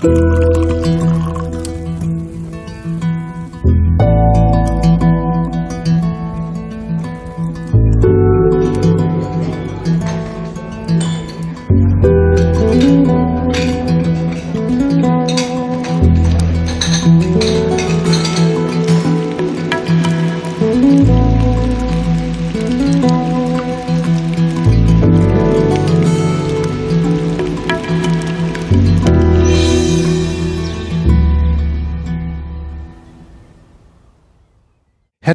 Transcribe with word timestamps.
Bye. 0.00 0.29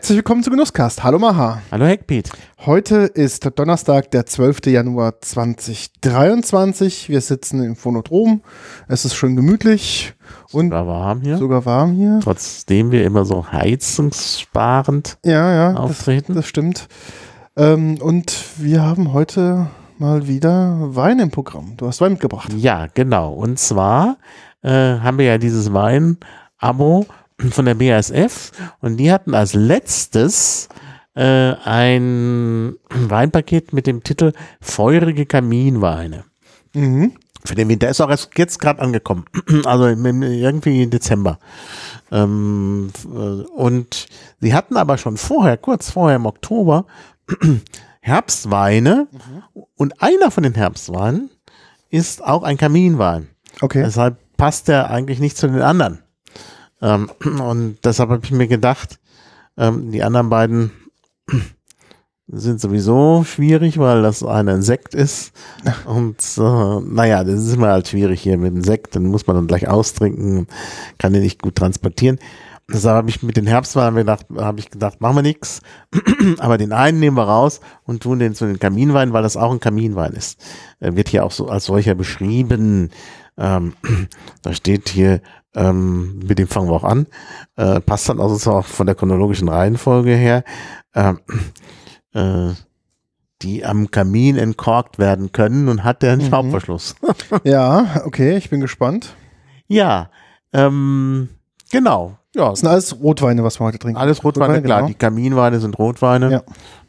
Herzlich 0.06 0.18
willkommen 0.18 0.44
zu 0.44 0.52
Genusscast. 0.52 1.04
Hallo 1.04 1.18
Maha. 1.18 1.64
Hallo 1.72 1.86
Heckpiet. 1.88 2.30
Heute 2.64 2.98
ist 3.06 3.50
Donnerstag, 3.58 4.12
der 4.12 4.28
12. 4.28 4.68
Januar 4.68 5.20
2023. 5.20 7.10
Wir 7.10 7.22
sitzen 7.22 7.64
im 7.64 7.76
Phonodrom. 7.76 8.44
Es 8.88 9.04
ist 9.04 9.16
schön 9.16 9.36
gemütlich 9.36 10.14
und 10.52 10.66
Sogar 10.68 10.86
warm 10.86 11.22
hier. 11.22 11.40
sogar 11.40 11.66
warm 11.66 11.94
hier. 11.94 12.20
Trotzdem 12.22 12.92
wir 12.92 13.04
immer 13.04 13.26
so 13.26 13.52
heizungssparend 13.52 15.18
Ja, 15.26 15.52
ja, 15.52 15.72
das, 15.72 15.80
auftreten. 15.82 16.36
das 16.36 16.46
stimmt. 16.46 16.88
Ähm, 17.58 17.98
und 18.00 18.32
wir 18.58 18.84
haben 18.84 19.12
heute 19.12 19.72
mal 19.98 20.28
wieder 20.28 20.96
Wein 20.96 21.18
im 21.18 21.32
Programm. 21.32 21.78
Du 21.78 21.88
hast 21.88 22.00
Wein 22.00 22.12
mitgebracht. 22.12 22.54
Ja, 22.56 22.86
genau. 22.94 23.34
Und 23.34 23.58
zwar 23.58 24.18
äh, 24.62 24.70
haben 24.70 25.18
wir 25.18 25.26
ja 25.26 25.40
dieses 25.40 25.74
Wein-Abo 25.74 27.08
von 27.38 27.66
der 27.66 27.76
BASF 27.76 28.52
und 28.82 28.98
die 28.98 29.12
hatten 29.12 29.34
als 29.34 29.54
letztes 29.54 30.70
äh, 31.16 31.54
ein 31.64 32.76
Weinpaket 32.90 33.74
mit 33.74 33.88
dem 33.88 34.04
Titel 34.04 34.34
Feurige 34.62 35.26
Kaminweine. 35.26 36.26
Mhm. 36.74 37.14
Für 37.46 37.56
den 37.56 37.70
Winter 37.70 37.90
ist 37.90 38.02
auch 38.02 38.10
erst 38.10 38.38
jetzt 38.38 38.60
gerade 38.60 38.82
angekommen. 38.82 39.26
Also 39.66 39.88
irgendwie 39.88 40.84
im 40.84 40.90
Dezember. 40.90 41.40
Ähm, 42.12 42.92
äh, 43.06 43.08
und 43.10 44.08
sie 44.40 44.54
hatten 44.54 44.78
aber 44.78 44.98
schon 44.98 45.18
vorher, 45.18 45.58
kurz 45.58 45.92
vorher 45.92 46.16
im 46.16 46.26
Oktober, 46.26 46.86
Herbstweine. 48.02 49.08
Und 49.76 50.02
einer 50.02 50.32
von 50.32 50.44
den 50.44 50.56
Herbstweinen 50.56 51.30
ist 51.90 52.24
auch 52.24 52.44
ein 52.44 52.58
Kaminwein. 52.58 53.30
Okay. 53.62 53.84
Deshalb 53.84 54.18
passt 54.38 54.68
der 54.68 54.90
eigentlich 54.90 55.20
nicht 55.20 55.38
zu 55.38 55.48
den 55.48 55.62
anderen. 55.62 56.00
Ähm, 56.86 57.10
und 57.42 57.80
deshalb 57.84 58.10
habe 58.10 58.22
ich 58.24 58.32
mir 58.32 58.48
gedacht, 58.48 59.00
ähm, 59.58 59.92
die 59.92 60.04
anderen 60.04 60.30
beiden 60.30 60.72
sind 62.28 62.62
sowieso 62.62 63.24
schwierig, 63.24 63.78
weil 63.80 64.04
das 64.04 64.24
ein 64.24 64.62
Sekt 64.62 64.94
ist. 64.94 65.32
Und 65.86 66.18
äh, 66.38 66.80
naja, 66.82 67.24
das 67.24 67.42
ist 67.42 67.54
immer 67.54 67.70
halt 67.70 67.88
schwierig 67.88 68.22
hier 68.22 68.38
mit 68.38 68.54
dem 68.54 68.64
Sekt. 68.64 68.96
Dann 68.96 69.06
muss 69.06 69.28
man 69.28 69.36
dann 69.36 69.48
gleich 69.48 69.68
austrinken, 69.68 70.48
kann 70.98 71.14
den 71.14 71.22
nicht 71.22 71.42
gut 71.42 71.56
transportieren. 71.56 72.20
Deshalb 72.68 72.96
habe 72.96 73.10
ich 73.12 73.22
mit 73.22 73.38
den 73.38 73.46
Herbstweinen 73.46 73.96
gedacht, 73.96 74.26
habe 74.36 74.60
ich 74.60 74.72
gedacht, 74.72 75.00
machen 75.00 75.18
wir 75.18 75.22
nichts. 75.22 75.62
Aber 76.40 76.58
den 76.58 76.74
einen 76.74 77.00
nehmen 77.00 77.16
wir 77.16 77.26
raus 77.26 77.62
und 77.84 78.02
tun 78.02 78.18
den 78.18 78.34
zu 78.34 78.48
den 78.48 78.58
Kaminweinen, 78.58 79.14
weil 79.14 79.22
das 79.22 79.38
auch 79.38 79.52
ein 79.52 79.60
Kaminwein 79.60 80.14
ist. 80.14 80.44
Er 80.80 80.96
wird 80.96 81.10
hier 81.10 81.26
auch 81.26 81.32
so 81.32 81.48
als 81.48 81.66
solcher 81.66 81.94
beschrieben. 81.94 82.90
Ähm, 83.38 83.74
da 84.44 84.54
steht 84.54 84.90
hier, 84.90 85.22
ähm, 85.56 86.20
mit 86.20 86.38
dem 86.40 86.48
fangen 86.48 86.68
wir 86.70 86.74
auch 86.76 86.84
an. 86.84 87.08
Äh, 87.56 87.80
passt 87.82 88.10
dann 88.10 88.20
also 88.20 88.52
auch 88.52 88.66
von 88.66 88.86
der 88.86 88.96
chronologischen 88.96 89.50
Reihenfolge 89.50 90.12
her. 90.16 90.44
Ähm, 90.94 91.20
äh, 92.14 92.54
die 93.42 93.66
am 93.66 93.92
Kamin 93.92 94.38
entkorkt 94.38 94.98
werden 94.98 95.32
können 95.34 95.68
und 95.68 95.84
hat 95.84 96.02
der 96.02 96.14
einen 96.14 96.24
Mhm. 96.24 96.30
Schraubverschluss. 96.30 96.96
Ja, 97.44 98.02
okay, 98.06 98.38
ich 98.38 98.50
bin 98.50 98.62
gespannt. 98.62 99.16
ja, 99.68 100.10
ähm, 100.54 101.30
genau. 101.72 102.18
Ja, 102.34 102.50
Das 102.52 102.60
sind 102.62 102.70
alles 102.70 102.98
Rotweine, 103.02 103.44
was 103.44 103.60
wir 103.60 103.66
heute 103.66 103.80
trinken. 103.80 103.98
alles 104.00 104.24
Rotweine, 104.24 104.62
klar. 104.62 104.80
genau. 104.80 104.88
Die 104.88 104.94
Kaminweine 104.96 105.60
sind 105.60 105.78
Rotweine. 105.78 106.32
Ja. 106.32 106.44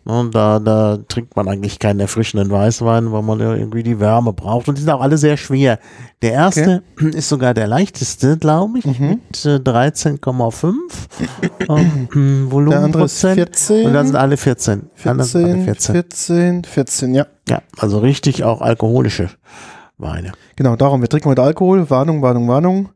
Und 0.06 0.36
da, 0.36 0.60
da 0.60 0.98
trinkt 1.08 1.34
man 1.34 1.48
eigentlich 1.48 1.80
keinen 1.80 1.98
erfrischenden 1.98 2.48
Weißwein, 2.48 3.10
weil 3.10 3.22
man 3.22 3.40
ja 3.40 3.54
irgendwie 3.54 3.82
die 3.82 3.98
Wärme 3.98 4.32
braucht. 4.32 4.68
Und 4.68 4.78
die 4.78 4.82
sind 4.82 4.90
auch 4.92 5.00
alle 5.00 5.18
sehr 5.18 5.36
schwer. 5.36 5.80
Der 6.22 6.32
erste 6.32 6.84
ist 7.00 7.28
sogar 7.28 7.54
der 7.54 7.66
leichteste, 7.66 8.38
glaube 8.38 8.78
ich, 8.78 8.84
Mhm. 8.84 9.08
mit 9.08 9.44
äh, 9.44 9.56
13,5 9.58 10.74
ähm, 11.68 12.46
Volumenprozent. 12.50 12.72
Der 12.72 12.82
andere 12.84 13.04
ist 13.04 13.20
14. 13.66 13.86
Und 13.86 13.92
dann 13.94 14.06
sind 14.06 14.16
alle 14.16 14.36
14. 14.36 14.90
Die 15.04 15.08
anderen 15.08 15.28
sind 15.28 15.44
alle 15.44 15.64
14, 15.64 15.64
14. 15.64 15.94
14, 15.94 16.64
14, 16.64 17.14
ja. 17.14 17.26
Ja, 17.48 17.62
also 17.78 17.98
richtig 17.98 18.44
auch 18.44 18.60
alkoholische 18.60 19.30
Weine. 19.98 20.32
Genau, 20.56 20.76
darum. 20.76 21.00
Wir 21.00 21.08
trinken 21.08 21.30
heute 21.30 21.42
Alkohol. 21.42 21.88
Warnung, 21.90 22.22
Warnung, 22.22 22.48
Warnung. 22.48 22.90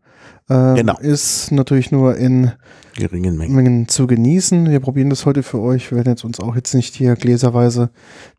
Ähm, 0.50 0.74
Genau. 0.74 0.98
Ist 0.98 1.52
natürlich 1.52 1.90
nur 1.92 2.16
in 2.16 2.52
Geringen 2.96 3.36
Mengen. 3.38 3.54
Mengen 3.54 3.88
zu 3.88 4.06
genießen. 4.06 4.68
Wir 4.68 4.80
probieren 4.80 5.08
das 5.10 5.24
heute 5.24 5.42
für 5.42 5.60
euch. 5.60 5.90
Wir 5.90 5.96
werden 5.98 6.10
jetzt 6.10 6.24
uns 6.24 6.40
auch 6.40 6.56
jetzt 6.56 6.74
nicht 6.74 6.94
hier 6.96 7.14
gläserweise 7.14 7.90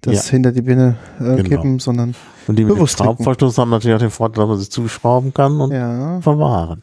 das 0.01 0.25
Ja. 0.27 0.31
hinter 0.31 0.51
die 0.51 0.61
Birne 0.61 0.97
äh, 1.19 1.23
Genau. 1.37 1.43
kippen, 1.49 1.79
sondern 1.79 2.13
Und 2.47 2.59
die 2.59 2.63
mit 2.63 2.71
dem 2.71 2.75
Bewusst. 2.75 2.97
Schraubverschluss 2.97 3.57
haben 3.57 3.69
natürlich 3.69 3.95
auch 3.95 3.99
den 4.01 4.09
Vorteil, 4.11 4.41
dass 4.43 4.49
man 4.49 4.59
sie 4.59 4.69
zuschrauben 4.69 5.33
kann 5.33 5.59
und 5.61 5.71
ja. 5.71 6.19
verwahren. 6.21 6.81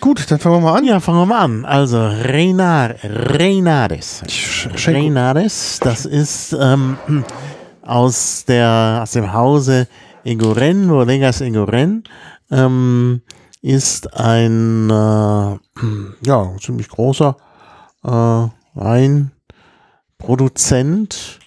Gut, 0.00 0.30
dann 0.30 0.38
fangen 0.38 0.56
wir 0.56 0.60
mal 0.60 0.78
an. 0.78 0.84
Ja, 0.84 1.00
fangen 1.00 1.18
wir 1.18 1.26
mal 1.26 1.40
an. 1.44 1.64
Also 1.64 1.98
Reinar, 1.98 2.94
Reinares. 3.02 4.22
Reinares, 4.86 5.78
das 5.82 6.04
ist 6.06 6.56
ähm, 6.58 6.96
aus, 7.82 8.44
der, 8.46 9.00
aus 9.02 9.12
dem 9.12 9.32
Hause 9.32 9.86
Egoren, 10.24 10.88
Bodegas 10.88 11.40
Egoren, 11.40 12.02
ähm, 12.50 13.20
ist 13.62 14.12
ein 14.14 14.90
äh, 14.90 15.58
ja, 16.22 16.56
ziemlich 16.60 16.88
großer 16.88 17.36
äh, 18.04 18.46
Weinproduzent, 18.74 21.38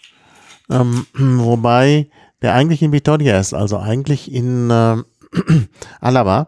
ähm, 0.69 1.05
wobei 1.13 2.09
der 2.41 2.55
eigentlich 2.55 2.81
in 2.81 2.91
Vitoria 2.91 3.39
ist, 3.39 3.53
also 3.53 3.77
eigentlich 3.77 4.31
in 4.31 4.69
äh, 4.69 4.97
Alaba. 6.01 6.47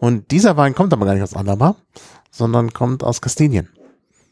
Und 0.00 0.30
dieser 0.30 0.56
Wein 0.56 0.74
kommt 0.74 0.92
aber 0.92 1.06
gar 1.06 1.14
nicht 1.14 1.22
aus 1.22 1.34
Alaba, 1.34 1.76
sondern 2.30 2.72
kommt 2.72 3.02
aus 3.02 3.20
Kastilien. 3.20 3.68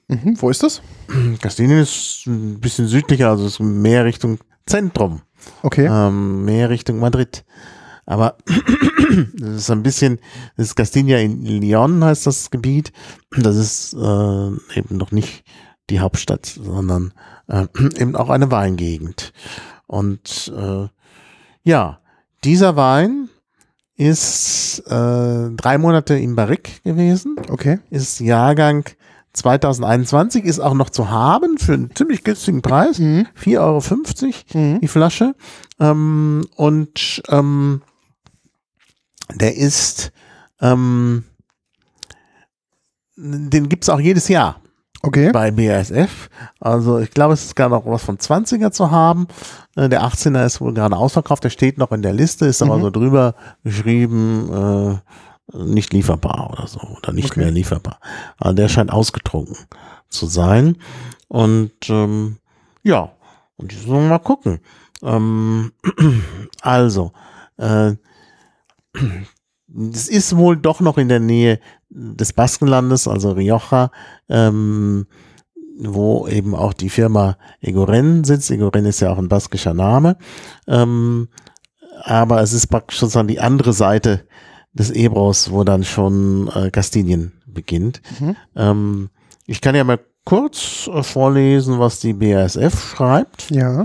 Mhm, 0.09 0.41
wo 0.41 0.51
ist 0.51 0.63
das? 0.63 0.81
Kastilien 1.43 1.81
ist 1.81 2.25
ein 2.27 2.61
bisschen 2.61 2.87
südlicher, 2.87 3.31
also 3.31 3.47
ist 3.47 3.61
mehr 3.61 4.05
Richtung 4.05 4.39
Zentrum, 4.67 5.23
Okay. 5.63 5.87
ähm, 5.91 6.45
mehr 6.45 6.71
Richtung 6.71 6.99
Madrid. 6.99 7.45
Aber 8.07 8.37
das 9.35 9.57
ist 9.57 9.71
ein 9.71 9.83
bisschen, 9.83 10.21
das 10.57 10.69
ist 10.69 10.77
Castilla 10.77 11.19
in 11.19 11.45
Leon 11.45 12.03
heißt 12.03 12.27
das 12.27 12.51
Gebiet. 12.51 12.93
Das 13.37 13.57
ist 13.57 13.95
äh, 13.95 14.79
eben 14.79 14.97
noch 14.97 15.11
nicht 15.11 15.45
die 15.91 16.01
Hauptstadt, 16.01 16.47
sondern 16.47 17.13
äh, 17.49 17.67
eben 18.01 18.17
auch 18.17 18.31
eine 18.31 18.51
Weingegend. 18.51 19.33
Und 19.87 20.53
äh, 20.57 20.89
ja, 21.63 22.01
dieser 22.45 22.77
Wein 22.77 23.29
ist 23.97 24.83
äh, 24.87 25.51
drei 25.51 25.79
Monate 25.79 26.19
im 26.19 26.37
Barrique 26.37 26.83
gewesen 26.85 27.37
Okay. 27.51 27.79
ist 27.91 28.21
Jahrgang 28.21 28.85
2021, 29.33 30.45
ist 30.45 30.61
auch 30.61 30.75
noch 30.75 30.91
zu 30.91 31.11
haben 31.11 31.59
für 31.59 31.75
einen 31.75 31.95
ziemlich 31.95 32.25
günstigen 32.25 32.63
Preis. 32.63 32.99
Mhm. 32.99 33.27
4,50 33.39 33.59
Euro 33.59 34.59
Mhm. 34.59 34.81
die 34.81 34.89
Flasche. 34.89 35.35
Ähm, 35.79 36.47
und 36.57 37.23
ähm, 37.29 37.83
der 39.35 39.57
ist, 39.57 40.13
ähm, 40.61 41.25
den 43.17 43.69
gibt's 43.69 43.89
auch 43.89 44.01
jedes 44.01 44.29
Jahr 44.29 44.61
Okay. 45.03 45.31
bei 45.33 45.51
BASF. 45.51 46.29
Also 46.61 46.99
ich 46.99 47.11
glaube, 47.11 47.35
es 47.35 47.45
ist 47.45 47.57
gerade 47.57 47.75
noch 47.75 47.87
was 47.87 48.03
von 48.03 48.19
20er 48.19 48.71
zu 48.73 48.91
haben. 48.91 49.27
Äh, 49.77 49.89
Der 49.89 50.03
18er 50.03 50.45
ist 50.45 50.61
wohl 50.61 50.75
gerade 50.75 50.97
ausverkauft, 50.97 51.45
der 51.45 51.51
steht 51.51 51.79
noch 51.79 51.93
in 51.93 52.03
der 52.03 52.13
Liste, 52.13 52.47
ist 52.47 52.63
aber 52.63 52.77
Mhm. 52.79 52.83
so 52.83 52.91
drüber 52.91 53.35
geschrieben, 53.63 55.01
äh, 55.53 55.57
nicht 55.59 55.93
lieferbar 55.93 56.51
oder 56.53 56.67
so, 56.67 56.81
oder 56.81 57.13
nicht 57.13 57.31
Okay. 57.31 57.41
mehr 57.41 57.51
lieferbar. 57.53 58.01
Also 58.39 58.55
der 58.57 58.69
scheint 58.69 58.93
ausgetrunken 58.93 59.57
zu 60.09 60.27
sein. 60.27 60.77
Und 61.29 61.73
ähm, 61.89 62.39
ja, 62.83 63.13
und 63.57 63.87
wollen 63.87 64.05
wir 64.05 64.11
mal 64.11 64.19
gucken. 64.19 64.61
Ähm, 65.03 65.73
also, 66.63 67.13
äh, 67.59 67.93
es 69.93 70.09
ist 70.09 70.37
wohl 70.37 70.57
doch 70.57 70.81
noch 70.81 70.99
in 70.99 71.09
der 71.09 71.21
Nähe 71.21 71.61
des 71.91 72.33
Baskenlandes, 72.33 73.09
also 73.09 73.33
Rioja, 73.33 73.91
ähm, 74.29 75.07
wo 75.79 76.27
eben 76.29 76.55
auch 76.55 76.73
die 76.73 76.89
Firma 76.89 77.37
Egoren 77.61 78.25
sitzt. 78.25 78.51
Egoren 78.51 78.87
ist 78.87 79.01
ja 79.01 79.11
auch 79.11 79.19
ein 79.19 79.29
baskischer 79.29 79.75
Name. 79.75 80.17
Ähm, 80.67 81.29
aber 82.03 82.41
es 82.41 82.53
ist 82.53 82.69
praktisch 82.69 82.99
sozusagen 82.99 83.29
die 83.29 83.41
andere 83.41 83.73
Seite 83.73 84.27
des 84.73 84.91
Ebros, 84.91 85.51
wo 85.51 85.65
dann 85.65 85.85
schon 85.85 86.49
äh, 86.55 86.71
Kastilien 86.71 87.33
beginnt. 87.47 88.03
Mhm. 88.21 88.37
Ähm, 88.55 89.11
ich 89.47 89.61
kann 89.61 89.75
ja 89.75 89.85
mal 89.85 90.01
kurz 90.25 90.89
äh, 90.93 91.03
vorlesen, 91.03 91.79
was 91.79 92.01
die 92.01 92.13
BASF 92.13 92.95
schreibt. 92.97 93.51
Ja. 93.51 93.85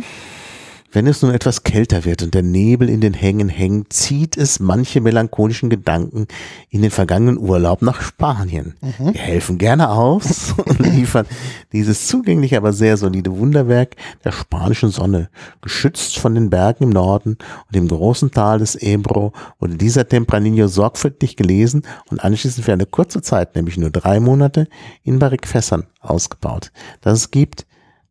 Wenn 0.93 1.07
es 1.07 1.21
nun 1.21 1.33
etwas 1.33 1.63
kälter 1.63 2.03
wird 2.03 2.21
und 2.21 2.33
der 2.33 2.43
Nebel 2.43 2.89
in 2.89 2.99
den 2.99 3.13
Hängen 3.13 3.47
hängt, 3.47 3.93
zieht 3.93 4.35
es 4.35 4.59
manche 4.59 4.99
melancholischen 4.99 5.69
Gedanken 5.69 6.27
in 6.69 6.81
den 6.81 6.91
vergangenen 6.91 7.37
Urlaub 7.37 7.81
nach 7.81 8.01
Spanien. 8.01 8.75
Mhm. 8.81 9.13
Wir 9.13 9.21
helfen 9.21 9.57
gerne 9.57 9.89
aus 9.89 10.53
und 10.65 10.79
liefern 10.79 11.25
dieses 11.71 12.07
zugängliche, 12.07 12.57
aber 12.57 12.73
sehr 12.73 12.97
solide 12.97 13.37
Wunderwerk 13.37 13.95
der 14.25 14.33
spanischen 14.33 14.89
Sonne. 14.89 15.29
Geschützt 15.61 16.19
von 16.19 16.35
den 16.35 16.49
Bergen 16.49 16.83
im 16.83 16.89
Norden 16.89 17.37
und 17.67 17.75
dem 17.75 17.87
großen 17.87 18.31
Tal 18.31 18.59
des 18.59 18.75
Ebro 18.75 19.31
wurde 19.59 19.75
dieser 19.75 20.07
Tempranillo 20.07 20.67
sorgfältig 20.67 21.37
gelesen 21.37 21.83
und 22.09 22.21
anschließend 22.21 22.65
für 22.65 22.73
eine 22.73 22.85
kurze 22.85 23.21
Zeit, 23.21 23.55
nämlich 23.55 23.77
nur 23.77 23.91
drei 23.91 24.19
Monate, 24.19 24.67
in 25.03 25.19
Barrikfässern 25.19 25.85
ausgebaut. 26.01 26.71
Das 26.99 27.21
es 27.21 27.31
gibt 27.31 27.67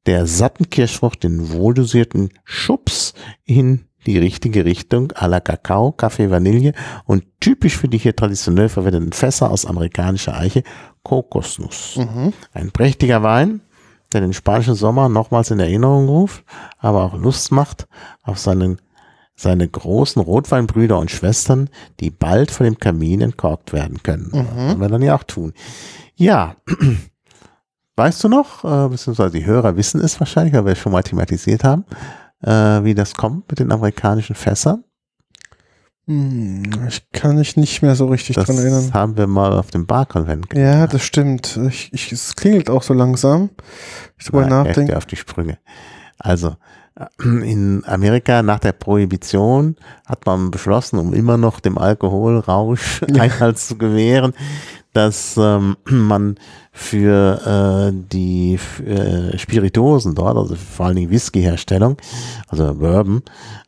der 0.07 0.27
satten 0.27 0.71
Kirschfrucht 0.71 1.23
den 1.23 1.51
wohldosierten 1.51 2.31
Schubs 2.45 3.15
in 3.45 3.87
die 4.07 4.19
richtige 4.19 4.65
Richtung 4.65 5.13
à 5.13 5.29
la 5.29 5.41
Kakao, 5.41 5.93
Kaffee, 5.93 6.31
Vanille 6.31 6.73
und 7.05 7.25
typisch 7.41 7.77
für 7.77 7.89
die 7.89 7.99
hier 7.99 8.17
traditionell 8.17 8.69
verwendeten 8.69 9.13
Fässer 9.13 9.51
aus 9.51 9.67
amerikanischer 9.67 10.37
Eiche 10.37 10.63
Kokosnuss. 11.03 11.97
Mhm. 11.97 12.33
Ein 12.53 12.71
prächtiger 12.71 13.23
Wein, 13.23 13.61
der 14.13 14.23
den 14.23 14.33
spanischen 14.33 14.75
Sommer 14.75 15.09
nochmals 15.09 15.51
in 15.51 15.61
Erinnerung 15.61 16.09
ruft, 16.09 16.45
aber 16.79 17.05
auch 17.05 17.15
Lust 17.15 17.53
macht 17.53 17.89
auf 18.23 18.39
seinen, 18.39 18.81
seine 19.35 19.69
großen 19.69 20.21
Rotweinbrüder 20.21 20.99
und 20.99 21.11
Schwestern, 21.11 21.69
die 22.01 22.11
bald 22.11 22.51
vor 22.51 22.65
dem 22.65 22.79
Kamin 22.79 23.21
entkorkt 23.21 23.73
werden 23.73 24.03
können. 24.03 24.31
Mhm. 24.33 24.57
Wollen 24.57 24.81
wir 24.81 24.89
dann 24.89 25.03
ja 25.03 25.15
auch 25.15 25.25
tun. 25.25 25.53
Ja, 26.17 26.57
weißt 27.97 28.23
du 28.25 28.29
noch, 28.29 28.65
äh, 28.65 28.89
beziehungsweise 28.89 29.33
die 29.39 29.45
Hörer 29.47 29.77
wissen 29.77 30.01
es 30.01 30.19
wahrscheinlich, 30.21 30.55
weil 30.55 30.65
wir 30.65 30.73
es 30.73 30.79
schon 30.79 30.93
mal 30.93 31.03
thematisiert 31.03 31.65
haben, 31.65 31.85
äh, 32.43 32.51
wie 32.85 32.95
das 32.95 33.15
kommt 33.15 33.49
mit 33.51 33.59
den 33.59 33.71
amerikanischen 33.73 34.35
Fässern? 34.35 34.85
Hm, 36.07 36.63
Ich 36.89 37.11
kann 37.13 37.37
mich 37.37 37.57
nicht 37.57 37.83
mehr 37.83 37.95
so 37.95 38.07
richtig 38.07 38.37
Das 38.37 38.47
dran 38.47 38.57
erinnern. 38.59 38.93
haben 38.95 39.17
wir 39.17 39.27
mal 39.27 39.53
auf 39.59 39.71
dem 39.71 39.87
Barkonvent 39.87 40.47
Ja, 40.55 40.87
das 40.87 41.03
stimmt. 41.03 41.59
Ich, 41.69 41.93
ich, 41.93 42.11
es 42.13 42.35
klingelt 42.37 42.71
auch 42.71 42.83
so 42.83 42.95
langsam. 42.95 43.51
Ich 44.19 44.27
drüber 44.27 44.47
nachdenke. 44.47 44.97
auf 44.97 45.07
die 45.07 45.17
Sprünge. 45.17 45.59
Also, 46.19 46.57
äh, 46.97 47.05
in 47.25 47.85
Amerika 47.87 48.43
nach 48.43 48.59
der 48.61 48.73
Prohibition 48.73 49.77
hat 50.07 50.25
man 50.27 50.51
beschlossen, 50.51 50.99
um 50.99 51.13
immer 51.13 51.37
noch 51.37 51.61
dem 51.61 51.77
Alkoholrausch. 51.79 53.03
Einhalt 53.19 53.59
zu 53.59 53.77
gewähren, 53.77 54.33
dass 54.93 55.37
ähm, 55.39 55.77
man 55.85 56.37
für 56.73 57.91
äh, 57.91 57.93
die 58.13 58.59
äh, 58.87 59.37
Spirituosen 59.39 60.15
dort, 60.15 60.37
also 60.37 60.55
vor 60.55 60.87
allen 60.87 60.97
Dingen 60.97 61.11
Whisky-Herstellung, 61.11 61.97
also 62.49 62.75
Bourbon, 62.75 63.23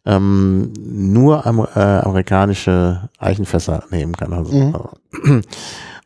ähm, 0.06 0.72
nur 0.80 1.46
am, 1.46 1.60
äh, 1.60 1.78
amerikanische 1.78 3.08
Eichenfässer 3.19 3.84
nehmen 3.90 4.14
kann. 4.16 4.32
Also, 4.32 4.52
Mhm. 4.52 5.42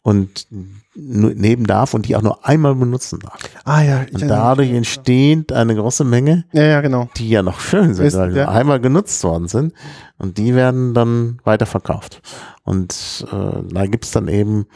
Und 0.03 0.47
nur 0.95 1.35
nehmen 1.35 1.65
darf 1.65 1.93
und 1.93 2.07
die 2.07 2.15
auch 2.15 2.23
nur 2.23 2.47
einmal 2.47 2.77
benutzen 2.77 3.19
darf. 3.19 3.41
Ah 3.65 3.83
ja. 3.83 4.03
ich 4.05 4.15
Und 4.15 4.29
dadurch 4.29 4.71
entsteht 4.71 5.53
eine 5.53 5.75
große 5.75 6.05
Menge, 6.05 6.45
Ja, 6.53 6.63
ja, 6.63 6.81
genau. 6.81 7.09
die 7.17 7.29
ja 7.29 7.43
noch 7.43 7.59
schön 7.59 7.93
sind, 7.93 8.07
Ist- 8.07 8.17
weil 8.17 8.31
sie 8.33 8.39
ja. 8.39 8.49
einmal 8.49 8.79
genutzt 8.81 9.23
worden 9.25 9.49
sind. 9.49 9.73
Und 10.17 10.39
die 10.39 10.55
werden 10.55 10.95
dann 10.95 11.41
weiterverkauft. 11.43 12.23
Und 12.63 13.27
äh, 13.33 13.63
da 13.75 13.87
gibt's 13.87 14.13
dann 14.13 14.29
eben 14.29 14.67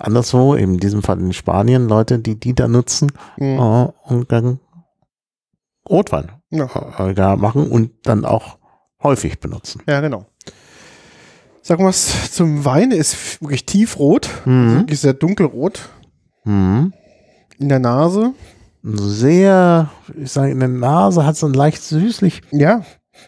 anderswo, 0.00 0.56
eben 0.56 0.74
in 0.74 0.80
diesem 0.80 1.02
Fall 1.02 1.18
in 1.20 1.32
Spanien, 1.32 1.88
Leute, 1.88 2.18
die 2.18 2.38
die 2.38 2.54
da 2.54 2.68
nutzen 2.68 3.10
Mhm. 3.36 3.58
äh, 3.58 3.88
und 4.12 4.32
dann 4.32 4.60
Rotwein 5.88 6.30
Ja. 6.50 6.68
äh, 6.98 7.14
da 7.14 7.36
machen 7.36 7.70
und 7.70 7.90
dann 8.04 8.24
auch 8.24 8.58
häufig 9.02 9.40
benutzen. 9.40 9.82
Ja, 9.88 10.00
genau. 10.00 10.26
Sag 11.62 11.78
mal 11.80 11.86
was 11.88 12.32
zum 12.32 12.64
Wein. 12.64 12.90
Der 12.90 12.98
ist 12.98 13.40
wirklich 13.42 13.66
tiefrot. 13.66 14.28
Mhm. 14.44 14.80
Wirklich 14.80 15.00
sehr 15.00 15.12
dunkelrot. 15.14 15.88
Mhm. 16.44 16.92
In 17.58 17.68
der 17.68 17.78
Nase. 17.78 18.32
Sehr, 18.82 19.90
ich 20.16 20.30
sage, 20.32 20.52
in 20.52 20.60
der 20.60 20.68
Nase 20.68 21.26
hat 21.26 21.36
so 21.36 21.46
einen 21.46 21.54
leicht 21.54 21.82
süßlich 21.82 22.42
Ja, 22.52 22.84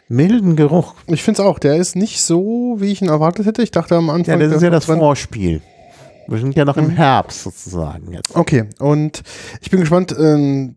milden 0.09 0.55
Geruch. 0.57 0.95
ich 1.07 1.23
finde 1.23 1.43
es 1.43 1.47
auch. 1.47 1.59
Der 1.59 1.77
ist 1.77 1.97
nicht 1.97 2.23
so, 2.23 2.77
wie 2.79 2.93
ich 2.93 3.03
ihn 3.03 3.09
erwartet 3.09 3.47
hätte. 3.47 3.63
Ich 3.63 3.73
dachte 3.73 3.97
am 3.97 4.07
Ja, 4.07 4.15
Anfang. 4.15 4.39
das 4.41 4.53
ist 4.53 4.63
ja 4.63 4.71
das 4.71 4.85
Vorspiel. 4.87 5.61
Wir 6.29 6.39
sind 6.39 6.55
ja 6.57 6.65
noch 6.65 6.77
im 6.77 6.87
Mhm. 6.87 6.91
Herbst 6.91 7.43
sozusagen 7.43 8.13
jetzt. 8.13 8.37
Okay, 8.37 8.65
und 8.79 9.23
ich 9.61 9.71
bin 9.71 9.81
gespannt. 9.81 10.15
Ähm, 10.19 10.77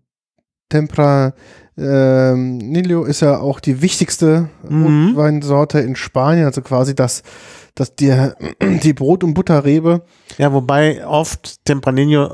Tempra 0.69 1.34
ähm, 1.78 2.57
Nilo 2.57 3.04
ist 3.04 3.22
ja 3.22 3.40
auch 3.40 3.60
die 3.60 3.81
wichtigste 3.81 4.50
Mhm. 4.68 5.07
Rotweinsorte 5.10 5.80
in 5.80 5.95
Spanien. 5.95 6.45
Also 6.45 6.62
quasi 6.62 6.95
das, 6.95 7.22
das 7.75 7.95
die, 7.95 8.12
die 8.84 8.94
Brot- 8.94 9.24
und 9.24 9.34
Butterrebe. 9.34 10.04
Ja, 10.38 10.51
wobei 10.54 11.06
oft 11.06 11.63
Tempranillo 11.66 12.25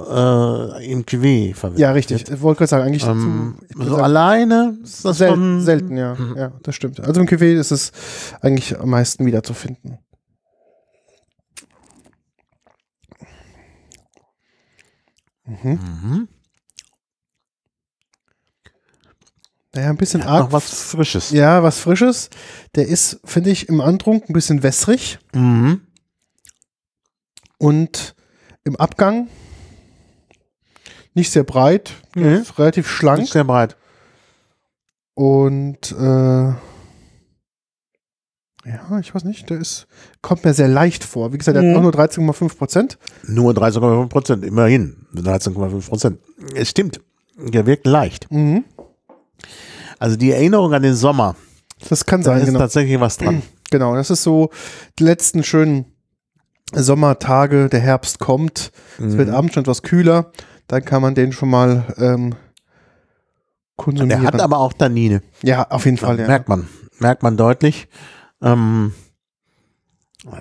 äh, 0.77 0.91
im 0.91 1.03
Cuvée 1.03 1.53
verwendet 1.55 1.79
Ja, 1.81 1.91
richtig. 1.91 2.29
Ich 2.29 2.41
wollte 2.41 2.59
gerade 2.59 2.69
sagen, 2.69 2.83
eigentlich 2.85 3.05
Ähm, 3.05 3.55
zu, 3.59 3.65
ich 3.69 3.75
würd 3.77 3.85
so 3.87 3.91
sagen, 3.95 4.03
alleine 4.03 4.77
ist 4.83 5.03
das 5.05 5.17
sel 5.17 5.61
selten, 5.61 5.97
ja. 5.97 6.15
Mhm. 6.15 6.35
Ja, 6.37 6.51
das 6.63 6.75
stimmt. 6.75 6.99
Also 7.01 7.19
im 7.21 7.27
Cuvée 7.27 7.53
ist 7.57 7.71
es 7.71 7.91
eigentlich 8.41 8.77
am 8.79 8.89
meisten 8.89 9.25
wiederzufinden. 9.25 9.97
Mhm. 15.49 15.71
Mhm. 15.71 16.27
Naja, 19.73 19.89
ein 19.91 19.97
bisschen 19.97 20.23
arg. 20.23 20.45
noch 20.45 20.51
was 20.51 20.81
Frisches. 20.83 21.29
Ja, 21.31 21.61
was 21.63 21.79
Frisches. 21.79 22.29
Der 22.75 22.87
ist, 22.87 23.19
finde 23.23 23.51
ich, 23.51 23.69
im 23.69 23.81
Antrunk 23.81 24.27
ein 24.29 24.33
bisschen 24.33 24.63
wässrig 24.63 25.19
Mhm. 25.33 25.81
und 27.59 28.15
im 28.63 28.75
Abgang 28.77 29.27
nicht 31.13 31.31
sehr 31.31 31.43
breit, 31.43 31.93
Mhm. 32.15 32.45
relativ 32.57 32.89
schlank 32.89 33.19
Nicht 33.21 33.33
sehr 33.33 33.43
breit. 33.43 33.77
und 35.13 35.91
äh, 35.91 36.53
ja, 38.65 38.99
ich 38.99 39.13
weiß 39.15 39.23
nicht, 39.23 39.49
der 39.49 39.57
ist, 39.59 39.87
kommt 40.21 40.43
mir 40.43 40.53
sehr 40.53 40.67
leicht 40.67 41.03
vor. 41.03 41.31
Wie 41.33 41.37
gesagt, 41.37 41.55
der 41.55 41.63
Mhm. 41.63 41.69
hat 41.71 41.77
auch 41.77 41.81
nur 41.81 41.91
13,5 41.93 42.57
Prozent. 42.57 42.97
Nur 43.25 43.53
13,5 43.53 44.07
Prozent, 44.09 44.43
immerhin. 44.45 44.97
13,5 45.15 45.87
Prozent. 45.89 46.19
Es 46.55 46.69
stimmt. 46.69 46.99
Der 47.37 47.65
wirkt 47.65 47.87
leicht. 47.87 48.29
Mhm. 48.31 48.65
Also 49.97 50.15
die 50.17 50.31
Erinnerung 50.31 50.73
an 50.73 50.81
den 50.83 50.93
Sommer, 50.95 51.35
Das 51.89 52.05
kann 52.05 52.21
da 52.21 52.31
sein, 52.31 52.39
ist 52.41 52.45
genau. 52.47 52.59
tatsächlich 52.59 52.99
was 52.99 53.17
dran. 53.17 53.41
Genau, 53.71 53.93
das 53.95 54.09
ist 54.09 54.23
so 54.23 54.49
die 54.97 55.03
letzten 55.03 55.43
schönen 55.43 55.85
Sommertage, 56.73 57.69
der 57.69 57.79
Herbst 57.79 58.17
kommt, 58.19 58.71
es 58.97 59.15
wird 59.15 59.27
Mhm. 59.29 59.33
abends 59.35 59.53
schon 59.53 59.61
etwas 59.61 59.83
kühler, 59.83 60.31
dann 60.67 60.83
kann 60.83 61.03
man 61.03 61.13
den 61.13 61.31
schon 61.31 61.51
mal 61.51 61.83
ähm, 61.97 62.33
konsumieren. 63.75 64.21
Der 64.23 64.33
hat 64.33 64.41
aber 64.41 64.57
auch 64.57 64.73
Tannine. 64.73 65.21
ja, 65.43 65.67
auf 65.69 65.85
jeden 65.85 65.97
Fall, 65.97 66.19
ja. 66.19 66.25
Merkt 66.27 66.49
man. 66.49 66.67
Merkt 66.99 67.21
man 67.21 67.37
deutlich. 67.37 67.87
Ähm, 68.41 68.93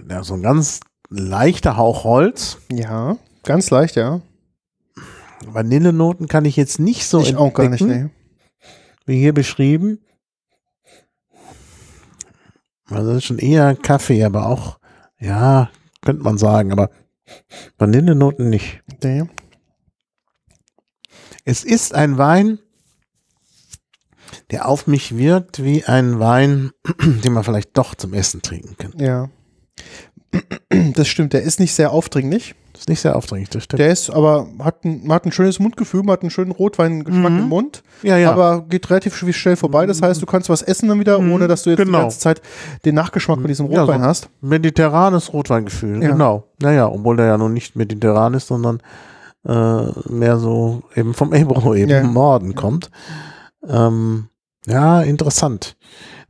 ja, 0.08 0.22
so 0.22 0.34
ein 0.34 0.42
ganz 0.42 0.80
leichter 1.08 1.76
Hauch 1.76 2.04
Holz. 2.04 2.58
Ja, 2.70 3.16
ganz 3.42 3.70
leicht, 3.70 3.96
ja. 3.96 4.20
Vanillenoten 5.46 6.28
kann 6.28 6.44
ich 6.44 6.56
jetzt 6.56 6.78
nicht 6.78 7.06
so 7.06 7.20
ich 7.20 7.36
auch 7.36 7.54
gar 7.54 7.68
nicht, 7.68 7.80
entdecken, 7.80 8.10
nee. 8.60 8.68
wie 9.06 9.18
hier 9.18 9.32
beschrieben. 9.32 10.00
Also 12.86 13.08
das 13.08 13.18
ist 13.18 13.24
schon 13.24 13.38
eher 13.38 13.76
Kaffee, 13.76 14.24
aber 14.24 14.46
auch, 14.46 14.78
ja, 15.18 15.70
könnte 16.02 16.22
man 16.22 16.38
sagen, 16.38 16.72
aber 16.72 16.90
Vanillenoten 17.76 18.48
nicht. 18.48 18.82
nee. 19.02 19.24
Es 21.44 21.64
ist 21.64 21.94
ein 21.94 22.18
Wein, 22.18 22.58
der 24.50 24.68
auf 24.68 24.86
mich 24.86 25.16
wirkt 25.18 25.62
wie 25.62 25.84
ein 25.84 26.18
Wein, 26.18 26.70
den 27.24 27.32
man 27.32 27.44
vielleicht 27.44 27.76
doch 27.76 27.94
zum 27.94 28.14
Essen 28.14 28.42
trinken 28.42 28.76
kann. 28.76 28.92
Ja. 28.98 29.28
Das 30.94 31.08
stimmt, 31.08 31.32
der 31.32 31.42
ist 31.42 31.58
nicht 31.60 31.74
sehr 31.74 31.90
aufdringlich. 31.92 32.54
Das 32.72 32.82
ist 32.82 32.88
nicht 32.90 33.00
sehr 33.00 33.16
aufdringlich, 33.16 33.48
das 33.48 33.64
stimmt. 33.64 33.80
Der 33.80 33.90
ist 33.90 34.10
aber, 34.10 34.46
hat 34.60 34.84
ein, 34.84 35.10
hat 35.10 35.24
ein 35.24 35.32
schönes 35.32 35.58
Mundgefühl, 35.58 36.02
man 36.02 36.12
hat 36.12 36.20
einen 36.22 36.30
schönen 36.30 36.52
Rotweingeschmack 36.52 37.32
Mhm. 37.32 37.38
im 37.38 37.48
Mund, 37.48 37.82
ja, 38.02 38.16
ja. 38.18 38.30
aber 38.30 38.62
geht 38.68 38.88
relativ 38.90 39.14
sch- 39.16 39.32
schnell 39.32 39.56
vorbei. 39.56 39.86
Das 39.86 40.00
heißt, 40.02 40.20
du 40.22 40.26
kannst 40.26 40.48
was 40.50 40.62
essen 40.62 40.88
dann 40.88 41.00
wieder, 41.00 41.18
Mhm. 41.18 41.32
ohne 41.32 41.48
dass 41.48 41.62
du 41.62 41.70
jetzt 41.70 41.78
Genau. 41.78 41.98
die 41.98 42.02
ganze 42.02 42.20
Zeit 42.20 42.42
den 42.84 42.94
Nachgeschmack 42.94 43.38
von 43.38 43.48
diesem 43.48 43.70
Ja, 43.70 43.80
Rotwein 43.80 44.00
so. 44.02 44.06
hast. 44.06 44.28
Mediterranes 44.42 45.32
Rotweingefühl, 45.32 46.02
Ja. 46.02 46.10
genau. 46.10 46.44
Naja, 46.60 46.86
obwohl 46.88 47.16
der 47.16 47.26
ja 47.26 47.38
nun 47.38 47.54
nicht 47.54 47.74
mediterran 47.74 48.34
ist, 48.34 48.46
sondern 48.48 48.80
äh, 49.48 49.86
mehr 50.10 50.36
so 50.36 50.82
eben 50.94 51.14
vom 51.14 51.32
Ebro, 51.32 51.74
eben 51.74 51.90
Ja. 51.90 52.02
Norden 52.04 52.54
kommt. 52.54 52.90
Ähm, 53.66 54.28
ja, 54.68 55.02
interessant. 55.02 55.76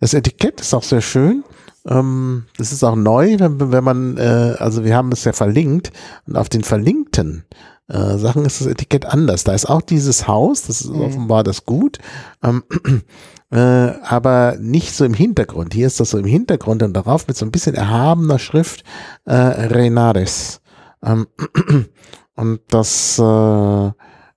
Das 0.00 0.14
Etikett 0.14 0.60
ist 0.60 0.74
auch 0.74 0.82
sehr 0.82 1.00
schön. 1.00 1.44
Ähm, 1.86 2.44
das 2.56 2.72
ist 2.72 2.84
auch 2.84 2.96
neu, 2.96 3.36
wenn, 3.38 3.72
wenn 3.72 3.84
man, 3.84 4.16
äh, 4.16 4.54
also 4.58 4.84
wir 4.84 4.94
haben 4.96 5.12
es 5.12 5.24
ja 5.24 5.32
verlinkt 5.32 5.90
und 6.26 6.36
auf 6.36 6.48
den 6.48 6.62
verlinkten 6.62 7.44
äh, 7.88 8.18
Sachen 8.18 8.44
ist 8.44 8.60
das 8.60 8.66
Etikett 8.66 9.06
anders. 9.06 9.44
Da 9.44 9.54
ist 9.54 9.66
auch 9.68 9.82
dieses 9.82 10.28
Haus, 10.28 10.62
das 10.62 10.82
ist 10.82 10.90
Mhm. 10.90 11.00
offenbar 11.00 11.44
das 11.44 11.64
Gut, 11.64 11.98
ähm, 12.42 12.62
äh, 13.50 13.58
aber 13.58 14.56
nicht 14.60 14.94
so 14.94 15.04
im 15.04 15.14
Hintergrund. 15.14 15.72
Hier 15.72 15.86
ist 15.86 15.98
das 15.98 16.10
so 16.10 16.18
im 16.18 16.26
Hintergrund 16.26 16.82
und 16.82 16.92
darauf 16.92 17.26
mit 17.26 17.36
so 17.36 17.46
ein 17.46 17.52
bisschen 17.52 17.74
erhabener 17.74 18.38
Schrift 18.38 18.84
äh, 19.24 19.34
Renares. 19.34 20.60
Ähm, 21.02 21.26
und 22.34 22.60
das 22.68 23.18
äh, 23.18 23.90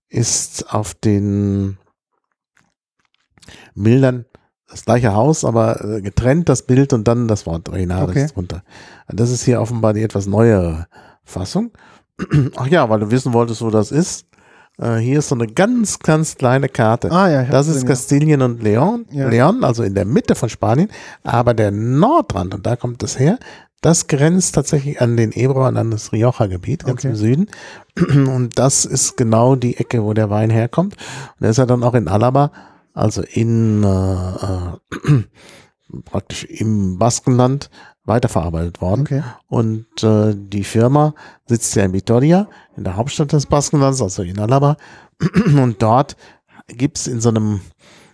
ist 0.10 0.74
auf 0.74 0.93
den 0.93 1.77
Bildern 3.75 4.25
das 4.69 4.85
gleiche 4.85 5.13
Haus, 5.13 5.43
aber 5.43 5.83
äh, 5.83 6.01
getrennt 6.01 6.47
das 6.47 6.63
Bild 6.63 6.93
und 6.93 7.07
dann 7.07 7.27
das 7.27 7.45
Wort 7.45 7.71
Renares 7.71 8.09
Okay. 8.09 8.27
drunter. 8.33 8.63
Das 9.09 9.29
ist 9.29 9.43
hier 9.43 9.59
offenbar 9.61 9.93
die 9.93 10.01
etwas 10.03 10.27
neuere 10.27 10.87
Fassung. 11.25 11.71
Ach 12.55 12.67
ja, 12.67 12.89
weil 12.89 12.99
du 13.01 13.11
wissen 13.11 13.33
wolltest, 13.33 13.61
wo 13.61 13.69
das 13.69 13.91
ist. 13.91 14.25
Äh, 14.77 14.97
hier 14.97 15.19
ist 15.19 15.27
so 15.27 15.35
eine 15.35 15.47
ganz, 15.47 15.99
ganz 15.99 16.35
kleine 16.37 16.69
Karte. 16.69 17.11
Ah 17.11 17.29
ja, 17.29 17.43
Das 17.43 17.67
ist 17.67 17.85
Kastilien 17.85 18.41
und 18.41 18.63
Leon, 18.63 19.05
Ja. 19.11 19.27
Leon, 19.27 19.63
also 19.65 19.83
in 19.83 19.93
der 19.93 20.05
Mitte 20.05 20.35
von 20.35 20.47
Spanien, 20.47 20.89
aber 21.23 21.53
der 21.53 21.71
Nordrand, 21.71 22.53
und 22.55 22.65
da 22.65 22.77
kommt 22.77 23.03
es 23.03 23.19
her, 23.19 23.37
das 23.81 24.07
grenzt 24.07 24.55
tatsächlich 24.55 25.01
an 25.01 25.17
den 25.17 25.31
Ebro 25.33 25.67
und 25.67 25.75
an 25.75 25.91
das 25.91 26.13
Rioja-Gebiet, 26.13 26.85
ganz 26.85 26.99
Okay. 27.01 27.09
im 27.09 27.15
Süden. 27.15 27.47
Und 28.29 28.59
das 28.59 28.85
ist 28.85 29.17
genau 29.17 29.55
die 29.55 29.75
Ecke, 29.77 30.03
wo 30.03 30.13
der 30.13 30.29
Wein 30.29 30.51
herkommt. 30.51 30.93
Und 30.93 31.41
der 31.41 31.49
ist 31.49 31.57
ja 31.57 31.65
dann 31.65 31.81
auch 31.83 31.95
in 31.95 32.07
Alaba, 32.07 32.51
also 32.93 33.21
in 33.24 33.83
äh, 33.83 33.88
äh, 33.88 35.24
praktisch 36.05 36.45
im 36.45 36.98
Baskenland 36.98 37.69
weiterverarbeitet 38.05 38.81
worden. 38.81 39.01
Okay. 39.01 39.24
Und 39.48 39.86
äh, 40.03 40.33
die 40.36 40.63
Firma 40.63 41.13
sitzt 41.45 41.75
ja 41.75 41.83
in 41.83 41.93
Vitoria, 41.93 42.48
in 42.75 42.83
der 42.83 42.95
Hauptstadt 42.95 43.31
des 43.33 43.45
Baskenlands, 43.45 44.01
also 44.01 44.24
in 44.24 44.39
Alaba. 44.39 44.77
Und 45.62 45.81
dort 45.81 46.15
gibt's 46.67 47.07
in 47.07 47.21
so 47.21 47.29
einem 47.29 47.62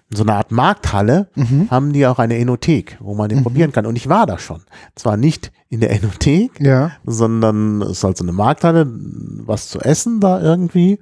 in 0.10 0.16
so 0.16 0.24
einer 0.24 0.36
Art 0.36 0.52
Markthalle 0.52 1.30
Mhm. 1.36 1.68
haben 1.70 1.92
die 1.92 2.08
auch 2.08 2.18
eine 2.18 2.38
Enothek, 2.38 2.98
wo 3.02 3.14
man 3.14 3.28
den 3.28 3.44
probieren 3.44 3.74
kann. 3.74 3.86
Und 3.86 3.98
ich 3.98 4.08
war 4.08 4.26
da 4.26 4.40
schon. 4.40 4.62
Zwar 4.96 5.18
nicht 5.18 5.52
in 5.68 5.82
der 5.82 5.92
Enothek, 5.92 6.62
Ja. 6.62 6.92
sondern 7.06 7.82
es 7.82 7.90
ist 7.98 8.04
halt 8.06 8.16
so 8.18 8.24
eine 8.24 8.32
Markthalle, 8.32 8.88
was 8.90 9.68
zu 9.68 9.80
essen 9.82 10.22
da 10.22 10.42
irgendwie. 10.42 11.00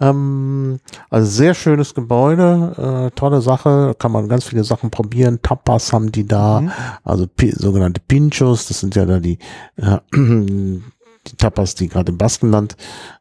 Ähm, 0.00 0.80
also 1.08 1.30
sehr 1.30 1.54
schönes 1.54 1.94
Gebäude, 1.94 3.08
äh, 3.12 3.16
tolle 3.16 3.40
Sache, 3.40 3.94
kann 3.98 4.12
man 4.12 4.28
ganz 4.28 4.44
viele 4.44 4.64
Sachen 4.64 4.90
probieren. 4.90 5.40
Tapas 5.42 5.92
haben 5.92 6.10
die 6.12 6.26
da, 6.26 6.60
Mhm. 6.62 6.72
also 7.04 7.26
pi 7.26 7.52
sogenannte 7.52 8.00
Pinchos, 8.06 8.66
das 8.66 8.80
sind 8.80 8.96
ja 8.96 9.06
da 9.06 9.20
die, 9.20 9.38
äh, 9.76 9.98
die 11.26 11.36
Tapas, 11.38 11.74
die 11.74 11.88
gerade 11.88 12.12
im 12.12 12.18
Baskenland 12.18 12.76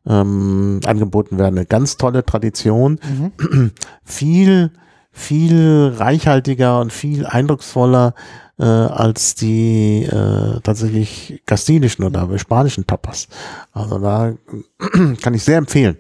ähm, 0.06 0.80
angeboten 0.86 1.38
werden. 1.38 1.58
Eine 1.58 1.66
ganz 1.66 1.98
tolle 1.98 2.26
Tradition. 2.26 3.00
Mhm. 3.40 3.72
Viel, 4.04 4.72
viel 5.12 5.94
reichhaltiger 5.96 6.82
und 6.82 6.92
viel 6.92 7.26
eindrucksvoller 7.28 8.16
äh, 8.60 8.64
als 8.66 9.36
die 9.36 10.04
äh, 10.04 10.60
tatsächlich 10.62 11.42
kastilischen 11.46 12.04
oder 12.04 12.28
spanischen 12.40 12.88
Tapas. 12.88 13.28
Also 13.72 14.00
da 14.00 14.34
kann 15.22 15.34
ich 15.36 15.44
sehr 15.44 15.58
empfehlen. 15.60 15.98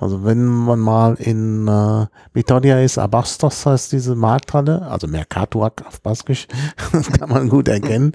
Also 0.00 0.24
wenn 0.24 0.44
man 0.44 0.80
mal 0.80 1.14
in 1.14 1.68
äh, 1.68 2.06
Vitoria 2.32 2.80
ist, 2.80 2.98
Abastos 2.98 3.64
heißt 3.64 3.92
diese 3.92 4.16
Markthalle, 4.16 4.82
also 4.88 5.06
Mercatuac 5.06 5.84
auf 5.86 6.00
Baskisch, 6.00 6.48
das 6.92 7.10
kann 7.12 7.28
man 7.30 7.48
gut 7.48 7.68
erkennen. 7.68 8.12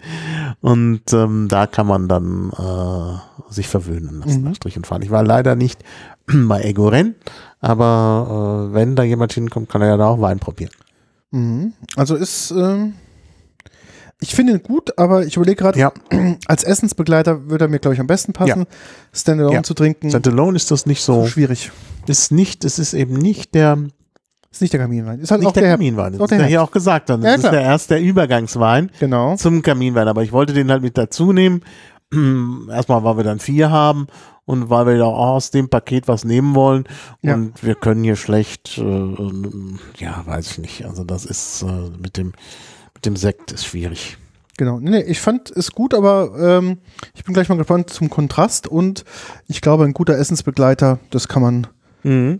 Und 0.61 1.13
ähm, 1.13 1.47
da 1.49 1.67
kann 1.67 1.87
man 1.87 2.07
dann 2.09 2.51
äh, 2.51 3.53
sich 3.53 3.67
verwöhnen 3.67 4.19
lassen, 4.19 4.43
Mhm. 4.43 4.55
Strich 4.55 4.75
und 4.77 4.87
Faden. 4.87 5.03
Ich 5.03 5.11
war 5.11 5.23
leider 5.23 5.55
nicht 5.55 5.83
bei 6.27 6.61
Egoren, 6.63 7.15
aber 7.61 8.67
äh, 8.69 8.73
wenn 8.73 8.95
da 8.95 9.03
jemand 9.03 9.31
hinkommt, 9.33 9.69
kann 9.69 9.81
er 9.81 9.87
ja 9.89 9.97
da 9.97 10.07
auch 10.07 10.19
Wein 10.21 10.39
probieren. 10.39 10.71
Mhm. 11.31 11.73
Also 11.95 12.15
ist, 12.15 12.51
ähm, 12.51 12.93
ich 14.21 14.35
finde 14.35 14.53
ihn 14.53 14.63
gut, 14.63 14.97
aber 14.97 15.25
ich 15.25 15.35
überlege 15.37 15.55
gerade, 15.63 15.79
Ja, 15.79 15.91
als 16.47 16.63
Essensbegleiter 16.63 17.49
würde 17.49 17.65
er 17.65 17.67
mir, 17.69 17.79
glaube 17.79 17.93
ich, 17.95 17.99
am 18.01 18.07
besten 18.07 18.33
passen, 18.33 18.65
Standalone 19.13 19.55
Ja. 19.55 19.63
zu 19.63 19.73
trinken. 19.73 20.09
St. 20.09 20.27
Alone 20.27 20.55
ist 20.57 20.71
das 20.71 20.85
nicht 20.85 21.01
so 21.01 21.25
schwierig. 21.25 21.71
ist 22.07 22.31
nicht, 22.31 22.65
es 22.65 22.79
ist 22.79 22.93
eben 22.93 23.13
nicht 23.13 23.53
der, 23.55 23.77
Ist 24.51 24.61
nicht 24.61 24.73
der 24.73 24.79
Kaminwein. 24.81 25.19
Ist 25.19 25.31
halt 25.31 25.41
nicht 25.41 25.47
auch 25.49 25.53
der, 25.53 25.63
der, 25.63 25.71
Kaminwein. 25.73 26.13
Das 26.13 26.21
ist 26.21 26.31
der 26.31 26.39
ja 26.41 26.45
hier 26.45 26.63
auch 26.63 26.71
gesagt. 26.71 27.09
worden. 27.09 27.21
Das 27.21 27.41
Ja, 27.43 27.49
ist 27.49 27.53
der 27.53 27.61
erste 27.61 27.97
Übergangswein. 27.97 28.89
Genau. 28.99 29.35
zum 29.35 29.61
Kaminwein, 29.61 30.07
aber 30.07 30.23
ich 30.23 30.31
wollte 30.31 30.53
den 30.53 30.69
halt 30.71 30.81
mit 30.81 30.97
dazu 30.97 31.31
nehmen. 31.33 31.61
Erstmal, 32.69 33.03
weil 33.03 33.17
wir 33.17 33.23
dann 33.23 33.39
vier 33.39 33.69
haben 33.69 34.07
und 34.45 34.69
weil 34.71 34.87
wir 34.87 34.95
ja 34.95 35.03
auch 35.05 35.35
aus 35.35 35.51
dem 35.51 35.69
Paket 35.69 36.07
was 36.07 36.25
nehmen 36.25 36.55
wollen. 36.55 36.85
Ja. 37.21 37.35
Und 37.35 37.63
wir 37.63 37.75
können 37.75 38.03
hier 38.03 38.15
schlecht, 38.15 38.79
äh, 38.79 39.13
ja, 39.97 40.23
weiß 40.25 40.51
ich 40.51 40.57
nicht. 40.57 40.85
Also 40.85 41.03
das 41.03 41.23
ist 41.25 41.61
äh, 41.61 41.91
mit 42.01 42.17
dem 42.17 42.33
mit 42.99 43.05
dem 43.05 43.15
Sekt 43.15 43.53
ist 43.53 43.65
schwierig. 43.65 44.17
Genau. 44.57 44.77
Nee, 44.81 44.99
ich 45.03 45.21
fand 45.21 45.51
es 45.51 45.71
gut, 45.71 45.93
aber 45.93 46.31
ähm, 46.37 46.79
ich 47.15 47.23
bin 47.23 47.33
gleich 47.33 47.47
mal 47.47 47.57
gespannt 47.57 47.89
zum 47.91 48.09
Kontrast 48.09 48.67
und 48.67 49.05
ich 49.47 49.61
glaube, 49.61 49.85
ein 49.85 49.93
guter 49.93 50.17
Essensbegleiter, 50.17 50.99
das 51.11 51.29
kann 51.29 51.41
man, 51.41 51.67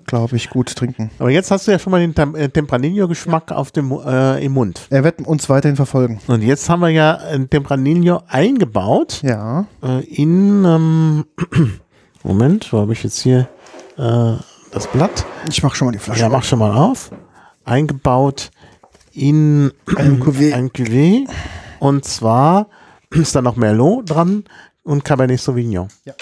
glaube 0.05 0.35
ich, 0.35 0.49
gut 0.49 0.75
trinken. 0.75 1.11
Aber 1.17 1.29
jetzt 1.29 1.49
hast 1.49 1.65
du 1.65 1.71
ja 1.71 1.79
schon 1.79 1.91
mal 1.91 2.01
den 2.01 2.13
Tem 2.13 2.35
äh, 2.35 2.49
Tempranillo-Geschmack 2.49 3.53
dem 3.71 3.89
äh, 4.05 4.43
im 4.43 4.51
Mund. 4.51 4.81
Er 4.89 5.05
wird 5.05 5.21
uns 5.25 5.47
weiterhin 5.47 5.77
verfolgen. 5.77 6.19
Und 6.27 6.41
jetzt 6.41 6.67
haben 6.69 6.81
wir 6.81 6.89
ja 6.89 7.15
ein 7.15 7.49
Tempranillo 7.49 8.21
eingebaut 8.27 9.21
Ja. 9.23 9.65
äh, 9.81 10.03
in 10.05 10.65
ähm, 10.65 11.23
Moment, 12.23 12.73
wo 12.73 12.79
habe 12.79 12.91
ich 12.91 13.01
jetzt 13.03 13.21
hier 13.21 13.47
äh, 13.97 14.33
das 14.71 14.87
Blatt? 14.91 15.25
Ich 15.49 15.63
mache 15.63 15.77
schon 15.77 15.85
mal 15.85 15.91
die 15.93 15.99
Flasche. 15.99 16.19
Ja, 16.19 16.27
mach 16.27 16.43
schon 16.43 16.59
mal 16.59 16.75
auf. 16.75 17.11
Eingebaut 17.63 18.51
in 19.19 19.71
Ein 19.97 20.19
Cuvée. 20.21 20.53
ein 20.53 20.69
Cuvée. 20.69 21.27
Und 21.79 22.05
zwar 22.05 22.67
ist 23.11 23.35
da 23.35 23.41
noch 23.41 23.55
Merlot 23.55 24.09
dran 24.09 24.43
und 24.83 25.03
Cabernet 25.03 25.39
Sauvignon. 25.39 25.87
Ja. 26.05 26.13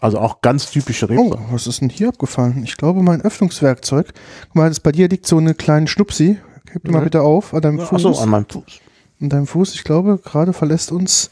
Also 0.00 0.18
auch 0.18 0.40
ganz 0.42 0.70
typische 0.70 1.06
Oh, 1.06 1.08
Rebsorten. 1.08 1.46
was 1.50 1.66
ist 1.66 1.80
denn 1.80 1.88
hier 1.88 2.08
abgefallen? 2.08 2.62
Ich 2.64 2.76
glaube, 2.76 3.02
mein 3.02 3.22
Öffnungswerkzeug. 3.22 4.12
Guck 4.48 4.54
mal, 4.56 4.68
das 4.68 4.80
bei 4.80 4.92
dir 4.92 5.08
liegt 5.08 5.26
so 5.26 5.38
eine 5.38 5.54
kleine 5.54 5.86
Schnupsi. 5.86 6.38
Heb 6.70 6.84
die 6.84 6.90
mal 6.90 7.00
Mhm. 7.00 7.04
bitte 7.04 7.22
auf 7.22 7.54
an 7.54 7.62
deinem 7.62 7.78
Fuß. 7.80 8.04
Achso, 8.06 8.22
an 8.22 8.28
meinem 8.28 8.46
Fuß. 8.48 8.80
an 9.22 9.28
deinem 9.30 9.46
Fuß. 9.46 9.74
Ich 9.74 9.84
glaube, 9.84 10.18
gerade 10.22 10.52
verlässt 10.52 10.92
uns 10.92 11.30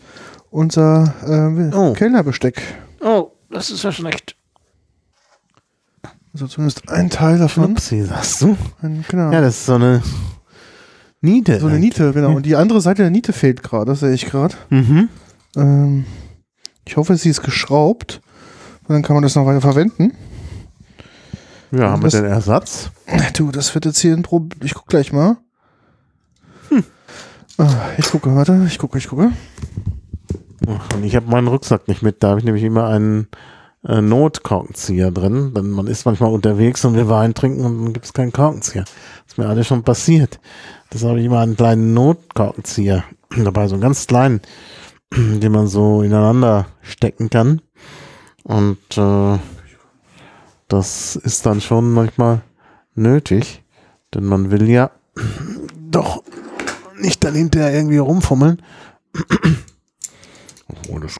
unser 0.51 1.13
äh, 1.27 1.75
Oh. 1.77 1.93
Kellnerbesteck. 1.93 2.63
Oh, 3.03 3.33
das 3.51 3.71
ist 3.71 3.83
ja 3.83 3.93
schlecht. 3.93 4.37
Also 6.33 6.47
zumindest 6.47 6.89
ein 6.89 7.11
Teil 7.11 7.39
davon. 7.39 7.73
Upsi, 7.73 8.03
sagst 8.05 8.41
du? 8.41 8.57
Ein, 8.81 9.05
genau. 9.09 9.31
Ja, 9.33 9.41
das 9.43 9.57
ist 9.59 9.67
so 9.67 9.75
eine 9.75 10.03
Niete. 11.23 11.61
so 11.61 11.69
eine 11.69 11.79
Niete, 11.79 12.13
genau. 12.13 12.35
Und 12.37 12.45
die 12.45 12.57
andere 12.57 12.81
Seite 12.81 13.03
der 13.03 13.11
Niete 13.11 13.33
fehlt 13.33 13.63
gerade, 13.63 13.87
das 13.87 14.01
sehe 14.01 14.13
ich 14.13 14.27
gerade. 14.27 14.55
Mhm. 14.71 15.09
Ähm, 15.57 16.05
ich 16.87 16.97
hoffe, 16.97 17.17
sie 17.17 17.31
ist 17.31 17.43
geschraubt. 17.43 18.21
Und 18.89 18.95
dann 18.95 19.03
kann 19.03 19.15
man 19.15 19.23
das 19.23 19.35
noch 19.37 19.47
weiter 19.47 19.61
verwenden. 19.61 20.13
Ja, 21.71 21.91
haben 21.91 22.03
wir 22.03 22.11
den 22.11 22.25
Ersatz. 22.25 22.91
Du, 23.35 23.51
das 23.53 23.73
wird 23.75 23.87
jetzt 23.87 24.01
hier 24.01 24.13
ein 24.15 24.23
Problem. 24.23 24.61
Ich 24.65 24.75
guck 24.75 24.87
gleich 24.89 25.13
mal. 25.13 25.37
Hm. 26.69 26.85
Ah, 27.59 27.69
Ich 27.97 28.11
gucke, 28.11 28.35
warte, 28.35 28.65
ich 28.67 28.79
gucke, 28.79 28.99
ich 28.99 29.09
gucke. 29.09 29.31
Ach, 30.67 30.95
Und 30.97 31.05
ich 31.05 31.15
habe 31.17 31.31
meinen 31.31 31.47
Rucksack 31.49 31.87
nicht 31.89 32.03
mit. 32.03 32.23
Da 32.23 32.31
habe 32.31 32.41
ich 32.41 32.45
nämlich 32.45 32.65
immer 32.65 32.89
einen 32.89 33.29
äh, 33.87 34.01
Notkorkenzieher 34.01 35.11
drin. 35.11 35.53
Denn 35.55 35.71
man 35.71 35.87
ist 35.87 36.05
manchmal 36.05 36.33
unterwegs 36.33 36.85
und 36.85 36.95
will 36.95 37.09
Wein 37.09 37.35
trinken 37.35 37.65
und 37.65 37.85
dann 37.85 37.93
gibt 37.93 38.07
es 38.07 38.13
keinen 38.13 38.33
Korkenzieher. 38.33 38.85
Das 38.85 39.33
ist 39.35 39.39
mir 39.39 39.49
alles 39.49 39.67
schon 39.67 39.83
passiert. 39.83 40.41
Das 40.91 41.05
habe 41.05 41.21
ich 41.21 41.27
immer 41.27 41.41
einen 41.41 41.57
kleinen 41.57 41.95
Notkorkenzieher 41.95 43.05
dabei, 43.37 43.69
so 43.69 43.75
einen 43.75 43.83
ganz 43.83 44.07
kleinen, 44.07 44.41
den 45.13 45.53
man 45.53 45.67
so 45.67 46.03
ineinander 46.03 46.67
stecken 46.83 47.31
kann. 47.31 47.63
Und 48.45 48.99
äh, 48.99 49.39
das 50.69 51.17
ist 51.17 51.47
dann 51.47 51.61
schon 51.61 51.93
manchmal 51.93 52.43
nötig, 52.95 53.63
denn 54.15 54.25
man 54.25 54.51
will 54.51 54.69
ja 54.69 54.91
doch 55.91 56.23
nicht 56.99 57.23
dann 57.25 57.35
hinterher 57.35 57.73
irgendwie 57.73 57.99
rumfummeln. 57.99 58.63
Obwohl, 60.69 61.01
das, 61.01 61.17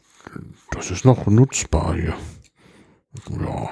das 0.71 0.91
ist 0.91 1.05
noch 1.05 1.27
nutzbar 1.27 1.95
hier. 1.95 2.15
Ja. 3.31 3.71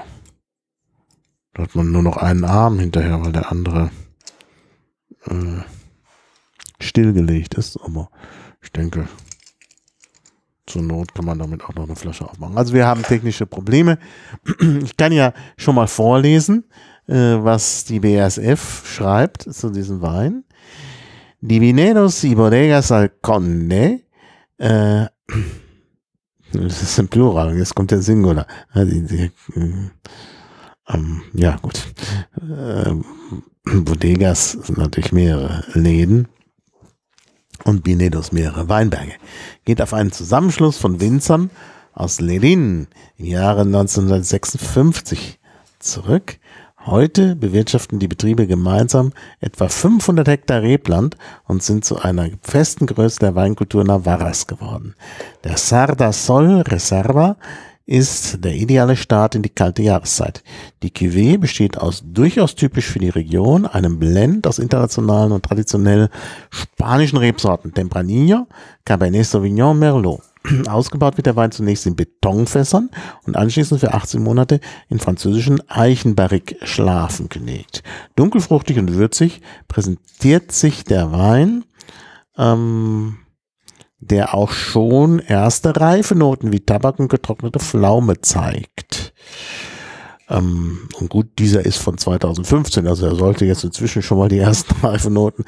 Da 1.55 1.63
hat 1.63 1.75
man 1.75 1.91
nur 1.91 2.03
noch 2.03 2.17
einen 2.17 2.45
Arm 2.45 2.79
hinterher, 2.79 3.25
weil 3.25 3.33
der 3.33 3.51
andere 3.51 3.91
äh, 5.27 5.63
stillgelegt 6.79 7.55
ist. 7.55 7.77
Aber 7.79 8.11
ich 8.63 8.71
denke, 8.73 9.09
zur 10.67 10.83
Not 10.83 11.15
kann 11.15 11.25
man 11.25 11.39
damit 11.39 11.65
auch 11.65 11.75
noch 11.75 11.85
eine 11.85 11.97
Flasche 11.97 12.29
aufmachen. 12.29 12.57
Also 12.57 12.73
wir 12.73 12.87
haben 12.87 13.03
technische 13.03 13.47
Probleme. 13.47 13.99
Ich 14.83 14.97
kann 14.97 15.13
ja 15.13 15.33
schon 15.57 15.75
mal 15.75 15.89
vorlesen, 15.89 16.65
äh, 17.07 17.15
was 17.15 17.85
die 17.85 18.01
BASF 18.01 18.87
schreibt 18.87 19.43
zu 19.43 19.71
diesem 19.71 20.01
Wein. 20.01 20.45
Die 21.41 21.61
Vineros 21.61 22.23
y 22.23 22.35
Bodegas 22.37 22.93
al 22.93 23.09
Conde 23.09 24.01
Äh, 24.59 25.07
das 26.53 26.83
ist 26.83 26.99
ein 26.99 27.09
Plural, 27.09 27.57
jetzt 27.57 27.75
kommt 27.75 27.91
der 27.91 28.03
Singular. 28.03 28.47
Die, 28.75 29.31
ähm, 30.89 31.23
ja, 31.33 31.57
gut. 31.57 31.81
Äh, 32.41 32.95
Bodegas 33.65 34.53
sind 34.53 34.79
natürlich 34.79 35.13
mehrere 35.13 35.65
Läden 35.75 36.29
und 37.65 37.85
Binedos 37.85 38.33
mehrere 38.33 38.69
Weinberge. 38.69 39.13
Geht 39.65 39.83
auf 39.83 39.95
einen 39.95 40.13
Zusammenschluss 40.13 40.79
von 40.79 41.01
Winzern 41.01 41.51
aus 41.93 42.21
Lerin 42.21 42.89
im 43.17 43.27
Jahre 43.27 43.63
1956 43.63 45.39
zurück. 45.79 46.39
Heute 46.87 47.37
bewirtschaften 47.37 47.99
die 47.99 48.09
Betriebe 48.09 48.47
gemeinsam 48.47 49.13
etwa 49.41 49.69
500 49.69 50.27
Hektar 50.27 50.63
Rebland 50.63 51.15
und 51.47 51.63
sind 51.63 51.85
zu 51.85 51.99
einer 51.99 52.31
festen 52.43 52.87
Größe 52.87 53.19
der 53.19 53.35
Weinkultur 53.35 53.85
Navarras 53.85 54.47
geworden. 54.47 54.95
Der 55.45 55.59
Sarda 55.59 56.11
Sol 56.11 56.63
Reserva 56.63 57.37
ist 57.85 58.43
der 58.43 58.55
ideale 58.55 58.97
Start 58.97 59.35
in 59.35 59.43
die 59.43 59.51
kalte 59.51 59.83
Jahreszeit. 59.83 60.43
Die 60.83 60.91
Cuvée 60.91 61.37
besteht 61.37 61.77
aus 61.77 62.03
durchaus 62.07 62.55
typisch 62.55 62.87
für 62.87 62.99
die 62.99 63.11
Region 63.11 63.67
einem 63.67 63.99
Blend 63.99 64.47
aus 64.47 64.59
internationalen 64.59 65.33
und 65.33 65.45
traditionell 65.45 66.09
spanischen 66.51 67.19
Rebsorten 67.19 67.75
Tempranillo, 67.75 68.47
Cabernet 68.87 69.27
Sauvignon, 69.27 69.79
Merlot. 69.79 70.30
Ausgebaut 70.69 71.17
wird 71.17 71.27
der 71.27 71.37
Wein 71.37 71.53
zunächst 71.53 71.87
in 71.87 71.97
Betonfässern 71.97 72.91
und 73.27 73.37
anschließend 73.37 73.81
für 73.81 73.95
18 73.95 74.23
Monate 74.23 74.61
in 74.89 74.99
französischen 74.99 75.61
Eichenbarrik-Schlafen 75.69 77.29
gelegt. 77.29 77.83
Dunkelfruchtig 78.17 78.79
und 78.79 78.95
würzig 78.95 79.41
präsentiert 79.69 80.53
sich 80.53 80.85
der 80.85 81.13
Wein 81.13 81.65
ähm, 82.37 83.19
der 84.01 84.35
auch 84.35 84.51
schon 84.51 85.19
erste 85.19 85.79
Reifenoten 85.79 86.53
wie 86.53 86.61
Tabak 86.61 86.99
und 86.99 87.09
getrocknete 87.09 87.59
Pflaume 87.59 88.21
zeigt. 88.23 89.13
Ähm, 90.31 90.89
und 90.99 91.11
gut, 91.11 91.39
dieser 91.39 91.67
ist 91.67 91.79
von 91.79 91.99
2015, 91.99 92.87
also 92.87 93.07
er 93.07 93.17
sollte 93.17 93.45
jetzt 93.45 93.65
inzwischen 93.65 94.01
schon 94.01 94.19
mal 94.19 94.29
die 94.29 94.39
ersten 94.39 94.75
Reifenoten 94.87 95.45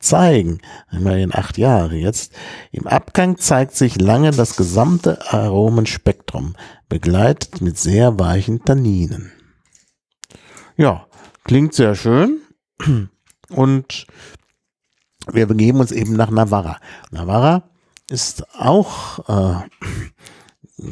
zeigen. 0.00 0.60
Immerhin 0.90 1.34
acht 1.34 1.56
Jahre 1.56 1.94
jetzt. 1.94 2.32
Im 2.72 2.86
Abgang 2.86 3.38
zeigt 3.38 3.76
sich 3.76 4.00
lange 4.00 4.32
das 4.32 4.56
gesamte 4.56 5.32
Aromenspektrum, 5.32 6.56
begleitet 6.88 7.60
mit 7.60 7.78
sehr 7.78 8.18
weichen 8.18 8.64
Tanninen. 8.64 9.32
Ja, 10.76 11.06
klingt 11.44 11.74
sehr 11.74 11.94
schön. 11.94 12.40
Und 13.50 14.06
wir 15.30 15.46
begeben 15.46 15.78
uns 15.78 15.92
eben 15.92 16.14
nach 16.14 16.30
Navarra. 16.30 16.78
Navarra 17.12 17.62
ist 18.10 18.44
auch 18.58 19.20
äh, 19.28 19.62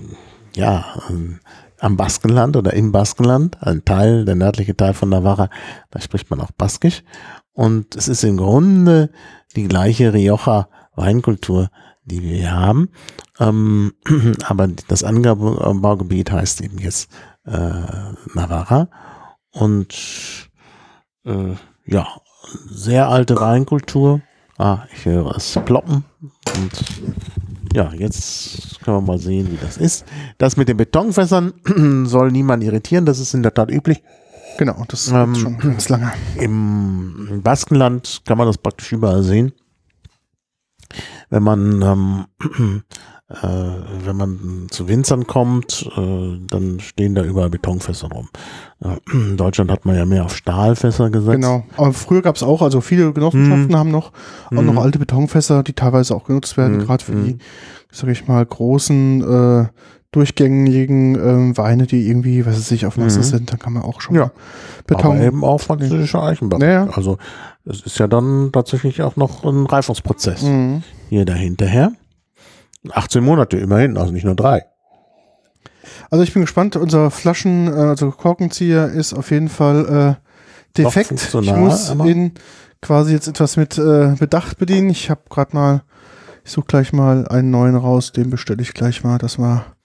ja 0.55 1.03
äh, 1.11 1.39
am 1.83 1.97
Baskenland 1.97 2.57
oder 2.57 2.73
im 2.75 2.93
Baskenland, 2.93 3.59
ein 3.61 3.85
Teil, 3.85 4.25
der 4.25 4.37
nördliche 4.37 4.77
Teil 4.77 4.95
von 4.95 5.09
Navarra, 5.09 5.51
da 5.91 6.01
spricht 6.01 6.31
man 6.31 6.41
auch 6.41 6.53
Baskisch. 6.53 7.03
Und 7.53 7.97
es 7.97 8.09
ist 8.09 8.23
im 8.23 8.37
Grunde 8.37 9.11
die 9.57 9.67
gleiche 9.67 10.15
Rioja 10.15 10.69
Weinkultur, 10.95 11.71
die 12.05 12.23
wir 12.23 12.37
hier 12.37 12.53
haben. 12.53 12.89
Ähm, 13.41 13.95
aber 14.47 14.69
das 14.89 15.03
Anbaugebiet 15.03 16.31
heißt 16.31 16.61
eben 16.61 16.79
jetzt 16.79 17.11
äh, 17.45 18.13
Navarra. 18.35 18.89
Und 19.51 20.49
äh, 21.25 21.55
ja, 21.85 22.07
sehr 22.71 23.09
alte 23.09 23.37
Weinkultur. 23.41 24.21
Ah, 24.57 24.85
ich 24.93 25.05
höre 25.05 25.37
es 25.37 25.59
ploppen. 25.65 26.05
Und 26.55 26.73
ja, 27.75 27.93
jetzt 27.93 28.81
können 28.83 28.99
wir 28.99 29.01
mal 29.01 29.19
sehen, 29.19 29.51
wie 29.51 29.57
das 29.57 29.77
ist. 29.77 30.05
Das 30.39 30.57
mit 30.57 30.69
den 30.69 30.77
Betonfässern 30.77 31.53
soll 32.07 32.31
niemand 32.31 32.63
irritieren, 32.65 33.07
das 33.07 33.19
ist 33.19 33.35
in 33.35 33.43
der 33.43 33.55
Tat 33.55 33.71
üblich. 33.71 34.03
Genau, 34.59 34.85
das 34.89 35.07
ist 35.07 35.13
ähm, 35.13 35.35
schon 35.35 35.59
ganz 35.59 35.89
lange. 35.89 36.13
Im 36.37 37.41
Baskenland 37.43 38.23
kann 38.27 38.39
man 38.39 38.47
das 38.47 38.59
praktisch 38.59 38.93
überall 38.93 39.23
sehen. 39.23 39.53
Wenn 41.31 41.43
man 41.43 41.83
ähm, 41.83 42.27
äh, 42.43 42.81
wenn 43.41 44.17
man 44.17 44.67
zu 44.71 44.89
Winzern 44.89 45.27
kommt, 45.27 45.89
äh, 45.97 46.39
dann 46.47 46.81
stehen 46.81 47.15
da 47.15 47.25
überall 47.25 47.51
Betonfässer 47.51 48.09
rum. 48.09 48.29
Äh, 48.81 48.97
in 49.13 49.37
Deutschland 49.39 49.71
hat 49.71 49.87
man 49.87 49.97
ja 49.97 50.05
mehr 50.05 50.25
auf 50.25 50.37
Stahlfässer 50.37 51.11
gesetzt. 51.11 51.37
Genau, 51.37 51.65
aber 51.77 51.93
früher 51.93 52.23
gab 52.23 52.37
es 52.37 52.43
auch, 52.43 52.63
also 52.63 52.81
viele 52.81 53.13
Genossenschaften 53.13 53.71
hm. 53.71 53.77
haben 53.77 53.91
noch, 53.91 54.13
auch 54.47 54.59
hm. 54.59 54.67
noch 54.67 54.83
alte 54.83 54.99
Betonfässer, 54.99 55.63
die 55.63 55.73
teilweise 55.73 56.15
auch 56.15 56.25
genutzt 56.25 56.57
werden, 56.57 56.81
hm. 56.81 56.87
gerade 56.87 57.05
für 57.05 57.13
die, 57.13 57.33
hm. 57.33 57.41
sag 57.91 58.11
ich 58.11 58.29
mal, 58.29 58.45
großen 58.45 59.23
äh, 59.23 59.69
durchgängigen 60.13 61.15
ähm, 61.15 61.57
Weine, 61.57 61.87
die 61.87 62.07
irgendwie, 62.07 62.45
was 62.45 62.57
weiß 62.57 62.71
ich, 62.73 62.85
auf 62.85 62.99
Masse 62.99 63.21
mhm. 63.21 63.25
sind, 63.25 63.51
dann 63.51 63.59
kann 63.59 63.73
man 63.73 63.83
auch 63.83 64.03
schon 64.03 64.15
ja. 64.15 64.31
Beton. 64.87 65.13
Aber 65.13 65.21
eben 65.21 65.43
auch 65.43 65.59
französische 65.59 66.23
Eichenbach. 66.23 66.61
Ja. 66.61 66.87
Also 66.93 67.17
es 67.65 67.81
ist 67.81 67.99
ja 67.99 68.09
dann 68.09 68.51
tatsächlich 68.53 69.01
auch 69.01 69.17
noch 69.17 69.43
ein 69.43 69.65
Reifungsprozess 69.65 70.43
mhm. 70.43 70.83
hier 71.09 71.25
dahinterher. 71.25 71.93
18 72.91 73.23
Monate 73.23 73.59
immerhin, 73.59 73.97
also 73.97 74.13
nicht 74.13 74.25
nur 74.25 74.35
drei. 74.35 74.65
Also 76.11 76.25
ich 76.25 76.33
bin 76.33 76.43
gespannt. 76.43 76.77
Unser 76.77 77.11
Flaschen, 77.11 77.69
äh, 77.69 77.71
also 77.71 78.11
Korkenzieher 78.11 78.89
ist 78.89 79.15
auf 79.15 79.31
jeden 79.31 79.49
Fall 79.49 80.19
äh, 80.19 80.79
defekt. 80.79 81.35
Ich 81.35 81.55
muss 81.55 81.91
ihn 81.91 82.33
quasi 82.81 83.13
jetzt 83.13 83.29
etwas 83.29 83.57
mit 83.57 83.79
äh, 83.79 84.15
Bedacht 84.19 84.59
bedienen. 84.59 84.91
Ich 84.91 85.11
habe 85.11 85.23
gerade 85.31 85.55
mal, 85.55 85.83
ich 86.45 86.53
suche 86.53 86.67
gleich 86.67 86.93
mal 86.93 87.27
einen 87.29 87.51
neuen 87.51 87.77
raus. 87.77 88.13
Den 88.13 88.31
bestelle 88.31 88.63
ich 88.63 88.75
gleich 88.75 89.05
mal. 89.05 89.19
Das 89.19 89.39
war 89.39 89.77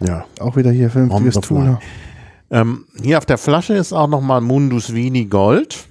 ja. 0.00 0.24
auch 0.40 0.56
wieder 0.56 0.70
hier 0.70 0.90
vernünftiges 0.90 1.36
Tool. 1.40 1.78
Ähm, 2.50 2.86
hier 3.02 3.18
auf 3.18 3.26
der 3.26 3.38
Flasche 3.38 3.74
ist 3.74 3.92
auch 3.92 4.08
nochmal 4.08 4.40
Mundus 4.40 4.92
Vini 4.92 5.26
Gold. 5.26 5.86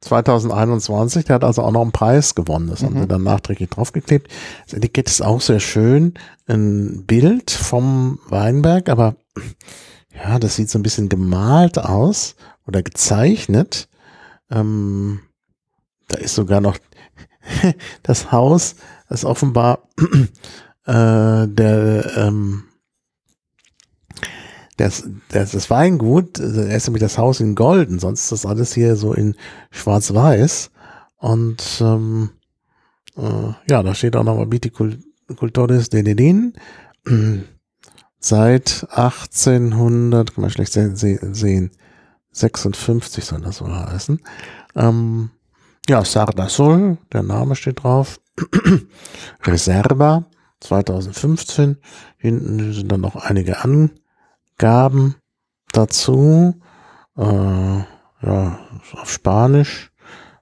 2021, 0.00 1.24
der 1.24 1.34
hat 1.34 1.44
also 1.44 1.62
auch 1.62 1.72
noch 1.72 1.82
einen 1.82 1.92
Preis 1.92 2.34
gewonnen. 2.34 2.68
Das 2.68 2.82
mhm. 2.82 2.86
haben 2.86 3.00
wir 3.00 3.06
dann 3.06 3.24
nachträglich 3.24 3.70
draufgeklebt. 3.70 4.30
Das 4.64 4.74
Etikett 4.74 5.08
ist 5.08 5.22
auch 5.22 5.40
sehr 5.40 5.60
schön. 5.60 6.14
Ein 6.46 7.04
Bild 7.06 7.50
vom 7.50 8.20
Weinberg, 8.28 8.88
aber 8.88 9.16
ja, 10.14 10.38
das 10.38 10.56
sieht 10.56 10.70
so 10.70 10.78
ein 10.78 10.82
bisschen 10.82 11.08
gemalt 11.08 11.78
aus 11.78 12.36
oder 12.66 12.82
gezeichnet. 12.82 13.88
Ähm, 14.50 15.20
da 16.08 16.18
ist 16.18 16.34
sogar 16.34 16.60
noch 16.60 16.78
das 18.02 18.30
Haus, 18.30 18.76
das 19.08 19.24
offenbar 19.24 19.88
äh, 20.86 21.46
der 21.48 22.12
ähm, 22.16 22.64
das, 24.78 25.08
das, 25.30 25.50
das 25.50 25.70
Weingut, 25.70 26.40
also 26.40 26.60
er 26.60 26.76
ist 26.76 26.86
nämlich 26.86 27.02
das 27.02 27.18
Haus 27.18 27.40
in 27.40 27.56
Golden, 27.56 27.98
sonst 27.98 28.22
ist 28.22 28.32
das 28.32 28.46
alles 28.46 28.72
hier 28.72 28.96
so 28.96 29.12
in 29.12 29.34
Schwarz-Weiß. 29.70 30.70
Und 31.16 31.80
ähm, 31.80 32.30
äh, 33.16 33.52
ja, 33.68 33.82
da 33.82 33.94
steht 33.94 34.14
auch 34.14 34.22
nochmal 34.22 34.50
Viticultores 34.52 35.90
de 35.90 36.02
Dedin. 36.04 36.54
Seit 38.20 38.86
1800, 38.90 40.34
kann 40.34 40.42
man 40.42 40.50
schlecht 40.50 40.72
sehen, 40.72 41.70
56 42.30 43.24
soll 43.24 43.40
das 43.40 43.60
wohl 43.60 43.74
heißen. 43.74 44.20
Ähm, 44.76 45.30
ja, 45.88 46.04
Sardasol, 46.04 46.98
der 47.12 47.24
Name 47.24 47.56
steht 47.56 47.82
drauf. 47.82 48.20
Reserva 49.42 50.24
2015. 50.60 51.78
Hinten 52.16 52.72
sind 52.72 52.92
dann 52.92 53.00
noch 53.00 53.16
einige 53.16 53.64
an 53.64 53.90
Gaben 54.58 55.14
dazu. 55.72 56.54
Äh, 57.16 57.78
ja, 58.22 58.58
auf 58.92 59.10
Spanisch. 59.10 59.90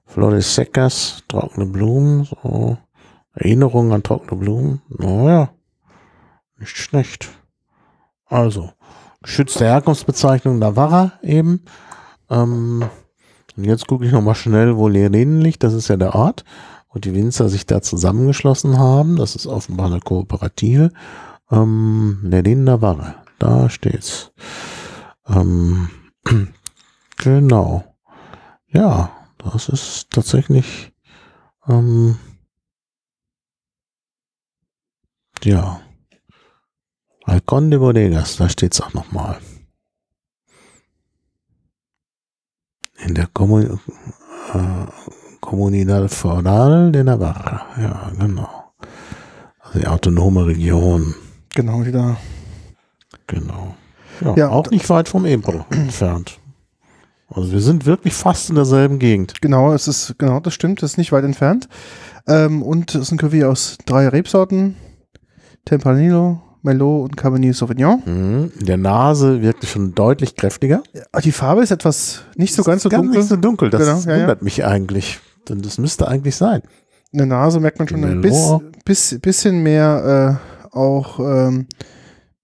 Flores 0.05 0.55
secas, 0.55 1.23
trockene 1.27 1.65
Blumen, 1.65 2.23
so. 2.25 2.77
Erinnerungen 3.33 3.91
an 3.91 4.03
trockene 4.03 4.39
Blumen. 4.39 4.81
Naja, 4.89 5.49
nicht 6.57 6.75
schlecht. 6.75 7.29
Also, 8.25 8.71
geschützte 9.21 9.65
Herkunftsbezeichnung 9.65 10.57
Navarra 10.57 11.13
eben. 11.21 11.61
Ähm, 12.29 12.85
und 13.55 13.63
jetzt 13.63 13.87
gucke 13.87 14.05
ich 14.05 14.11
nochmal 14.11 14.35
schnell, 14.35 14.75
wo 14.75 14.87
Lenin 14.87 15.41
liegt. 15.41 15.63
Das 15.63 15.73
ist 15.73 15.87
ja 15.87 15.97
der 15.97 16.15
Ort, 16.15 16.45
wo 16.91 16.99
die 16.99 17.13
Winzer 17.13 17.49
sich 17.49 17.65
da 17.65 17.81
zusammengeschlossen 17.81 18.79
haben. 18.79 19.17
Das 19.17 19.35
ist 19.35 19.45
offenbar 19.45 19.87
eine 19.87 19.99
Kooperative. 19.99 20.91
Ähm, 21.51 22.19
Lenin 22.23 22.63
Navarra. 22.63 23.15
Da 23.39 23.69
steht's. 23.69 24.31
Ähm, 25.27 25.89
genau. 27.17 27.95
Ja, 28.67 29.11
das 29.37 29.69
ist 29.69 30.09
tatsächlich. 30.11 30.91
Ähm, 31.67 32.17
ja. 35.43 35.81
Balcón 37.25 37.69
de 37.69 37.79
Bodegas, 37.79 38.37
da 38.37 38.47
steht's 38.49 38.81
auch 38.81 38.93
nochmal. 38.93 39.37
In 43.05 43.13
der 43.15 43.27
Kommun 43.27 43.79
äh, 44.53 44.85
Comunidad 45.41 46.09
Foral 46.11 46.91
de 46.91 47.03
Navarra. 47.03 47.67
Ja, 47.77 48.11
genau. 48.17 48.73
Die 49.73 49.85
autonome 49.85 50.45
Region. 50.45 51.13
Genau, 51.53 51.83
die 51.83 51.91
da. 51.91 52.17
Genau. 53.27 53.75
Ja, 54.21 54.35
ja 54.35 54.49
auch 54.49 54.69
nicht 54.71 54.89
weit 54.89 55.09
vom 55.09 55.25
Ebro 55.25 55.65
entfernt. 55.69 56.39
Also 57.29 57.51
wir 57.51 57.59
sind 57.59 57.85
wirklich 57.85 58.13
fast 58.13 58.49
in 58.49 58.55
derselben 58.55 58.99
Gegend. 58.99 59.41
Genau, 59.41 59.73
es 59.73 59.87
ist, 59.87 60.15
genau, 60.17 60.39
das 60.39 60.53
stimmt, 60.53 60.81
das 60.81 60.91
ist 60.91 60.97
nicht 60.97 61.11
weit 61.11 61.25
entfernt. 61.25 61.67
Ähm, 62.27 62.63
und 62.63 62.95
es 62.95 63.01
ist 63.01 63.11
ein 63.11 63.19
Cuvée 63.19 63.45
aus 63.45 63.77
drei 63.85 64.07
Rebsorten. 64.07 64.77
Tempranillo, 65.65 66.41
Merlot 66.61 67.03
und 67.03 67.17
Cabernet 67.17 67.55
Sauvignon. 67.55 68.01
Mhm. 68.05 68.51
In 68.59 68.65
der 68.65 68.77
Nase 68.77 69.41
wirklich 69.41 69.69
schon 69.69 69.93
deutlich 69.93 70.35
kräftiger. 70.35 70.81
Ja, 70.93 71.19
die 71.19 71.33
Farbe 71.33 71.61
ist 71.63 71.71
etwas 71.71 72.23
nicht 72.35 72.53
so 72.53 72.63
ganz 72.63 72.83
so 72.83 72.89
ganz 72.89 73.03
dunkel. 73.03 73.19
Nicht 73.19 73.29
so 73.29 73.35
dunkel, 73.35 73.69
das 73.69 73.81
genau, 73.81 73.99
ja, 73.99 74.21
wundert 74.21 74.39
ja. 74.39 74.43
mich 74.43 74.65
eigentlich. 74.65 75.19
Denn 75.49 75.61
das 75.61 75.77
müsste 75.77 76.07
eigentlich 76.07 76.35
sein. 76.35 76.61
In 77.11 77.19
der 77.19 77.27
Nase 77.27 77.59
merkt 77.59 77.79
man 77.79 77.87
schon 77.87 78.03
ein 78.03 78.21
bisschen, 78.21 78.71
bis, 78.85 79.17
bisschen 79.19 79.63
mehr 79.63 80.39
äh, 80.73 80.75
auch, 80.75 81.19
ähm, 81.19 81.67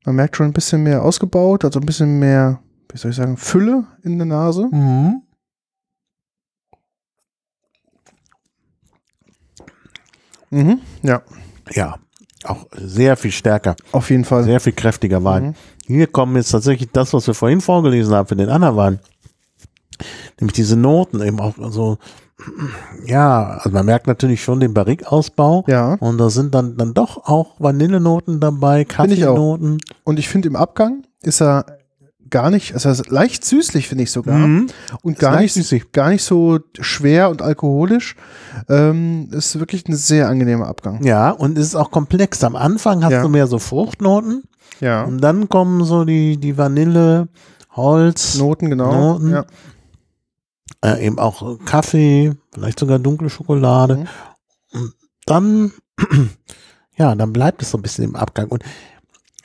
man 0.06 0.16
merkt 0.16 0.36
schon 0.36 0.48
ein 0.48 0.54
bisschen 0.54 0.84
mehr 0.84 1.04
ausgebaut, 1.04 1.66
also 1.66 1.80
ein 1.80 1.86
bisschen 1.86 2.20
mehr 2.20 2.60
wie 2.94 3.00
soll 3.00 3.12
ich 3.12 3.18
sagen, 3.18 3.38
Fülle 3.38 3.86
in 4.04 4.18
der 4.18 4.28
Nase. 4.28 4.70
Mhm. 4.72 5.24
Mhm, 10.52 10.82
ja. 11.02 11.24
Ja, 11.72 11.98
auch 12.44 12.68
sehr 12.74 13.18
viel 13.18 13.32
stärker. 13.32 13.76
Auf 13.92 14.12
jeden 14.12 14.26
Fall. 14.26 14.44
Sehr 14.44 14.60
viel 14.60 14.74
kräftiger 14.74 15.24
Wein. 15.24 15.48
Mhm. 15.48 15.56
Hier 15.88 16.08
kommen 16.08 16.36
jetzt 16.36 16.52
tatsächlich 16.52 16.92
das, 16.92 17.14
was 17.14 17.26
wir 17.26 17.34
vorhin 17.34 17.62
vorgelesen 17.62 18.14
haben 18.14 18.28
für 18.28 18.36
den 18.36 18.50
anderen 18.50 18.76
Wein. 18.76 19.00
Nämlich 20.40 20.54
diese 20.54 20.76
Noten 20.76 21.22
eben 21.24 21.40
auch 21.40 21.56
so, 21.72 21.98
ja, 23.06 23.58
also 23.58 23.70
man 23.70 23.86
merkt 23.86 24.08
natürlich 24.08 24.44
schon 24.44 24.60
den 24.60 24.74
Barrique-Ausbau. 24.74 25.66
Ja. 25.68 25.96
Und 25.96 26.18
da 26.18 26.30
sind 26.30 26.54
dann, 26.56 26.78
dann 26.78 26.94
doch 26.94 27.26
auch 27.26 27.60
Vanillenoten 27.60 28.40
dabei, 28.40 28.86
Kaffeenoten. 28.86 29.80
Und 30.04 30.20
ich 30.20 30.30
finde 30.30 30.50
im 30.50 30.56
Abgang 30.56 31.04
ist 31.22 31.42
er 31.42 31.66
gar 32.30 32.50
nicht, 32.50 32.74
also 32.74 33.04
leicht 33.10 33.46
süßlich 33.46 33.88
finde 33.88 34.06
ich 34.06 34.12
sogar 34.12 34.36
mhm. 34.40 34.68
und 35.04 35.20
gar 35.20 35.40
nicht, 35.40 35.54
süßig. 35.54 35.92
gar 35.92 36.10
nicht 36.10 36.24
so 36.24 36.60
schwer 36.80 37.30
und 37.30 37.44
alkoholisch. 37.44 38.16
Ähm, 38.68 39.30
ist 39.32 39.60
wirklich 39.60 39.88
ein 39.88 39.96
sehr 39.96 40.30
angenehmer 40.30 40.68
Abgang. 40.68 41.04
Ja, 41.04 41.30
und 41.30 41.60
es 41.60 41.68
ist 41.68 41.76
auch 41.76 41.92
komplex. 41.92 42.44
Am 42.44 42.56
Anfang 42.56 43.04
hast 43.04 43.12
ja. 43.12 43.22
du 43.22 43.30
mehr 43.30 43.46
so 43.46 43.60
Fruchtnoten. 43.60 44.44
Ja. 44.80 45.04
Und 45.04 45.20
dann 45.22 45.48
kommen 45.48 45.84
so 45.86 46.06
die, 46.06 46.38
die 46.38 46.58
Vanille, 46.58 47.28
Holz. 47.76 48.36
Noten, 48.40 48.72
genau. 48.72 49.14
Noten. 49.14 49.30
Ja. 49.30 49.46
Äh, 50.84 51.06
eben 51.06 51.18
auch 51.18 51.60
Kaffee, 51.66 52.34
vielleicht 52.54 52.80
sogar 52.80 53.00
dunkle 53.00 53.30
Schokolade. 53.30 54.06
Mhm. 54.74 54.94
Dann, 55.26 55.72
ja, 56.98 57.16
dann 57.16 57.32
bleibt 57.32 57.62
es 57.62 57.72
so 57.72 57.78
ein 57.78 57.82
bisschen 57.82 58.04
im 58.04 58.16
Abgang. 58.18 58.50
Und 58.50 58.64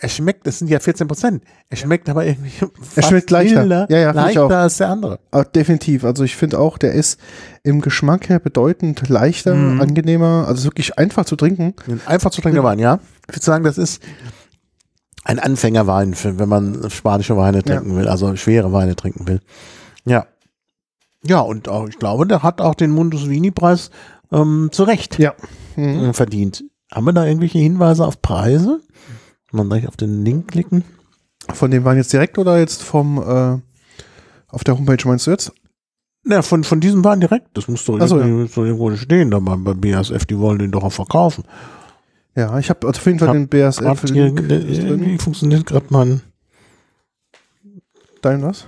er 0.01 0.09
schmeckt, 0.09 0.46
das 0.46 0.59
sind 0.59 0.68
ja 0.68 0.81
14 0.81 1.07
Prozent. 1.07 1.42
Er 1.70 1.77
schmeckt 1.77 2.09
aber 2.09 2.24
irgendwie. 2.24 2.53
Er 2.96 3.03
schmeckt 3.03 3.31
leichter. 3.31 3.61
Milder, 3.61 3.87
ja, 3.88 3.98
ja, 3.98 4.11
leichter 4.12 4.59
als 4.59 4.79
der 4.79 4.88
andere. 4.88 5.20
Aber 5.31 5.44
definitiv. 5.44 6.05
Also 6.05 6.24
ich 6.24 6.35
finde 6.35 6.59
auch, 6.59 6.77
der 6.77 6.92
ist 6.92 7.20
im 7.62 7.81
Geschmack 7.81 8.29
her 8.29 8.40
bedeutend 8.40 9.09
leichter, 9.09 9.55
mhm. 9.55 9.81
angenehmer. 9.81 10.44
Also 10.48 10.64
wirklich 10.64 10.98
einfach 10.98 11.24
zu 11.24 11.37
trinken. 11.37 11.74
Einfach 12.07 12.31
zu 12.31 12.40
trinken 12.40 12.62
Wein, 12.62 12.79
ja. 12.79 13.01
Ich 13.29 13.37
würde 13.37 13.44
sagen, 13.44 13.64
das 13.64 13.79
ist 13.79 14.03
ein 15.24 15.38
Anfängerwein, 15.38 16.14
wenn 16.22 16.48
man 16.48 16.90
spanische 16.90 17.37
Weine 17.37 17.62
trinken 17.62 17.90
ja. 17.90 17.96
will, 17.96 18.09
also 18.09 18.35
schwere 18.37 18.72
Weine 18.72 18.96
trinken 18.96 19.29
will. 19.29 19.40
Ja. 20.05 20.27
Ja, 21.24 21.40
und 21.40 21.68
auch, 21.68 21.88
ich 21.88 21.98
glaube, 21.98 22.26
der 22.26 22.42
hat 22.42 22.61
auch 22.61 22.74
den 22.74 22.90
Mundus 22.90 23.28
Vini-Preis 23.28 23.90
ähm, 24.31 24.68
zu 24.72 24.85
Recht 24.85 25.18
ja. 25.18 25.35
mhm. 25.76 26.14
verdient. 26.14 26.64
Haben 26.92 27.07
wir 27.07 27.12
da 27.12 27.26
irgendwelche 27.26 27.59
Hinweise 27.59 28.07
auf 28.07 28.22
Preise? 28.22 28.81
man 29.52 29.68
gleich 29.68 29.88
auf 29.88 29.96
den 29.96 30.24
Link 30.24 30.48
klicken. 30.48 30.85
Von 31.52 31.70
dem 31.70 31.85
waren 31.85 31.96
jetzt 31.96 32.12
direkt 32.12 32.38
oder 32.38 32.59
jetzt 32.59 32.83
vom 32.83 33.18
äh, 33.18 33.59
auf 34.48 34.64
der 34.64 34.76
Homepage 34.76 35.09
meinst 35.09 35.26
du 35.26 35.31
jetzt? 35.31 35.52
Ja, 36.26 36.42
von, 36.42 36.64
von 36.64 36.81
diesem 36.81 37.04
waren 37.04 37.20
direkt. 37.20 37.57
Das 37.57 37.68
muss 37.68 37.85
doch 37.85 37.98
so, 38.07 38.20
ja. 38.20 38.46
so 38.46 38.64
irgendwo 38.64 38.94
stehen, 38.96 39.31
da 39.31 39.38
bei, 39.38 39.57
bei 39.57 39.74
BASF, 39.74 40.26
die 40.26 40.38
wollen 40.38 40.59
den 40.59 40.72
doch 40.72 40.83
auch 40.83 40.92
verkaufen. 40.92 41.44
Ja, 42.35 42.59
ich 42.59 42.68
habe 42.70 42.87
auf 42.87 43.07
jeden 43.07 43.18
Fall 43.18 43.33
den 43.33 43.48
BASF. 43.48 44.04
Hier, 44.12 44.26
irgendwie 44.26 45.18
funktioniert 45.18 45.66
gerade 45.66 45.87
mein. 45.88 46.20
Dein 48.20 48.42
was? 48.42 48.66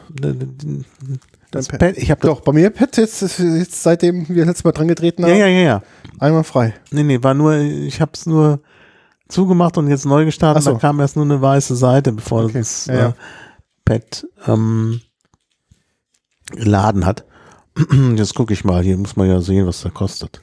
Dein 1.51 1.65
Pad. 1.65 1.79
Pad. 1.81 1.99
Ich 1.99 2.11
habe 2.11 2.21
doch 2.21 2.41
bei 2.41 2.53
mir 2.53 2.71
Pad 2.71 2.97
jetzt, 2.97 3.21
jetzt 3.39 3.83
seitdem 3.83 4.29
wir 4.29 4.45
letztes 4.45 4.65
Mal 4.65 4.73
dran 4.73 4.89
getreten 4.89 5.25
haben. 5.25 5.31
Ja, 5.31 5.37
ja, 5.37 5.47
ja, 5.47 5.61
ja. 5.61 5.83
Einmal 6.19 6.45
frei. 6.45 6.75
Nee, 6.91 7.03
nee, 7.03 7.23
war 7.23 7.35
nur, 7.35 7.57
ich 7.57 8.01
habe 8.01 8.13
es 8.15 8.27
nur 8.27 8.61
zugemacht 9.29 9.79
und 9.79 9.89
jetzt 9.89 10.07
neu 10.07 10.25
gestartet. 10.25 10.63
So. 10.63 10.73
Da 10.73 10.79
kam 10.79 11.01
erst 11.01 11.17
nur 11.17 11.25
eine 11.25 11.41
weiße 11.41 11.75
Seite, 11.77 12.13
bevor 12.13 12.45
okay. 12.45 12.59
das 12.59 12.87
ja, 12.87 13.09
äh, 13.09 13.13
Pad 13.85 14.27
ähm, 14.47 15.01
geladen 16.53 17.07
hat. 17.07 17.25
Jetzt 18.17 18.35
gucke 18.35 18.53
ich 18.53 18.65
mal, 18.65 18.83
hier 18.83 18.97
muss 18.97 19.17
man 19.17 19.29
ja 19.29 19.41
sehen, 19.41 19.67
was 19.67 19.83
der 19.83 19.93
kostet. 19.93 20.43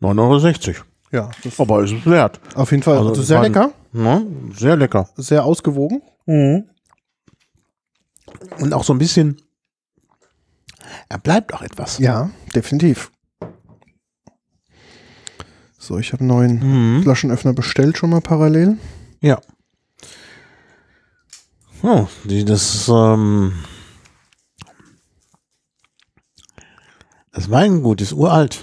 9,60 0.00 0.68
Euro. 0.68 0.76
Ja. 1.10 1.30
Aber 1.58 1.82
ist 1.82 1.92
es 1.92 2.06
wert. 2.06 2.40
Auf 2.54 2.70
jeden 2.70 2.82
Fall. 2.82 2.98
Also, 2.98 3.10
also 3.10 3.22
sehr 3.22 3.40
lecker. 3.40 3.72
Ne, 3.92 4.26
sehr 4.54 4.76
lecker. 4.76 5.08
Sehr 5.16 5.44
ausgewogen. 5.44 6.02
Mhm. 6.26 6.64
Und 8.60 8.72
auch 8.72 8.84
so 8.84 8.92
ein 8.92 8.98
bisschen, 8.98 9.40
er 11.08 11.18
bleibt 11.18 11.54
auch 11.54 11.62
etwas. 11.62 11.98
Ja, 11.98 12.30
definitiv. 12.54 13.10
So, 15.78 15.98
ich 15.98 16.12
habe 16.12 16.20
einen 16.20 16.28
neuen 16.28 16.96
mhm. 16.98 17.02
Flaschenöffner 17.02 17.52
bestellt 17.52 17.96
schon 17.96 18.10
mal 18.10 18.20
parallel. 18.20 18.78
Ja. 19.20 19.40
Oh, 21.82 22.06
die, 22.24 22.44
das, 22.44 22.88
ähm, 22.88 23.52
das 27.32 27.50
Weingut 27.50 28.00
ist 28.00 28.12
uralt. 28.12 28.60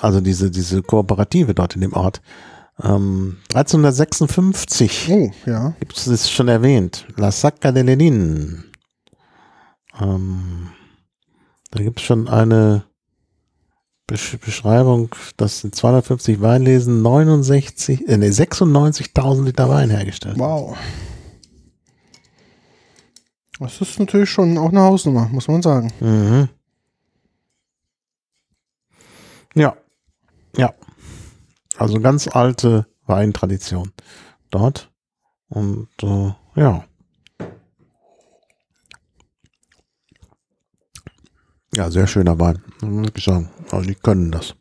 Also 0.00 0.20
diese, 0.20 0.50
diese 0.50 0.82
Kooperative 0.82 1.54
dort 1.54 1.74
in 1.74 1.80
dem 1.80 1.92
Ort. 1.92 2.22
Ähm, 2.82 3.38
1356. 3.52 5.08
Oh, 5.10 5.30
ja. 5.46 5.74
Gibt 5.80 5.96
es 5.96 6.04
das 6.04 6.30
schon 6.30 6.48
erwähnt? 6.48 7.06
La 7.16 7.30
Sacca 7.30 7.72
de 7.72 7.82
Lenin. 7.82 8.64
Ähm, 10.00 10.70
da 11.74 11.82
gibt 11.82 11.98
es 11.98 12.06
schon 12.06 12.28
eine 12.28 12.84
Beschreibung, 14.06 15.14
dass 15.36 15.64
in 15.64 15.72
250 15.72 16.40
Weinlesen 16.40 17.02
69, 17.02 18.08
äh, 18.08 18.16
nee, 18.16 18.28
96.000 18.28 19.44
Liter 19.44 19.68
Wein 19.68 19.90
hergestellt 19.90 20.38
Wow. 20.38 20.76
Das 23.58 23.80
ist 23.80 23.98
natürlich 23.98 24.30
schon 24.30 24.56
auch 24.58 24.68
eine 24.68 24.82
Hausnummer, 24.82 25.28
muss 25.28 25.48
man 25.48 25.62
sagen. 25.62 25.92
Mhm. 26.00 26.48
Ja. 29.54 29.76
Ja. 30.56 30.74
Also 31.76 31.98
ganz 32.00 32.28
alte 32.28 32.86
Weintradition 33.06 33.92
dort. 34.50 34.92
Und 35.48 35.88
äh, 36.02 36.32
ja. 36.56 36.84
Ja, 41.76 41.90
sehr 41.90 42.06
schöner 42.06 42.38
Wein, 42.38 42.62
muss 42.82 43.10
ich 43.14 43.24
sagen. 43.24 43.50
Also 43.70 43.86
die 43.86 43.96
können 43.96 44.30
das. 44.30 44.54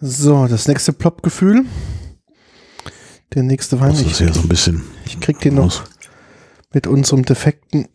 So, 0.00 0.46
das 0.46 0.68
nächste 0.68 0.92
Plop-Gefühl. 0.92 1.64
Der 3.34 3.42
nächste 3.42 3.80
Wein. 3.80 3.90
Das 3.90 4.02
ist 4.02 4.20
ja 4.20 4.32
so 4.32 4.40
ein 4.40 4.48
bisschen. 4.48 4.82
Ich 5.04 5.18
krieg 5.20 5.40
den 5.40 5.56
noch 5.56 5.84
mit 6.72 6.86
unserem 6.86 7.24
defekten 7.24 7.88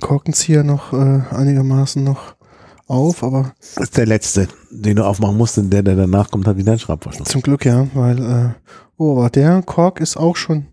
Korkenzieher 0.00 0.64
noch 0.64 0.92
äh, 0.94 1.20
einigermaßen 1.30 2.02
noch 2.02 2.34
auf, 2.86 3.22
aber. 3.22 3.54
Das 3.60 3.84
ist 3.84 3.96
der 3.96 4.06
letzte, 4.06 4.48
den 4.70 4.96
du 4.96 5.04
aufmachen 5.04 5.36
musst, 5.36 5.58
denn 5.58 5.68
der, 5.68 5.82
der 5.82 5.96
danach 5.96 6.30
kommt, 6.30 6.46
hat 6.46 6.56
wieder 6.56 6.72
ein 6.72 6.78
Schraubverschluss. 6.78 7.28
Zum 7.28 7.42
Glück, 7.42 7.66
ja, 7.66 7.86
weil, 7.94 8.18
äh, 8.18 8.48
oh, 8.96 9.18
aber 9.18 9.30
der 9.30 9.62
Kork 9.62 10.00
ist 10.00 10.16
auch 10.16 10.36
schon 10.36 10.66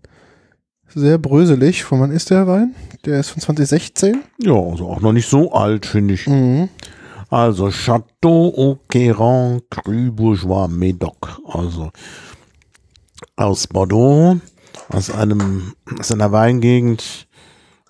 sehr 0.94 1.18
bröselig. 1.18 1.84
Von 1.84 2.00
wann 2.00 2.10
ist 2.10 2.30
der 2.30 2.46
Wein? 2.46 2.74
Der 3.04 3.20
ist 3.20 3.30
von 3.30 3.40
2016. 3.40 4.22
Ja, 4.38 4.54
also 4.54 4.88
auch 4.88 5.00
noch 5.00 5.12
nicht 5.12 5.28
so 5.28 5.52
alt, 5.52 5.86
finde 5.86 6.14
ich. 6.14 6.26
Mhm. 6.26 6.68
Also 7.28 7.70
Chateau 7.70 8.52
Auqueran 8.56 9.60
Cru 9.70 10.10
Bourgeois 10.10 10.68
Médoc. 10.68 11.28
Also 11.46 11.90
aus 13.36 13.66
Bordeaux, 13.66 14.38
aus 14.88 15.10
einem, 15.10 15.74
aus 15.98 16.12
einer 16.12 16.32
Weingegend, 16.32 17.28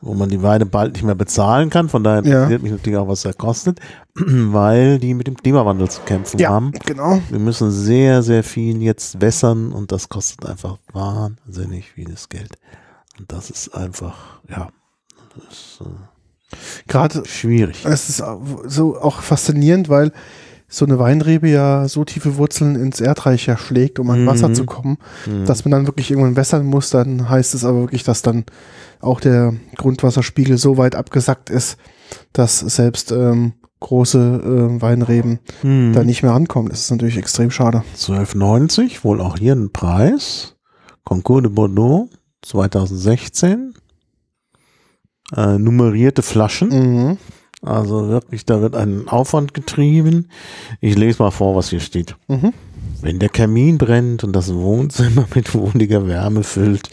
wo 0.02 0.14
man 0.14 0.28
die 0.28 0.42
Weine 0.42 0.66
bald 0.66 0.94
nicht 0.94 1.04
mehr 1.04 1.14
bezahlen 1.14 1.70
kann. 1.70 1.88
Von 1.88 2.04
daher 2.04 2.18
interessiert 2.18 2.50
ja. 2.50 2.58
mich 2.58 2.72
natürlich 2.72 2.98
auch, 2.98 3.08
was 3.08 3.24
er 3.24 3.34
kostet, 3.34 3.80
weil 4.14 4.98
die 4.98 5.14
mit 5.14 5.26
dem 5.26 5.36
Klimawandel 5.36 5.90
zu 5.90 6.00
kämpfen 6.02 6.38
ja, 6.38 6.50
haben. 6.50 6.72
Genau. 6.86 7.20
Wir 7.30 7.38
müssen 7.38 7.70
sehr, 7.70 8.22
sehr 8.22 8.44
viel 8.44 8.82
jetzt 8.82 9.20
wässern 9.20 9.72
und 9.72 9.92
das 9.92 10.08
kostet 10.08 10.46
einfach 10.46 10.78
wahnsinnig 10.92 11.90
vieles 11.90 12.28
Geld. 12.28 12.58
Und 13.20 13.30
das 13.30 13.50
ist 13.50 13.74
einfach, 13.74 14.40
ja, 14.48 14.70
das 15.34 15.52
ist 15.52 15.80
äh, 15.82 16.56
gerade 16.88 17.22
schwierig. 17.26 17.84
Es 17.84 18.08
ist 18.08 18.24
so 18.66 18.98
auch 18.98 19.20
faszinierend, 19.20 19.90
weil 19.90 20.12
so 20.68 20.86
eine 20.86 20.98
Weinrebe 20.98 21.50
ja 21.50 21.86
so 21.86 22.04
tiefe 22.04 22.38
Wurzeln 22.38 22.76
ins 22.76 22.98
Erdreich 22.98 23.44
ja 23.44 23.58
schlägt, 23.58 23.98
um 23.98 24.08
an 24.08 24.22
mhm. 24.22 24.26
Wasser 24.26 24.54
zu 24.54 24.64
kommen, 24.64 24.96
mhm. 25.26 25.44
dass 25.44 25.66
man 25.66 25.72
dann 25.72 25.86
wirklich 25.86 26.10
irgendwann 26.10 26.36
wässern 26.36 26.64
muss. 26.64 26.88
Dann 26.88 27.28
heißt 27.28 27.54
es 27.54 27.62
aber 27.62 27.80
wirklich, 27.80 28.04
dass 28.04 28.22
dann 28.22 28.46
auch 29.00 29.20
der 29.20 29.52
Grundwasserspiegel 29.76 30.56
so 30.56 30.78
weit 30.78 30.94
abgesackt 30.94 31.50
ist, 31.50 31.76
dass 32.32 32.60
selbst 32.60 33.12
ähm, 33.12 33.52
große 33.80 34.18
äh, 34.78 34.80
Weinreben 34.80 35.40
mhm. 35.62 35.92
da 35.92 36.04
nicht 36.04 36.22
mehr 36.22 36.32
rankommen. 36.32 36.70
Das 36.70 36.80
ist 36.80 36.90
natürlich 36.90 37.18
extrem 37.18 37.50
schade. 37.50 37.82
12,90, 37.98 39.04
wohl 39.04 39.20
auch 39.20 39.36
hier 39.36 39.54
ein 39.54 39.72
Preis. 39.72 40.56
Concours 41.04 41.42
de 41.42 41.50
Bordeaux 41.50 42.08
2016. 42.42 43.74
Äh, 45.36 45.58
nummerierte 45.58 46.22
Flaschen. 46.22 46.68
Mhm. 46.68 47.18
Also 47.62 48.08
wirklich, 48.08 48.46
da 48.46 48.62
wird 48.62 48.74
ein 48.74 49.06
Aufwand 49.08 49.52
getrieben. 49.54 50.28
Ich 50.80 50.96
lese 50.96 51.22
mal 51.22 51.30
vor, 51.30 51.54
was 51.54 51.70
hier 51.70 51.80
steht. 51.80 52.16
Mhm. 52.28 52.52
Wenn 53.02 53.18
der 53.18 53.28
Kamin 53.28 53.78
brennt 53.78 54.24
und 54.24 54.32
das 54.32 54.52
Wohnzimmer 54.54 55.26
mit 55.34 55.54
wohliger 55.54 56.06
Wärme 56.06 56.42
füllt, 56.42 56.88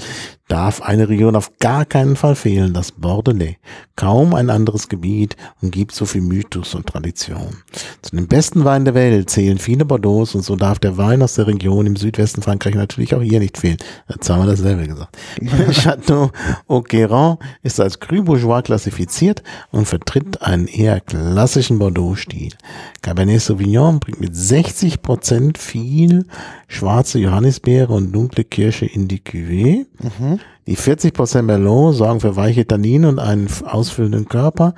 darf 0.47 0.81
eine 0.81 1.09
Region 1.09 1.35
auf 1.35 1.51
gar 1.59 1.85
keinen 1.85 2.15
Fall 2.15 2.35
fehlen, 2.35 2.73
das 2.73 2.91
Bordelais. 2.91 3.57
Kaum 3.95 4.33
ein 4.33 4.49
anderes 4.49 4.87
Gebiet 4.87 5.35
umgibt 5.61 5.93
so 5.93 6.05
viel 6.05 6.21
Mythos 6.21 6.75
und 6.75 6.87
Tradition. 6.87 7.57
Zu 8.01 8.15
den 8.15 8.27
besten 8.27 8.63
Weinen 8.63 8.85
der 8.85 8.93
Welt 8.93 9.29
zählen 9.29 9.57
viele 9.57 9.85
Bordeaux 9.85 10.35
und 10.35 10.43
so 10.43 10.55
darf 10.55 10.79
der 10.79 10.97
Wein 10.97 11.21
aus 11.21 11.35
der 11.35 11.47
Region 11.47 11.85
im 11.85 11.95
Südwesten 11.95 12.41
Frankreich 12.41 12.75
natürlich 12.75 13.13
auch 13.15 13.21
hier 13.21 13.39
nicht 13.39 13.57
fehlen. 13.57 13.77
Jetzt 14.07 14.29
haben 14.29 14.43
wir 14.43 14.51
dasselbe 14.51 14.87
gesagt. 14.87 15.17
Chateau 15.71 16.31
Auqueran 16.67 17.37
ist 17.63 17.79
als 17.79 17.99
Cru 17.99 18.23
Bourgeois 18.23 18.61
klassifiziert 18.61 19.43
und 19.71 19.85
vertritt 19.85 20.41
einen 20.41 20.67
eher 20.67 21.01
klassischen 21.01 21.79
Bordeaux-Stil. 21.79 22.53
Cabernet 23.01 23.41
Sauvignon 23.41 23.99
bringt 23.99 24.21
mit 24.21 24.35
60 24.35 25.01
Prozent 25.01 25.57
viel 25.57 26.25
schwarze 26.67 27.19
Johannisbeere 27.19 27.93
und 27.93 28.11
dunkle 28.11 28.43
Kirsche 28.43 28.85
in 28.85 29.07
die 29.07 29.19
Cuvée. 29.19 29.85
Mhm. 29.99 30.36
Die 30.67 30.77
40% 30.77 31.41
Merlot 31.43 31.95
sorgen 31.95 32.19
für 32.19 32.35
weiche 32.35 32.67
Tannine 32.67 33.09
und 33.09 33.19
einen 33.19 33.47
ausfüllenden 33.63 34.27
Körper. 34.27 34.75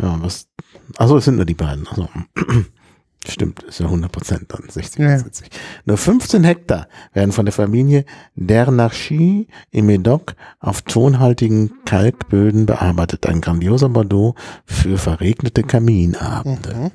Ja, 0.00 0.18
was, 0.20 0.48
also 0.96 1.16
es 1.16 1.24
sind 1.24 1.36
nur 1.36 1.44
die 1.44 1.54
beiden. 1.54 1.86
Also, 1.88 2.08
stimmt, 3.28 3.62
ist 3.64 3.80
ja 3.80 3.86
100% 3.86 4.46
dann, 4.48 4.68
60, 4.68 5.00
ja. 5.00 5.18
60. 5.18 5.48
Nur 5.84 5.96
15 5.96 6.44
Hektar 6.44 6.88
werden 7.12 7.32
von 7.32 7.44
der 7.44 7.52
Familie 7.52 8.04
Dernachy 8.34 9.48
im 9.70 9.86
Medoc 9.86 10.34
auf 10.58 10.82
tonhaltigen 10.82 11.72
Kalkböden 11.84 12.66
bearbeitet. 12.66 13.26
Ein 13.26 13.40
grandioser 13.40 13.88
Bordeaux 13.88 14.36
für 14.64 14.96
verregnete 14.96 15.62
Kaminabende. 15.62 16.74
Mhm. 16.74 16.90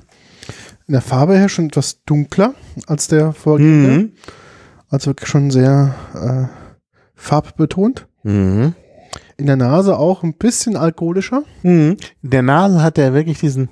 In 0.88 0.92
der 0.92 1.02
Farbe 1.02 1.36
her 1.36 1.48
schon 1.48 1.66
etwas 1.66 2.02
dunkler 2.04 2.54
als 2.86 3.08
der 3.08 3.32
vorgängige. 3.32 3.92
Mhm. 3.92 4.12
Also 4.88 5.08
wirklich 5.08 5.28
schon 5.28 5.50
sehr 5.50 5.94
äh, 6.14 6.65
farbbetont. 7.16 8.06
Mhm. 8.22 8.74
In 9.36 9.46
der 9.46 9.56
Nase 9.56 9.98
auch 9.98 10.22
ein 10.22 10.34
bisschen 10.34 10.76
alkoholischer. 10.76 11.42
Mhm. 11.62 11.96
In 12.22 12.30
der 12.30 12.42
Nase 12.42 12.82
hat 12.82 12.98
er 12.98 13.12
wirklich 13.12 13.40
diesen 13.40 13.70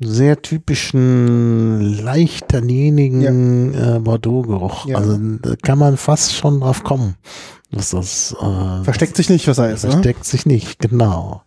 sehr 0.00 0.40
typischen, 0.42 1.80
leicht 2.02 2.48
tanninigen 2.48 3.74
ja. 3.74 3.96
äh, 3.96 3.98
Bordeaux-Geruch. 3.98 4.86
Ja. 4.86 4.96
Also 4.96 5.18
da 5.18 5.56
kann 5.56 5.78
man 5.78 5.96
fast 5.96 6.34
schon 6.34 6.60
drauf 6.60 6.84
kommen. 6.84 7.16
Dass 7.70 7.90
das, 7.90 8.34
äh, 8.40 8.84
versteckt 8.84 9.16
sich 9.16 9.28
nicht, 9.28 9.46
was 9.48 9.58
er 9.58 9.72
ist. 9.72 9.82
Versteckt 9.82 10.20
ne? 10.20 10.24
sich 10.24 10.46
nicht, 10.46 10.78
genau. 10.78 11.42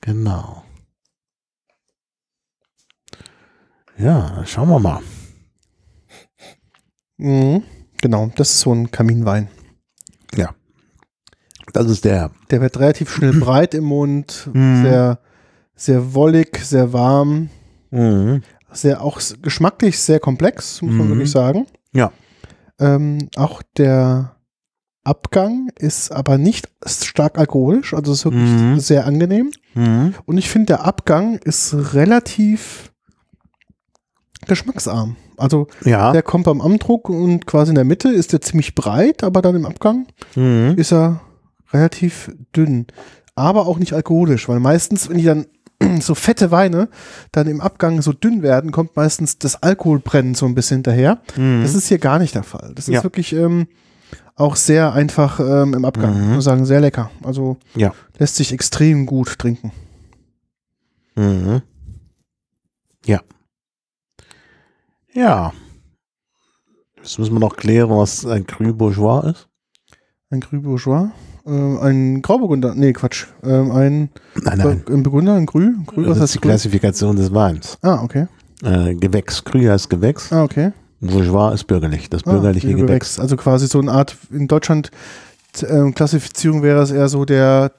Genau. 0.00 0.62
Ja, 3.96 4.42
schauen 4.44 4.68
wir 4.68 4.80
mal. 4.80 5.00
Mhm. 7.16 7.62
Genau, 8.02 8.30
das 8.34 8.50
ist 8.50 8.60
so 8.60 8.72
ein 8.72 8.90
Kaminwein. 8.90 9.48
Ja. 10.36 10.54
Das 11.72 11.86
ist 11.88 12.04
der. 12.04 12.30
Der 12.50 12.60
wird 12.60 12.78
relativ 12.78 13.10
schnell 13.10 13.32
breit 13.40 13.74
im 13.74 13.84
Mund, 13.84 14.48
mhm. 14.52 14.82
sehr, 14.82 15.18
sehr 15.74 16.14
wollig, 16.14 16.58
sehr 16.62 16.92
warm. 16.92 17.50
Mhm. 17.90 18.42
Sehr 18.72 19.02
auch 19.02 19.20
geschmacklich 19.40 20.00
sehr 20.00 20.18
komplex, 20.18 20.82
muss 20.82 20.94
man 20.94 21.06
mhm. 21.06 21.10
wirklich 21.10 21.30
sagen. 21.30 21.66
Ja. 21.92 22.12
Ähm, 22.80 23.28
auch 23.36 23.62
der 23.76 24.34
Abgang 25.04 25.70
ist 25.78 26.10
aber 26.10 26.38
nicht 26.38 26.68
stark 26.84 27.38
alkoholisch, 27.38 27.94
also 27.94 28.12
ist 28.12 28.24
wirklich 28.24 28.50
mhm. 28.50 28.80
sehr 28.80 29.06
angenehm. 29.06 29.52
Mhm. 29.74 30.14
Und 30.24 30.38
ich 30.38 30.48
finde, 30.48 30.66
der 30.66 30.84
Abgang 30.84 31.36
ist 31.38 31.94
relativ 31.94 32.92
geschmacksarm. 34.46 35.16
Also 35.36 35.66
ja. 35.84 36.12
der 36.12 36.22
kommt 36.22 36.44
beim 36.44 36.60
Amdruck 36.60 37.08
und 37.08 37.46
quasi 37.46 37.70
in 37.70 37.74
der 37.74 37.84
Mitte 37.84 38.08
ist 38.08 38.32
er 38.32 38.40
ziemlich 38.40 38.74
breit, 38.74 39.24
aber 39.24 39.42
dann 39.42 39.56
im 39.56 39.66
Abgang 39.66 40.06
mhm. 40.34 40.74
ist 40.76 40.92
er 40.92 41.20
relativ 41.72 42.30
dünn. 42.54 42.86
Aber 43.34 43.66
auch 43.66 43.78
nicht 43.78 43.92
alkoholisch, 43.92 44.48
weil 44.48 44.60
meistens, 44.60 45.08
wenn 45.08 45.18
die 45.18 45.24
dann 45.24 45.46
so 46.00 46.14
fette 46.14 46.50
Weine 46.50 46.88
dann 47.32 47.46
im 47.48 47.60
Abgang 47.60 48.02
so 48.02 48.12
dünn 48.12 48.42
werden, 48.42 48.70
kommt 48.70 48.96
meistens 48.96 49.38
das 49.38 49.62
Alkoholbrennen 49.62 50.34
so 50.34 50.46
ein 50.46 50.54
bisschen 50.54 50.78
hinterher. 50.78 51.20
Mhm. 51.36 51.62
Das 51.62 51.74
ist 51.74 51.88
hier 51.88 51.98
gar 51.98 52.18
nicht 52.18 52.34
der 52.34 52.44
Fall. 52.44 52.72
Das 52.74 52.88
ist 52.88 52.94
ja. 52.94 53.02
wirklich 53.02 53.32
ähm, 53.32 53.66
auch 54.36 54.56
sehr 54.56 54.92
einfach 54.92 55.40
ähm, 55.40 55.74
im 55.74 55.84
Abgang. 55.84 56.16
Mhm. 56.16 56.22
Ich 56.22 56.34
muss 56.36 56.44
sagen, 56.44 56.64
sehr 56.64 56.80
lecker. 56.80 57.10
Also 57.22 57.56
ja. 57.74 57.92
lässt 58.18 58.36
sich 58.36 58.52
extrem 58.52 59.06
gut 59.06 59.38
trinken. 59.38 59.72
Mhm. 61.16 61.62
Ja. 63.04 63.20
Ja. 65.14 65.52
Jetzt 66.96 67.18
müssen 67.18 67.34
wir 67.34 67.40
noch 67.40 67.56
klären, 67.56 67.90
was 67.90 68.26
ein 68.26 68.46
Cru 68.46 68.72
Bourgeois 68.74 69.30
ist. 69.30 69.48
Ein 70.30 70.40
Cru 70.40 70.60
Bourgeois? 70.60 71.10
Äh, 71.46 71.50
ein 71.50 72.22
Grauburgunder? 72.22 72.74
Nee, 72.74 72.92
Quatsch. 72.92 73.26
Ähm, 73.44 73.70
ein, 73.70 74.10
nein, 74.42 74.58
nein. 74.58 74.84
ein 74.88 75.02
Burgunder, 75.02 75.34
ein 75.34 75.46
Grü? 75.46 75.74
Grü 75.86 76.06
das 76.06 76.18
ist 76.18 76.34
die 76.34 76.40
Grü? 76.40 76.48
Klassifikation 76.48 77.16
des 77.16 77.32
Weins. 77.32 77.78
Ah, 77.82 78.02
okay. 78.02 78.26
Äh, 78.62 78.94
Gewächs. 78.94 79.44
Cru 79.44 79.60
heißt 79.60 79.88
Gewächs. 79.88 80.32
Ah, 80.32 80.42
okay. 80.42 80.72
Bourgeois 81.00 81.54
ist 81.54 81.64
bürgerlich, 81.64 82.08
das 82.08 82.26
ah, 82.26 82.32
bürgerliche 82.32 82.68
ah, 82.68 82.72
Gewächs. 82.72 82.86
Gewächs. 82.86 83.20
Also 83.20 83.36
quasi 83.36 83.66
so 83.68 83.78
eine 83.80 83.92
Art, 83.92 84.16
in 84.30 84.48
Deutschland 84.48 84.90
äh, 85.60 85.92
Klassifizierung 85.92 86.62
wäre 86.62 86.82
es 86.82 86.90
eher 86.90 87.08
so 87.08 87.24
der 87.24 87.72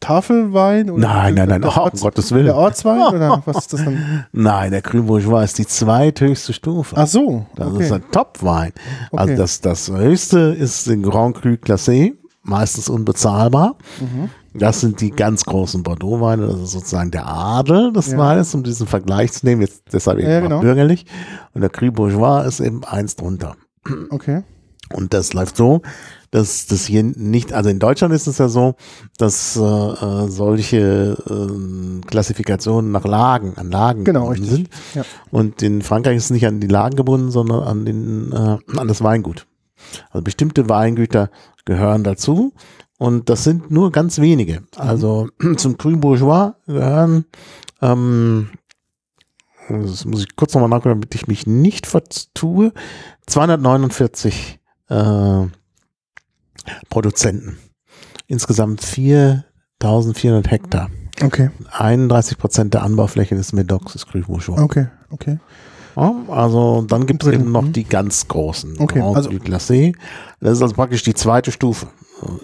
Tafelwein? 0.00 0.90
Oder 0.90 1.08
nein, 1.08 1.34
nein, 1.34 1.48
nein, 1.48 1.64
oh, 1.64 1.88
um 1.92 2.00
Gottes 2.00 2.32
Willen. 2.32 2.46
Der 2.46 2.56
Ortswein 2.56 3.00
oder 3.14 3.42
was 3.44 3.56
ist 3.58 3.72
das 3.72 3.84
dann? 3.84 4.26
Nein, 4.32 4.70
der 4.70 4.82
Cru 4.82 5.02
Bourgeois 5.02 5.44
ist 5.44 5.58
die 5.58 5.66
zweithöchste 5.66 6.52
Stufe. 6.52 6.94
Ach 6.96 7.06
so. 7.06 7.46
Das 7.56 7.68
okay. 7.68 7.84
ist 7.84 7.92
ein 7.92 8.04
Topwein. 8.10 8.72
Also 9.10 9.10
okay. 9.10 9.22
Also 9.22 9.36
das, 9.42 9.60
das 9.60 9.90
höchste 9.90 10.38
ist 10.38 10.86
den 10.86 11.02
Grand 11.02 11.36
Cru 11.36 11.50
Classé, 11.50 12.14
meistens 12.42 12.88
unbezahlbar. 12.88 13.76
Mhm. 14.00 14.30
Das 14.58 14.80
sind 14.80 15.00
die 15.00 15.10
ganz 15.10 15.44
großen 15.44 15.82
Bordeaux-Weine, 15.82 16.46
das 16.46 16.60
ist 16.60 16.72
sozusagen 16.72 17.10
der 17.10 17.26
Adel 17.26 17.92
des 17.92 18.12
ja. 18.12 18.18
Weines, 18.18 18.54
um 18.54 18.62
diesen 18.62 18.86
Vergleich 18.86 19.32
zu 19.32 19.44
nehmen, 19.44 19.60
jetzt 19.60 19.82
deshalb 19.92 20.18
eben 20.18 20.30
ja, 20.30 20.40
genau. 20.40 20.60
bürgerlich. 20.60 21.04
Und 21.52 21.60
der 21.60 21.70
Cru 21.70 21.90
Bourgeois 21.90 22.46
ist 22.46 22.60
eben 22.60 22.82
eins 22.84 23.16
drunter. 23.16 23.56
Okay. 24.10 24.42
Und 24.92 25.14
das 25.14 25.32
läuft 25.32 25.56
so, 25.56 25.82
dass 26.36 26.66
das 26.66 26.84
hier 26.84 27.02
nicht, 27.02 27.54
also 27.54 27.70
in 27.70 27.78
Deutschland 27.78 28.12
ist 28.12 28.26
es 28.26 28.36
ja 28.36 28.48
so, 28.48 28.74
dass 29.16 29.56
äh, 29.56 29.60
äh 29.62 30.28
solche 30.28 31.16
äh, 31.26 32.06
Klassifikationen 32.06 32.92
nach 32.92 33.06
Lagen, 33.06 33.54
an 33.56 33.70
Lagen 33.70 34.04
genau, 34.04 34.28
richtig. 34.28 34.50
sind. 34.50 34.68
Ja. 34.94 35.02
Und 35.30 35.62
in 35.62 35.80
Frankreich 35.80 36.18
ist 36.18 36.24
es 36.24 36.30
nicht 36.30 36.46
an 36.46 36.60
die 36.60 36.66
Lagen 36.66 36.94
gebunden, 36.94 37.30
sondern 37.30 37.62
an, 37.62 37.86
den, 37.86 38.32
äh, 38.32 38.58
an 38.78 38.86
das 38.86 39.02
Weingut. 39.02 39.46
Also 40.10 40.22
bestimmte 40.22 40.68
Weingüter 40.68 41.30
gehören 41.64 42.04
dazu 42.04 42.52
und 42.98 43.30
das 43.30 43.42
sind 43.42 43.70
nur 43.70 43.90
ganz 43.90 44.18
wenige. 44.18 44.60
Mhm. 44.60 44.66
Also 44.76 45.28
zum 45.56 45.78
Cru 45.78 45.96
Bourgeois 45.96 46.52
gehören, 46.66 47.24
ähm, 47.80 48.50
das 49.70 50.04
muss 50.04 50.20
ich 50.20 50.36
kurz 50.36 50.52
nochmal 50.52 50.68
nachgucken, 50.68 51.00
damit 51.00 51.14
ich 51.14 51.28
mich 51.28 51.46
nicht 51.46 51.86
vertue, 51.86 52.74
249 53.26 54.60
äh, 54.90 55.46
Produzenten. 56.88 57.58
Insgesamt 58.26 58.82
4400 58.82 60.50
Hektar. 60.50 60.90
Okay. 61.22 61.50
31 61.70 62.38
Prozent 62.38 62.74
der 62.74 62.82
Anbaufläche 62.82 63.34
des 63.36 63.52
Medocs 63.52 63.94
ist 63.94 64.06
Bourgeois. 64.26 64.60
Okay, 64.60 64.88
okay. 65.10 65.38
Ja, 65.96 66.14
also 66.28 66.82
dann 66.82 67.06
gibt 67.06 67.24
es 67.24 67.32
eben 67.32 67.50
noch 67.52 67.66
die 67.72 67.84
ganz 67.84 68.28
großen. 68.28 68.78
Okay, 68.78 68.98
Grand 68.98 69.16
also. 69.16 69.30
Das 70.40 70.52
ist 70.52 70.62
also 70.62 70.74
praktisch 70.74 71.02
die 71.02 71.14
zweite 71.14 71.50
Stufe. 71.52 71.86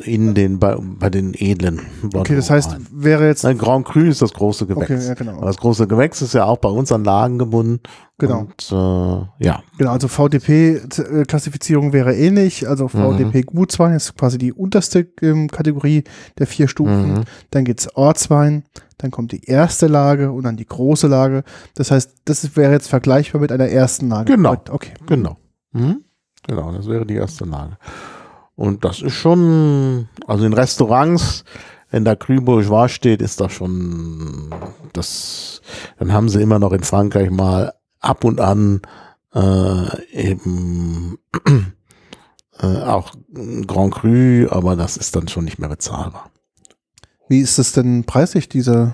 In 0.04 0.34
den, 0.34 0.58
bei, 0.58 0.76
bei 0.78 1.08
den 1.08 1.32
edlen. 1.34 1.80
Bordeaux 2.02 2.20
okay, 2.20 2.36
das 2.36 2.50
heißt, 2.50 2.72
rein. 2.72 2.86
wäre 2.90 3.26
jetzt. 3.26 3.44
Ein 3.46 3.56
Grand 3.56 3.86
Cru 3.86 4.00
ist 4.00 4.20
das 4.20 4.32
große 4.34 4.66
Gewächs. 4.66 4.90
Okay, 4.90 5.06
ja, 5.06 5.14
genau. 5.14 5.40
das 5.40 5.56
große 5.56 5.86
Gewächs 5.86 6.20
ist 6.20 6.34
ja 6.34 6.44
auch 6.44 6.58
bei 6.58 6.68
uns 6.68 6.92
an 6.92 7.04
Lagen 7.04 7.38
gebunden. 7.38 7.80
Genau. 8.18 8.40
Und, 8.40 8.70
äh, 8.70 9.44
ja. 9.44 9.62
Genau, 9.78 9.92
also 9.92 10.08
VDP-Klassifizierung 10.08 11.92
wäre 11.92 12.14
ähnlich. 12.14 12.68
Also 12.68 12.88
VDP 12.88 13.38
mhm. 13.38 13.46
Gutswein 13.46 13.94
ist 13.94 14.16
quasi 14.16 14.36
die 14.36 14.52
unterste 14.52 15.08
ähm, 15.22 15.48
Kategorie 15.48 16.04
der 16.38 16.46
vier 16.46 16.68
Stufen. 16.68 17.14
Mhm. 17.14 17.24
Dann 17.50 17.64
geht's 17.64 17.88
Ortswein, 17.96 18.64
dann 18.98 19.10
kommt 19.10 19.32
die 19.32 19.44
erste 19.44 19.86
Lage 19.86 20.32
und 20.32 20.44
dann 20.44 20.56
die 20.56 20.66
große 20.66 21.06
Lage. 21.06 21.44
Das 21.74 21.90
heißt, 21.90 22.12
das 22.26 22.56
wäre 22.56 22.72
jetzt 22.72 22.88
vergleichbar 22.88 23.40
mit 23.40 23.50
einer 23.50 23.68
ersten 23.68 24.08
Lage. 24.08 24.36
Genau. 24.36 24.56
Okay. 24.70 24.92
Genau. 25.06 25.38
Mhm. 25.72 26.04
Genau, 26.46 26.72
das 26.72 26.88
wäre 26.88 27.06
die 27.06 27.14
erste 27.14 27.44
Lage. 27.44 27.78
Und 28.54 28.84
das 28.84 29.00
ist 29.00 29.14
schon, 29.14 30.08
also 30.26 30.44
in 30.44 30.52
Restaurants, 30.52 31.44
wenn 31.90 32.04
da 32.04 32.16
Cru 32.16 32.40
Bourgeois 32.40 32.88
steht, 32.88 33.22
ist 33.22 33.40
das 33.40 33.52
schon, 33.52 34.50
das, 34.92 35.62
dann 35.98 36.12
haben 36.12 36.28
sie 36.28 36.42
immer 36.42 36.58
noch 36.58 36.72
in 36.72 36.82
Frankreich 36.82 37.30
mal 37.30 37.72
ab 38.00 38.24
und 38.24 38.40
an 38.40 38.82
äh, 39.34 40.12
eben 40.12 41.18
äh, 42.60 42.66
auch 42.66 43.12
Grand 43.66 43.94
Cru, 43.94 44.46
aber 44.50 44.76
das 44.76 44.96
ist 44.96 45.16
dann 45.16 45.28
schon 45.28 45.44
nicht 45.44 45.58
mehr 45.58 45.68
bezahlbar. 45.68 46.30
Wie 47.28 47.40
ist 47.40 47.58
das 47.58 47.72
denn 47.72 48.04
preislich, 48.04 48.48
diese 48.48 48.92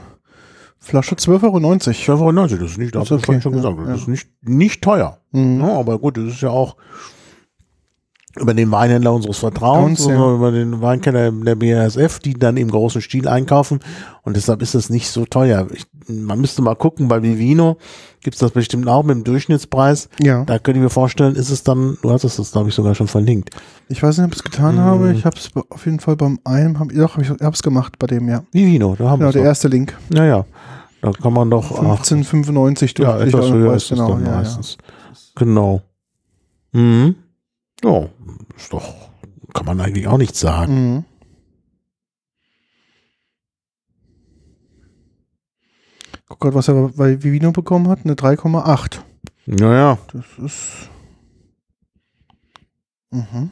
Flasche 0.79 1.17
12,90 1.17 1.43
Euro. 1.43 1.57
12,90 1.59 2.09
Euro, 2.09 2.33
das 2.33 2.71
ist 2.71 2.79
nicht, 2.79 2.95
das, 2.95 3.09
das 3.09 3.23
okay. 3.23 3.41
schon 3.41 3.53
gesagt, 3.53 3.79
das 3.79 3.89
ja. 3.89 3.95
ist 3.95 4.09
nicht, 4.09 4.29
nicht 4.43 4.83
teuer. 4.83 5.21
Mhm. 5.33 5.61
Ja, 5.61 5.79
aber 5.79 5.99
gut, 5.99 6.17
das 6.17 6.25
ist 6.25 6.41
ja 6.41 6.51
auch, 6.51 6.77
über 8.37 8.55
den 8.55 8.71
Weinhändler 8.71 9.13
unseres 9.13 9.39
Vertrauens, 9.39 10.07
ja. 10.07 10.35
über 10.35 10.53
den 10.53 10.81
Weinkeller 10.81 11.33
der 11.33 11.55
BASF, 11.55 12.19
die 12.21 12.35
dann 12.35 12.57
im 12.57 12.71
großen 12.71 13.01
Stil 13.01 13.27
einkaufen. 13.27 13.81
Und 14.23 14.37
deshalb 14.37 14.63
ist 14.63 14.75
es 14.75 14.91
nicht 14.91 15.09
so 15.09 15.25
teuer. 15.25 15.67
Ich, 15.73 15.87
man 16.09 16.41
müsste 16.41 16.63
mal 16.63 16.75
gucken, 16.77 17.09
bei 17.09 17.23
Vivino 17.23 17.79
gibt 18.23 18.35
es 18.35 18.41
das 18.41 18.51
bestimmt 18.53 18.89
auch 18.89 19.03
mit 19.03 19.17
dem 19.17 19.25
Durchschnittspreis. 19.25 20.09
Ja. 20.21 20.45
Da 20.45 20.59
könnte 20.59 20.79
ich 20.79 20.85
mir 20.85 20.91
vorstellen, 20.91 21.35
ist 21.35 21.51
es 21.51 21.63
dann, 21.63 21.97
du 22.03 22.11
hast 22.11 22.25
es 22.25 22.37
das, 22.37 22.53
glaube 22.53 22.69
ich, 22.69 22.75
sogar 22.75 22.95
schon 22.95 23.09
verlinkt. 23.09 23.51
Ich 23.89 24.03
weiß 24.03 24.19
nicht, 24.19 24.27
ob 24.27 24.33
ich 24.33 24.39
es 24.39 24.45
getan 24.45 24.77
mhm. 24.77 24.81
habe. 24.81 25.13
Ich 25.13 25.25
habe 25.25 25.37
es 25.37 25.51
auf 25.71 25.87
jeden 25.87 26.01
Fall 26.01 26.17
beim 26.17 26.39
einen, 26.45 26.79
hab, 26.79 26.93
doch, 26.93 27.19
ich 27.19 27.31
habe 27.31 27.51
es 27.53 27.63
gemacht 27.63 27.99
bei 27.99 28.07
dem, 28.07 28.29
ja. 28.29 28.43
Vivino, 28.53 28.95
da 28.99 29.11
haben 29.11 29.21
wir 29.21 29.27
Ja, 29.27 29.33
der 29.33 29.45
erste 29.45 29.69
Link. 29.69 29.97
Naja, 30.11 30.45
da 31.01 31.13
kann 31.13 31.33
man 31.33 31.51
doch. 31.51 31.71
1595 31.71 32.95
durch. 32.95 33.09
Ja, 33.09 33.21
etwas 33.21 33.51
höher 33.51 33.75
ist 33.75 33.89
genau, 33.89 34.09
es 34.09 34.15
dann 34.15 34.27
ja, 34.27 34.37
meistens. 34.37 34.77
Ja. 34.81 34.85
Genau. 35.37 35.83
Mhm. 36.73 37.15
Ja, 37.85 38.09
ist 38.57 38.73
doch, 38.73 39.11
kann 39.55 39.67
man 39.67 39.81
eigentlich 39.81 40.07
auch 40.09 40.19
nichts 40.19 40.41
sagen. 40.41 40.97
Mhm. 40.97 41.05
Guck 46.29 46.41
gerade, 46.41 46.55
was 46.55 46.69
er 46.69 46.89
bei 46.91 47.23
Vivino 47.23 47.53
bekommen 47.53 47.89
hat, 47.89 48.05
eine 48.05 48.15
3,8. 48.15 49.01
Naja. 49.47 49.99
Das 50.13 50.27
ist. 50.39 50.91
Mhm. 53.11 53.51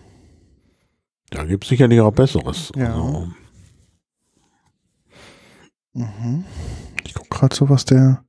Da 1.31 1.45
gibt 1.45 1.65
es 1.65 1.71
sicherlich 1.71 2.01
auch 2.01 2.13
Besseres. 2.13 2.71
Ja. 2.77 2.95
Also. 2.95 3.29
Mhm. 5.95 6.45
Ich 7.05 7.15
gucke 7.15 7.31
gerade 7.31 7.57
so, 7.57 7.71
was 7.71 7.87
der, 7.87 8.25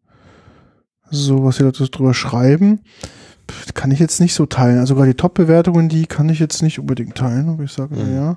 so 1.09 1.43
was 1.43 1.57
die 1.57 1.63
Leute 1.63 1.89
drüber 1.89 2.13
schreiben 2.13 2.83
kann 3.77 3.91
ich 3.91 3.99
jetzt 3.99 4.19
nicht 4.19 4.33
so 4.33 4.45
teilen. 4.45 4.79
Also 4.79 4.95
sogar 4.95 5.05
die 5.05 5.13
Top-Bewertungen, 5.13 5.87
die 5.87 6.07
kann 6.07 6.27
ich 6.27 6.39
jetzt 6.39 6.61
nicht 6.63 6.79
unbedingt 6.79 7.15
teilen, 7.15 7.47
aber 7.47 7.63
ich 7.63 7.71
sage, 7.71 7.95
mhm. 7.95 8.01
naja. 8.01 8.35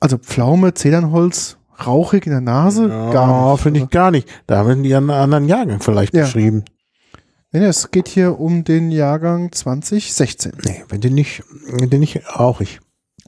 Also 0.00 0.18
Pflaume, 0.18 0.74
Zedernholz, 0.74 1.58
rauchig 1.86 2.26
in 2.26 2.32
der 2.32 2.40
Nase, 2.40 2.88
ja, 2.88 3.12
gar 3.12 3.52
nicht. 3.52 3.62
finde 3.62 3.80
ich 3.80 3.90
gar 3.90 4.10
nicht. 4.10 4.28
Da 4.46 4.58
haben 4.58 4.82
die 4.82 4.94
einen 4.94 5.10
anderen 5.10 5.46
Jahrgang 5.46 5.80
vielleicht 5.80 6.14
ja. 6.14 6.22
beschrieben. 6.22 6.64
Nee, 7.52 7.64
es 7.66 7.90
geht 7.90 8.08
hier 8.08 8.40
um 8.40 8.64
den 8.64 8.90
Jahrgang 8.90 9.52
2016. 9.52 10.52
Nee, 10.64 10.82
wenn 10.88 11.02
den 11.02 11.14
nicht, 11.14 11.44
wenn 11.68 11.90
den 11.90 12.00
nicht 12.00 12.22
rauchig. 12.34 12.80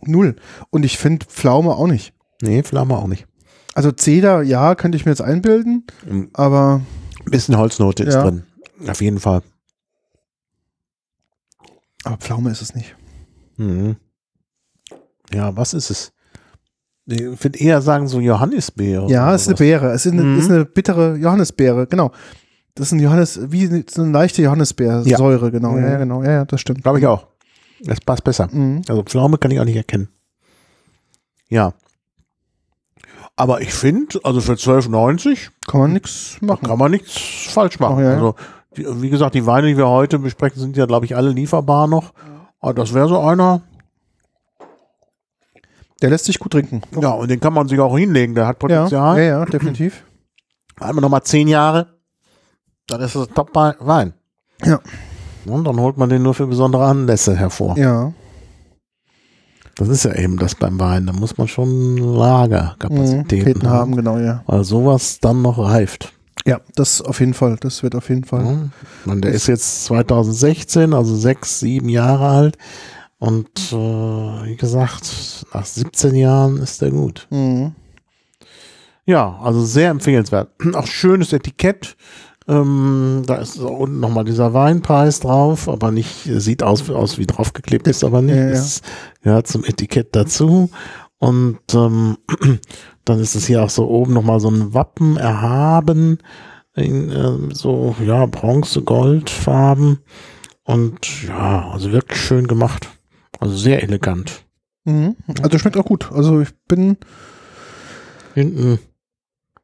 Null. 0.03 0.37
Und 0.71 0.85
ich 0.85 0.97
finde 0.97 1.27
Pflaume 1.27 1.77
auch 1.77 1.87
nicht. 1.87 2.15
Nee, 2.41 2.63
Pflaume 2.63 2.97
auch 2.97 3.07
nicht. 3.07 3.27
Also 3.75 3.93
Zeder, 3.93 4.43
ja, 4.43 4.75
könnte 4.75 4.97
ich 4.97 5.05
mir 5.05 5.13
jetzt 5.13 5.21
einbilden, 5.21 5.87
aber. 6.33 6.81
Ein 7.25 7.31
bisschen 7.31 7.59
Holznote 7.59 8.05
ist 8.05 8.15
drin. 8.15 8.45
Auf 8.89 9.03
jeden 9.03 9.21
Fall. 9.21 9.43
Aber 12.05 12.17
Pflaume 12.19 12.51
ist 12.51 12.63
es 12.63 12.75
nicht. 12.75 12.95
Mhm. 13.57 13.97
Ja, 15.33 15.57
was 15.57 15.75
ist 15.75 15.91
es? 15.91 16.13
Ich 17.07 17.21
würde 17.21 17.59
eher 17.59 17.83
sagen, 17.83 18.09
so 18.09 18.21
Johannisbeere. 18.21 19.11
Ja, 19.11 19.35
es 19.35 19.43
ist 19.43 19.49
eine 19.49 19.57
Beere. 19.57 19.93
Es 19.93 20.07
ist 20.07 20.13
eine, 20.13 20.23
mhm. 20.23 20.39
ist 20.39 20.51
eine 20.51 20.65
bittere 20.65 21.17
Johannisbeere, 21.17 21.87
genau. 21.87 22.13
Das 22.75 22.89
ist 22.89 22.93
ein 22.93 23.01
Johannes, 23.01 23.41
wie 23.53 23.85
so 23.89 24.03
eine 24.03 24.11
leichte 24.13 24.43
Johannisbeersäure, 24.43 25.47
ja. 25.47 25.51
genau. 25.51 25.73
Mhm. 25.73 25.85
Ja, 25.85 25.99
genau. 25.99 26.23
Ja, 26.23 26.31
ja, 26.31 26.45
das 26.45 26.61
stimmt. 26.61 26.83
Glaube 26.83 26.99
ich 26.99 27.07
auch. 27.07 27.27
Das 27.81 28.01
passt 28.01 28.25
besser. 28.25 28.49
Mhm. 28.51 28.83
Also 28.89 29.03
Pflaume 29.03 29.39
kann 29.39 29.51
ich 29.51 29.61
auch 29.61 29.65
nicht 29.65 29.77
erkennen. 29.77 30.09
Ja. 31.49 31.75
Aber 33.37 33.61
ich 33.61 33.75
finde, 33.75 34.21
also 34.23 34.41
für 34.41 34.55
12,90 34.55 35.51
kann 35.67 35.81
man 35.81 35.93
nichts 35.93 36.39
machen. 36.41 36.67
Kann 36.67 36.79
man 36.79 36.91
nichts 36.91 37.13
falsch 37.53 37.79
machen. 37.81 37.97
Ach, 37.99 38.03
ja, 38.03 38.15
also 38.15 38.35
wie 38.77 39.11
gesagt, 39.11 39.35
die 39.35 39.47
Weine, 39.47 39.69
die 39.69 39.77
wir 39.77 39.89
heute 39.89 40.19
besprechen, 40.19 40.61
sind 40.61 40.77
ja, 40.77 40.87
glaube 40.87 41.07
ich, 41.07 41.17
alle 41.17 41.31
lieferbar 41.31 41.87
noch. 41.87 42.13
Aber 42.61 42.75
das 42.75 42.95
wäre 42.95 43.09
so 43.09 43.21
einer. 43.21 43.63
Der 46.03 46.11
lässt 46.11 46.25
sich 46.25 46.39
gut 46.39 46.53
trinken. 46.53 46.83
Ja, 47.01 47.11
und 47.11 47.31
den 47.31 47.41
kann 47.41 47.53
man 47.53 47.69
sich 47.69 47.79
auch 47.79 47.97
hinlegen. 47.97 48.35
Der 48.35 48.47
hat 48.47 48.59
Potenzial. 48.59 49.19
Ja, 49.19 49.23
ja, 49.23 49.39
ja 49.39 49.45
definitiv. 49.45 50.05
Einmal 50.81 51.03
nochmal 51.03 51.23
zehn 51.23 51.47
Jahre, 51.47 51.87
dann 52.89 53.01
ist 53.01 53.15
das 53.15 53.29
Top-Wein. 53.29 54.15
Ja. 54.65 54.81
Und 55.47 55.65
dann 55.65 55.79
holt 55.79 55.97
man 55.97 56.09
den 56.09 56.23
nur 56.23 56.35
für 56.35 56.47
besondere 56.47 56.85
Anlässe 56.85 57.37
hervor. 57.37 57.77
Ja. 57.79 58.13
Das 59.77 59.89
ist 59.89 60.05
ja 60.05 60.15
eben 60.15 60.39
das 60.39 60.55
beim 60.55 60.79
Wein. 60.79 61.07
Da 61.07 61.13
muss 61.13 61.37
man 61.37 61.49
schon 61.49 61.97
Lagerkapazitäten 61.97 63.63
mhm, 63.63 63.67
haben. 63.67 63.79
haben. 63.79 63.97
Genau, 63.97 64.19
ja. 64.19 64.43
Weil 64.47 64.65
sowas 64.65 65.19
dann 65.21 65.43
noch 65.43 65.59
reift. 65.59 66.14
Ja, 66.47 66.61
das 66.75 67.01
auf 67.01 67.21
jeden 67.21 67.35
Fall. 67.35 67.57
Das 67.61 67.83
wird 67.83 67.95
auf 67.95 68.09
jeden 68.09 68.25
Fall. 68.25 68.45
Ja, 68.45 68.69
man, 69.05 69.21
der 69.21 69.33
ist 69.33 69.47
jetzt 69.47 69.85
2016, 69.85 70.93
also 70.93 71.17
sechs, 71.17 71.61
sieben 71.61 71.89
Jahre 71.89 72.29
alt. 72.29 72.59
Und 73.19 73.73
äh, 73.73 73.77
wie 73.77 74.57
gesagt, 74.57 75.47
nach 75.55 75.65
17 75.65 76.15
Jahren 76.15 76.59
ist 76.59 76.83
der 76.83 76.91
gut. 76.91 77.27
Mhm. 77.31 77.73
Ja, 79.07 79.39
also 79.43 79.65
sehr 79.65 79.91
empfehlenswert. 79.91 80.51
Auch 80.75 80.87
schönes 80.87 81.33
Etikett. 81.33 81.97
Ähm, 82.47 83.23
da 83.27 83.37
ist 83.37 83.57
unten 83.59 84.01
nochmal 84.01 84.25
dieser 84.25 84.53
Weinpreis 84.53 85.21
drauf, 85.21 85.67
aber 85.67 85.91
nicht, 85.91 86.25
sieht 86.25 86.63
aus, 86.63 86.91
aus 86.91 87.17
wie 87.17 87.27
draufgeklebt 87.27 87.89
ist, 87.89 88.05
aber 88.05 88.21
nicht. 88.21 88.37
Ja, 88.37 88.49
ja. 88.49 88.53
Ist, 88.53 88.85
ja 89.25 89.45
zum 89.45 89.65
Etikett 89.65 90.15
dazu. 90.15 90.69
Und 91.25 91.59
ähm, 91.73 92.19
dann 93.07 93.19
ist 93.19 93.35
es 93.35 93.47
hier 93.47 93.63
auch 93.63 93.71
so 93.71 93.89
oben 93.89 94.13
nochmal 94.13 94.41
so 94.41 94.51
ein 94.51 94.75
Wappen 94.75 95.17
erhaben, 95.17 96.19
in 96.75 97.11
äh, 97.11 97.55
so, 97.55 97.97
ja, 98.05 98.27
Bronze, 98.27 98.83
Goldfarben. 98.83 100.01
Und 100.65 101.23
ja, 101.27 101.71
also 101.71 101.93
wirklich 101.93 102.21
schön 102.21 102.47
gemacht. 102.47 102.91
Also 103.41 103.57
sehr 103.57 103.83
elegant. 103.83 104.45
Mhm. 104.85 105.17
Also 105.41 105.59
schmeckt 105.59 105.79
auch 105.79 105.87
gut. 105.87 106.13
Also 106.13 106.43
ich 106.43 106.51
bin. 106.69 106.99
Hinten 108.35 108.79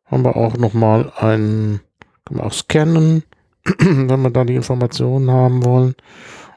haben 0.06 0.24
wir 0.24 0.36
auch 0.36 0.56
nochmal 0.56 1.12
ein, 1.18 1.80
kann 2.24 2.38
man 2.38 2.46
auch 2.46 2.54
scannen, 2.54 3.22
wenn 3.78 4.22
wir 4.22 4.30
da 4.30 4.44
die 4.44 4.54
Informationen 4.54 5.30
haben 5.30 5.62
wollen. 5.62 5.94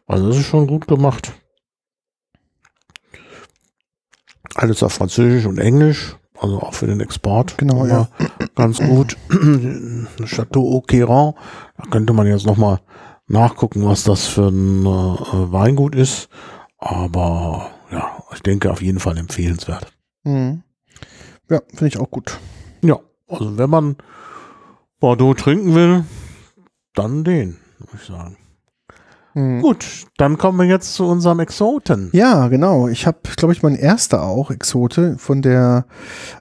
Also 0.07 0.29
das 0.29 0.37
ist 0.37 0.45
schon 0.45 0.65
gut 0.65 0.87
gemacht. 0.87 1.33
Alles 4.55 4.83
auf 4.83 4.93
Französisch 4.93 5.45
und 5.45 5.57
Englisch, 5.57 6.15
also 6.39 6.59
auch 6.59 6.73
für 6.73 6.87
den 6.87 6.99
Export. 6.99 7.57
Genau, 7.57 7.85
ja. 7.85 8.07
Ganz 8.55 8.79
gut. 8.79 9.17
Chateau 10.25 10.77
Auqueran, 10.77 11.33
da 11.77 11.89
könnte 11.89 12.13
man 12.13 12.27
jetzt 12.27 12.45
nochmal 12.45 12.79
nachgucken, 13.27 13.85
was 13.85 14.03
das 14.03 14.27
für 14.27 14.49
ein 14.49 14.85
äh, 14.85 15.51
Weingut 15.51 15.95
ist. 15.95 16.29
Aber 16.77 17.71
ja, 17.91 18.23
ich 18.33 18.41
denke 18.41 18.71
auf 18.71 18.81
jeden 18.81 18.99
Fall 18.99 19.17
empfehlenswert. 19.17 19.91
Mhm. 20.23 20.63
Ja, 21.49 21.61
finde 21.69 21.87
ich 21.87 21.97
auch 21.97 22.11
gut. 22.11 22.39
Ja, 22.81 22.99
also 23.27 23.57
wenn 23.57 23.69
man 23.69 23.95
Bordeaux 24.99 25.33
trinken 25.33 25.75
will, 25.75 26.05
dann 26.93 27.23
den, 27.23 27.57
würde 27.79 27.91
ich 27.95 28.03
sagen. 28.03 28.37
Mhm. 29.33 29.61
Gut, 29.61 29.85
dann 30.17 30.37
kommen 30.37 30.59
wir 30.59 30.65
jetzt 30.65 30.93
zu 30.93 31.05
unserem 31.05 31.39
Exoten. 31.39 32.09
Ja, 32.13 32.47
genau. 32.49 32.87
Ich 32.87 33.07
habe, 33.07 33.17
glaube 33.35 33.53
ich, 33.53 33.63
mein 33.63 33.75
erster 33.75 34.23
auch 34.23 34.51
Exote 34.51 35.17
von 35.17 35.41
der, 35.41 35.85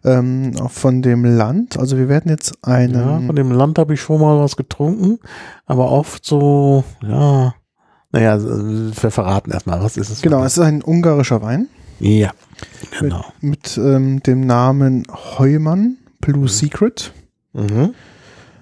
ähm, 0.04 0.54
von 0.68 1.02
dem 1.02 1.24
Land. 1.24 1.78
Also 1.78 1.96
wir 1.96 2.08
werden 2.08 2.30
jetzt 2.30 2.58
einen. 2.62 2.94
Ja, 2.94 3.20
von 3.26 3.36
dem 3.36 3.50
Land 3.50 3.78
habe 3.78 3.94
ich 3.94 4.00
schon 4.00 4.20
mal 4.20 4.38
was 4.38 4.56
getrunken, 4.56 5.18
aber 5.66 5.90
oft 5.90 6.24
so, 6.24 6.84
ja. 7.02 7.54
Naja, 8.14 8.38
wir 8.38 9.10
verraten 9.10 9.50
erstmal, 9.52 9.82
was 9.82 9.96
ist 9.96 10.10
es? 10.10 10.20
Genau, 10.20 10.44
es 10.44 10.58
ist 10.58 10.64
ein 10.64 10.82
ungarischer 10.82 11.40
Wein. 11.40 11.68
Ja, 11.98 12.32
genau. 12.98 13.24
Mit, 13.40 13.78
mit 13.78 13.78
ähm, 13.78 14.22
dem 14.22 14.46
Namen 14.46 15.04
Heumann 15.38 15.96
Blue 16.20 16.42
mhm. 16.42 16.48
Secret. 16.48 17.12
Mhm. 17.54 17.94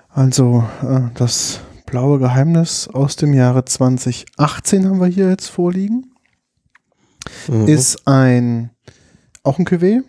Also 0.09 0.64
äh, 0.83 1.01
das 1.14 1.61
blaue 1.91 2.20
Geheimnis 2.20 2.88
aus 2.88 3.16
dem 3.16 3.34
Jahre 3.34 3.64
2018 3.64 4.88
haben 4.88 5.01
wir 5.01 5.09
hier 5.09 5.28
jetzt 5.28 5.49
vorliegen. 5.49 6.12
Mhm. 7.49 7.66
Ist 7.66 8.07
ein 8.07 8.70
auch 9.43 9.59
ein 9.59 9.66
Cuvée 9.66 10.03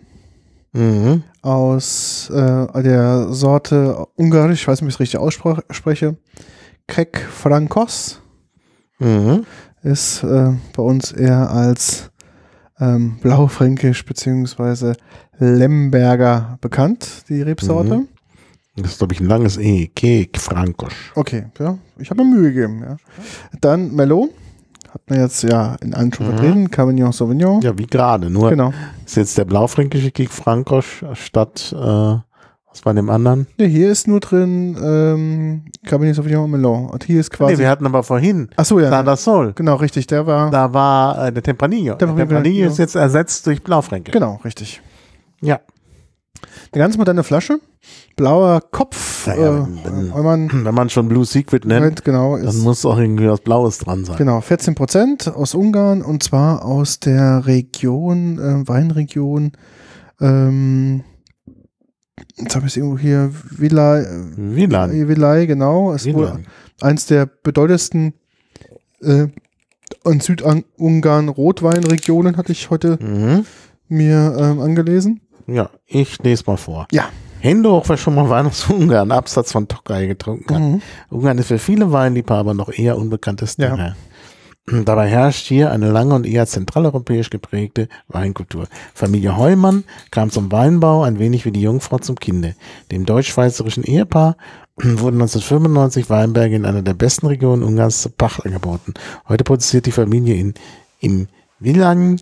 mhm. 0.72 1.24
aus 1.42 2.30
äh, 2.30 2.82
der 2.82 3.32
Sorte 3.32 4.06
Ungarisch, 4.14 4.62
ich 4.62 4.68
weiß 4.68 4.80
nicht, 4.80 4.86
wie 4.86 4.88
ich 4.90 4.94
es 4.94 5.00
richtig 5.00 5.20
ausspreche, 5.20 6.16
Kek 6.86 7.18
Frankos. 7.18 8.20
Mhm. 8.98 9.44
Ist 9.82 10.22
äh, 10.22 10.52
bei 10.76 10.82
uns 10.82 11.10
eher 11.10 11.50
als 11.50 12.10
ähm, 12.78 13.18
Blaufränkisch 13.20 14.04
bzw. 14.04 14.94
Lemberger 15.38 16.58
bekannt, 16.60 17.24
die 17.28 17.42
Rebsorte. 17.42 17.98
Mhm. 17.98 18.08
Das 18.76 18.92
ist, 18.92 18.98
glaube 18.98 19.12
ich, 19.12 19.20
ein 19.20 19.26
langes 19.26 19.58
E. 19.58 19.88
Kek 19.88 20.38
Frankosch. 20.38 21.12
Okay, 21.14 21.44
ja. 21.58 21.76
Ich 21.98 22.10
habe 22.10 22.24
mir 22.24 22.36
Mühe 22.36 22.52
gegeben, 22.52 22.82
ja. 22.82 22.96
Dann 23.60 23.94
Melon. 23.94 24.30
Hat 24.92 25.02
man 25.08 25.20
jetzt 25.20 25.42
ja 25.42 25.76
in 25.80 25.94
allen 25.94 26.12
schon 26.12 26.26
mhm. 26.26 26.30
vertreten. 26.30 26.70
Cabernet 26.70 27.14
Sauvignon. 27.14 27.60
Ja, 27.62 27.76
wie 27.78 27.86
gerade. 27.86 28.28
Nur 28.28 28.50
genau. 28.50 28.72
ist 29.06 29.16
jetzt 29.16 29.38
der 29.38 29.46
blaufränkische 29.46 30.10
Kek 30.10 30.30
Frankosch 30.30 31.04
statt, 31.14 31.74
äh, 31.74 31.76
was 31.78 32.84
war 32.84 32.94
dem 32.94 33.10
anderen? 33.10 33.46
Ja, 33.58 33.66
hier 33.66 33.90
ist 33.90 34.08
nur 34.08 34.20
drin 34.20 34.76
ähm, 34.82 35.64
Cabernet 35.84 36.14
Sauvignon 36.14 36.44
und 36.44 36.50
Melon. 36.52 36.90
Und 36.90 37.04
hier 37.04 37.20
ist 37.20 37.30
quasi. 37.30 37.54
Nee, 37.54 37.58
wir 37.60 37.68
hatten 37.68 37.86
aber 37.86 38.02
vorhin. 38.02 38.48
Ach 38.56 38.64
so, 38.64 38.80
ja. 38.80 38.88
Sandra 38.88 39.16
Sol. 39.16 39.52
Genau, 39.54 39.76
richtig. 39.76 40.06
Der 40.06 40.26
war. 40.26 40.50
Da 40.50 40.72
war 40.72 41.26
äh, 41.26 41.32
der 41.32 41.42
Tempranillo. 41.42 41.94
Der, 41.96 42.08
der 42.08 42.16
Tempranillo 42.16 42.68
ist 42.68 42.78
jetzt 42.78 42.94
ersetzt 42.94 43.46
durch 43.46 43.62
Blaufränkisch. 43.62 44.12
Genau, 44.12 44.40
richtig. 44.44 44.80
Ja. 45.42 45.60
Eine 46.72 46.82
ganz 46.84 46.96
moderne 46.96 47.22
Flasche. 47.22 47.60
Blauer 48.16 48.60
Kopf. 48.70 49.26
Ja, 49.26 49.36
ja, 49.36 49.68
wenn, 49.84 50.08
äh, 50.10 50.14
wenn, 50.14 50.24
man, 50.24 50.50
wenn, 50.64 50.74
man, 50.74 50.90
schon 50.90 51.08
Blue 51.08 51.24
Secret 51.24 51.64
nennt, 51.64 52.04
genau, 52.04 52.38
dann 52.38 52.58
muss 52.58 52.84
auch 52.84 52.98
irgendwie 52.98 53.28
was 53.28 53.40
Blaues 53.40 53.78
dran 53.78 54.04
sein. 54.04 54.16
Genau, 54.16 54.40
14 54.40 54.74
Prozent 54.74 55.28
aus 55.28 55.54
Ungarn 55.54 56.02
und 56.02 56.22
zwar 56.22 56.64
aus 56.64 57.00
der 57.00 57.46
Region, 57.46 58.38
äh, 58.38 58.68
Weinregion, 58.68 59.52
ähm, 60.20 61.04
jetzt 62.36 62.54
habe 62.54 62.66
ich 62.66 62.72
es 62.72 62.76
irgendwo 62.76 62.98
hier, 62.98 63.30
Villai. 63.32 64.06
Wieland. 64.36 64.92
Villai, 64.92 65.46
genau. 65.46 65.92
Es 65.92 66.06
ist 66.06 66.16
eins 66.80 67.06
der 67.06 67.26
bedeutendsten 67.26 68.14
äh, 69.00 69.26
in 70.04 70.20
Südungarn 70.20 71.28
Rotweinregionen, 71.28 72.36
hatte 72.36 72.52
ich 72.52 72.70
heute 72.70 72.98
mhm. 73.00 73.44
mir 73.88 74.36
ähm, 74.38 74.60
angelesen. 74.60 75.20
Ja, 75.46 75.70
ich 75.86 76.22
lese 76.22 76.44
mal 76.46 76.56
vor. 76.56 76.86
Ja. 76.92 77.08
Hände 77.40 77.70
hoch, 77.72 77.88
wer 77.88 77.96
schon 77.96 78.14
mal 78.14 78.30
Wein 78.30 78.46
aus 78.46 78.68
Ungarn, 78.70 79.10
Absatz 79.10 79.50
von 79.50 79.66
Tokai 79.66 80.06
getrunken 80.06 80.54
hat. 80.54 80.62
Mhm. 80.62 80.82
Ungarn 81.10 81.38
ist 81.38 81.48
für 81.48 81.58
viele 81.58 81.90
Weinliebhaber 81.90 82.54
noch 82.54 82.70
eher 82.72 82.96
unbekanntes 82.96 83.56
ja. 83.56 83.94
Dabei 84.66 85.08
herrscht 85.08 85.48
hier 85.48 85.72
eine 85.72 85.90
lange 85.90 86.14
und 86.14 86.24
eher 86.24 86.46
zentraleuropäisch 86.46 87.30
geprägte 87.30 87.88
Weinkultur. 88.06 88.68
Familie 88.94 89.36
Heumann 89.36 89.82
kam 90.12 90.30
zum 90.30 90.52
Weinbau 90.52 91.02
ein 91.02 91.18
wenig 91.18 91.44
wie 91.44 91.50
die 91.50 91.62
Jungfrau 91.62 91.98
zum 91.98 92.14
Kinde. 92.14 92.54
Dem 92.92 93.04
deutsch-schweizerischen 93.04 93.82
Ehepaar 93.82 94.36
wurden 94.76 95.20
1995 95.20 96.08
Weinberge 96.10 96.54
in 96.54 96.64
einer 96.64 96.82
der 96.82 96.94
besten 96.94 97.26
Regionen 97.26 97.64
Ungarns 97.64 98.02
zur 98.02 98.12
Pacht 98.12 98.46
angeboten. 98.46 98.94
Heute 99.28 99.42
produziert 99.42 99.86
die 99.86 99.92
Familie 99.92 100.36
in, 100.36 100.54
im 101.00 101.26
Villan 101.58 102.20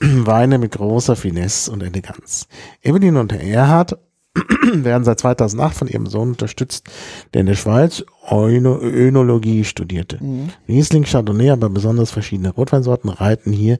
Weine 0.26 0.58
mit 0.58 0.72
großer 0.72 1.16
Finesse 1.16 1.70
und 1.70 1.82
Eleganz. 1.82 2.48
Evelyn 2.82 3.16
und 3.16 3.32
Erhard 3.32 3.98
werden 4.72 5.04
seit 5.04 5.20
2008 5.20 5.76
von 5.76 5.88
ihrem 5.88 6.06
Sohn 6.06 6.30
unterstützt, 6.30 6.88
der 7.34 7.40
in 7.40 7.46
der 7.46 7.54
Schweiz 7.54 8.04
Önologie 8.30 9.64
studierte. 9.64 10.22
Mhm. 10.22 10.50
Riesling, 10.68 11.04
Chardonnay, 11.04 11.50
aber 11.50 11.68
besonders 11.68 12.10
verschiedene 12.10 12.50
Rotweinsorten 12.50 13.10
reiten 13.10 13.52
hier 13.52 13.78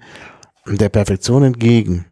der 0.67 0.89
Perfektion 0.89 1.43
entgegen. 1.43 2.07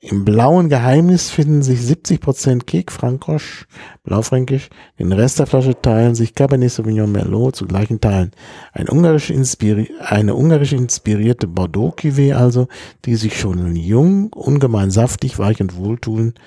Im 0.00 0.24
blauen 0.24 0.68
Geheimnis 0.68 1.30
finden 1.30 1.62
sich 1.62 1.80
70% 1.80 2.64
Kek 2.64 2.92
Frankosch, 2.92 3.66
Blaufränkisch. 4.02 4.68
Den 4.98 5.12
Rest 5.12 5.38
der 5.38 5.46
Flasche 5.46 5.80
teilen 5.80 6.14
sich 6.14 6.34
Cabernet 6.34 6.70
Sauvignon 6.70 7.10
Merlot 7.10 7.56
zu 7.56 7.66
gleichen 7.66 8.00
Teilen. 8.00 8.32
Ein 8.72 8.88
ungarisch 8.88 9.30
eine 9.30 10.34
ungarisch 10.34 10.72
inspirierte 10.72 11.46
Bordeaux 11.46 11.94
Cuvée 11.96 12.34
also, 12.34 12.68
die 13.06 13.16
sich 13.16 13.38
schon 13.38 13.74
jung, 13.76 14.32
ungemein 14.34 14.90
saftig, 14.90 15.38
weich 15.38 15.60
und 15.62 15.76
wohltuend 15.76 16.38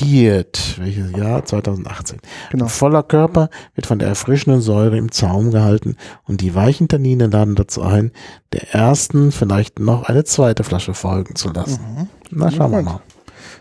präsentiert. 0.00 0.78
Welches 0.78 1.12
Jahr? 1.12 1.44
2018. 1.44 2.18
Genau. 2.50 2.66
Voller 2.66 3.02
Körper 3.02 3.50
wird 3.74 3.86
von 3.86 3.98
der 3.98 4.08
erfrischenden 4.08 4.60
Säure 4.60 4.96
im 4.96 5.12
Zaum 5.12 5.50
gehalten 5.50 5.96
und 6.24 6.40
die 6.40 6.54
weichen 6.54 6.88
Tannine 6.88 7.26
laden 7.26 7.54
dazu 7.54 7.82
ein, 7.82 8.12
der 8.52 8.74
ersten 8.74 9.32
vielleicht 9.32 9.78
noch 9.78 10.04
eine 10.04 10.24
zweite 10.24 10.64
Flasche 10.64 10.94
folgen 10.94 11.36
zu 11.36 11.50
lassen. 11.50 11.80
Mhm. 11.82 12.08
Na, 12.30 12.50
schauen 12.50 12.72
wir 12.72 12.82
mal. 12.82 13.00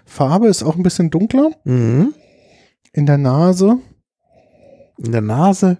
Farbe 0.06 0.48
ist 0.48 0.64
auch 0.64 0.76
ein 0.76 0.84
bisschen 0.84 1.10
dunkler. 1.10 1.52
Mhm. 1.64 2.14
In 2.94 3.06
der 3.06 3.18
Nase. 3.18 3.78
In 4.98 5.12
der 5.12 5.22
Nase? 5.22 5.78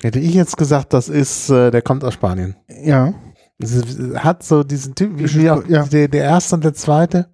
Hätte 0.00 0.20
ich 0.20 0.34
jetzt 0.34 0.56
gesagt, 0.56 0.92
das 0.92 1.08
ist, 1.08 1.50
äh, 1.50 1.70
der 1.70 1.82
kommt 1.82 2.04
aus 2.04 2.14
Spanien. 2.14 2.56
Ja. 2.68 3.14
Es 3.60 3.82
hat 4.14 4.44
so 4.44 4.62
diesen 4.62 4.94
Typ, 4.94 5.12
wie 5.16 5.50
auch 5.50 5.66
ja. 5.66 5.82
der, 5.84 6.06
der 6.06 6.22
erste 6.22 6.54
und 6.54 6.62
der 6.62 6.74
zweite. 6.74 7.28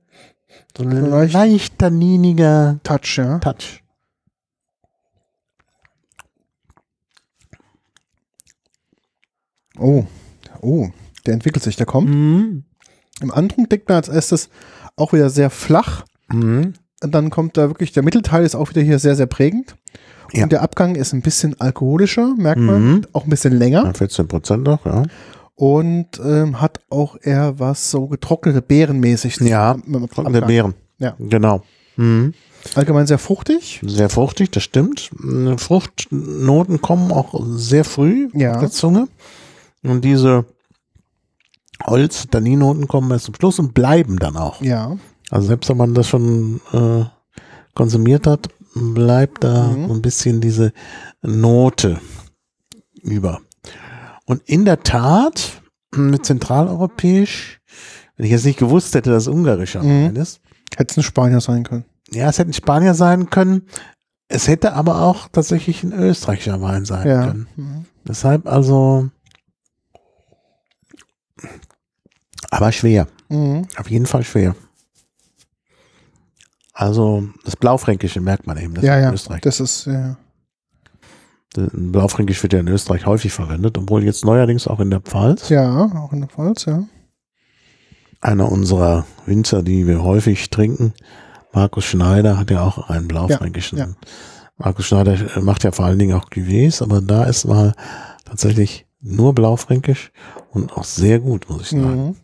So 0.76 0.84
ein 0.84 0.90
so 0.90 1.06
leicht, 1.06 1.34
leicht 1.34 1.78
tanniniger 1.78 2.80
Touch, 2.82 3.18
ja. 3.18 3.38
Touch. 3.38 3.82
Oh, 9.78 10.04
oh, 10.60 10.88
der 11.26 11.34
entwickelt 11.34 11.64
sich, 11.64 11.76
der 11.76 11.86
kommt. 11.86 12.08
Mhm. 12.08 12.64
Im 13.20 13.30
Antrunk 13.32 13.70
deckt 13.70 13.88
man 13.88 13.96
als 13.96 14.08
erstes 14.08 14.50
auch 14.96 15.12
wieder 15.12 15.30
sehr 15.30 15.50
flach. 15.50 16.04
Mhm. 16.28 16.74
Und 17.02 17.14
dann 17.14 17.30
kommt 17.30 17.56
da 17.56 17.68
wirklich, 17.68 17.92
der 17.92 18.02
Mittelteil 18.02 18.44
ist 18.44 18.54
auch 18.54 18.70
wieder 18.70 18.82
hier 18.82 18.98
sehr, 18.98 19.16
sehr 19.16 19.26
prägend. 19.26 19.76
Und 20.32 20.40
ja. 20.40 20.46
der 20.46 20.62
Abgang 20.62 20.94
ist 20.94 21.12
ein 21.12 21.22
bisschen 21.22 21.60
alkoholischer, 21.60 22.34
merkt 22.36 22.60
man. 22.60 22.82
Mhm. 22.82 23.06
Auch 23.12 23.24
ein 23.24 23.30
bisschen 23.30 23.52
länger. 23.52 23.84
Ja, 23.84 23.92
14 23.92 24.28
Prozent 24.28 24.66
doch, 24.66 24.84
ja 24.86 25.04
und 25.56 26.20
ähm, 26.24 26.60
hat 26.60 26.80
auch 26.90 27.16
eher 27.20 27.58
was 27.58 27.90
so 27.90 28.06
getrocknete 28.06 28.62
Beerenmäßig. 28.62 29.36
Ja, 29.40 29.76
getrocknete 29.86 30.46
Beeren. 30.46 30.74
Ja. 30.98 31.14
Genau. 31.18 31.62
Mhm. 31.96 32.34
Allgemein 32.74 33.06
sehr 33.06 33.18
fruchtig. 33.18 33.80
Sehr 33.84 34.08
fruchtig, 34.08 34.50
das 34.50 34.62
stimmt. 34.62 35.10
Fruchtnoten 35.58 36.80
kommen 36.80 37.12
auch 37.12 37.40
sehr 37.44 37.84
früh 37.84 38.30
ja. 38.32 38.54
auf 38.54 38.60
der 38.60 38.70
Zunge. 38.70 39.08
Und 39.82 40.02
diese 40.02 40.46
Holz, 41.86 42.26
Tanninoten 42.30 42.88
kommen 42.88 43.10
erst 43.10 43.26
zum 43.26 43.34
Schluss 43.34 43.58
und 43.58 43.74
bleiben 43.74 44.18
dann 44.18 44.36
auch. 44.36 44.62
Ja. 44.62 44.96
Also 45.30 45.48
selbst 45.48 45.68
wenn 45.68 45.76
man 45.76 45.94
das 45.94 46.08
schon 46.08 46.60
äh, 46.72 47.04
konsumiert 47.74 48.26
hat, 48.26 48.48
bleibt 48.74 49.44
da 49.44 49.68
mhm. 49.68 49.90
ein 49.90 50.02
bisschen 50.02 50.40
diese 50.40 50.72
Note 51.22 52.00
über. 53.02 53.40
Und 54.24 54.42
in 54.48 54.64
der 54.64 54.82
Tat, 54.82 55.62
mit 55.94 56.24
zentraleuropäisch, 56.24 57.60
wenn 58.16 58.26
ich 58.26 58.32
jetzt 58.32 58.44
nicht 58.44 58.58
gewusst 58.58 58.94
hätte, 58.94 59.10
dass 59.10 59.24
es 59.24 59.28
ungarischer 59.28 59.82
mhm. 59.82 60.06
Wein 60.06 60.16
ist. 60.16 60.40
Hätte 60.76 60.92
es 60.92 60.96
ein 60.96 61.02
Spanier 61.02 61.40
sein 61.40 61.64
können. 61.64 61.84
Ja, 62.10 62.28
es 62.28 62.38
hätte 62.38 62.50
ein 62.50 62.54
Spanier 62.54 62.94
sein 62.94 63.30
können. 63.30 63.62
Es 64.28 64.48
hätte 64.48 64.72
aber 64.72 65.02
auch 65.02 65.28
tatsächlich 65.28 65.82
ein 65.82 65.92
österreichischer 65.92 66.60
Wein 66.60 66.84
sein 66.84 67.06
ja. 67.06 67.26
können. 67.26 67.48
Mhm. 67.56 67.84
Deshalb 68.06 68.46
also, 68.46 69.10
aber 72.50 72.72
schwer. 72.72 73.08
Mhm. 73.28 73.66
Auf 73.76 73.90
jeden 73.90 74.06
Fall 74.06 74.24
schwer. 74.24 74.54
Also 76.72 77.28
das 77.44 77.56
Blaufränkische 77.56 78.20
merkt 78.20 78.46
man 78.46 78.58
eben. 78.58 78.74
Das 78.74 78.84
ja, 78.84 78.98
ja. 78.98 79.12
Österreich. 79.12 79.42
Das 79.42 79.60
ist 79.60 79.86
ja. 79.86 80.16
Blaufränkisch 81.56 82.42
wird 82.42 82.52
ja 82.52 82.60
in 82.60 82.68
Österreich 82.68 83.06
häufig 83.06 83.32
verwendet, 83.32 83.78
obwohl 83.78 84.04
jetzt 84.04 84.24
neuerdings 84.24 84.66
auch 84.66 84.80
in 84.80 84.90
der 84.90 85.00
Pfalz. 85.00 85.48
Ja, 85.48 85.90
auch 85.96 86.12
in 86.12 86.20
der 86.20 86.28
Pfalz, 86.28 86.64
ja. 86.64 86.84
Einer 88.20 88.50
unserer 88.50 89.04
Winzer, 89.26 89.62
die 89.62 89.86
wir 89.86 90.02
häufig 90.02 90.50
trinken, 90.50 90.94
Markus 91.52 91.84
Schneider, 91.84 92.38
hat 92.38 92.50
ja 92.50 92.62
auch 92.62 92.88
einen 92.88 93.06
blaufränkischen. 93.06 93.78
Ja, 93.78 93.86
ja. 93.86 93.94
Markus 94.56 94.86
Schneider 94.86 95.16
macht 95.40 95.64
ja 95.64 95.72
vor 95.72 95.84
allen 95.84 95.98
Dingen 95.98 96.16
auch 96.16 96.30
Cuvées, 96.30 96.82
aber 96.82 97.00
da 97.00 97.24
ist 97.24 97.44
mal 97.44 97.74
tatsächlich 98.24 98.86
nur 99.00 99.34
blaufränkisch 99.34 100.12
und 100.50 100.72
auch 100.72 100.84
sehr 100.84 101.20
gut, 101.20 101.48
muss 101.48 101.62
ich 101.62 101.70
sagen. 101.70 102.06
Mhm. 102.06 102.16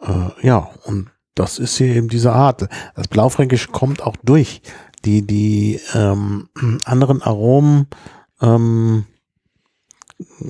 Äh, 0.00 0.46
ja, 0.46 0.70
und 0.84 1.10
das 1.34 1.58
ist 1.58 1.76
hier 1.76 1.94
eben 1.94 2.08
diese 2.08 2.32
Art. 2.32 2.68
Das 2.94 3.08
Blaufränkisch 3.08 3.68
kommt 3.72 4.02
auch 4.02 4.16
durch. 4.22 4.62
Die, 5.04 5.26
die 5.26 5.80
ähm, 5.94 6.48
anderen 6.84 7.22
Aromen 7.22 7.86
ähm, 8.40 9.04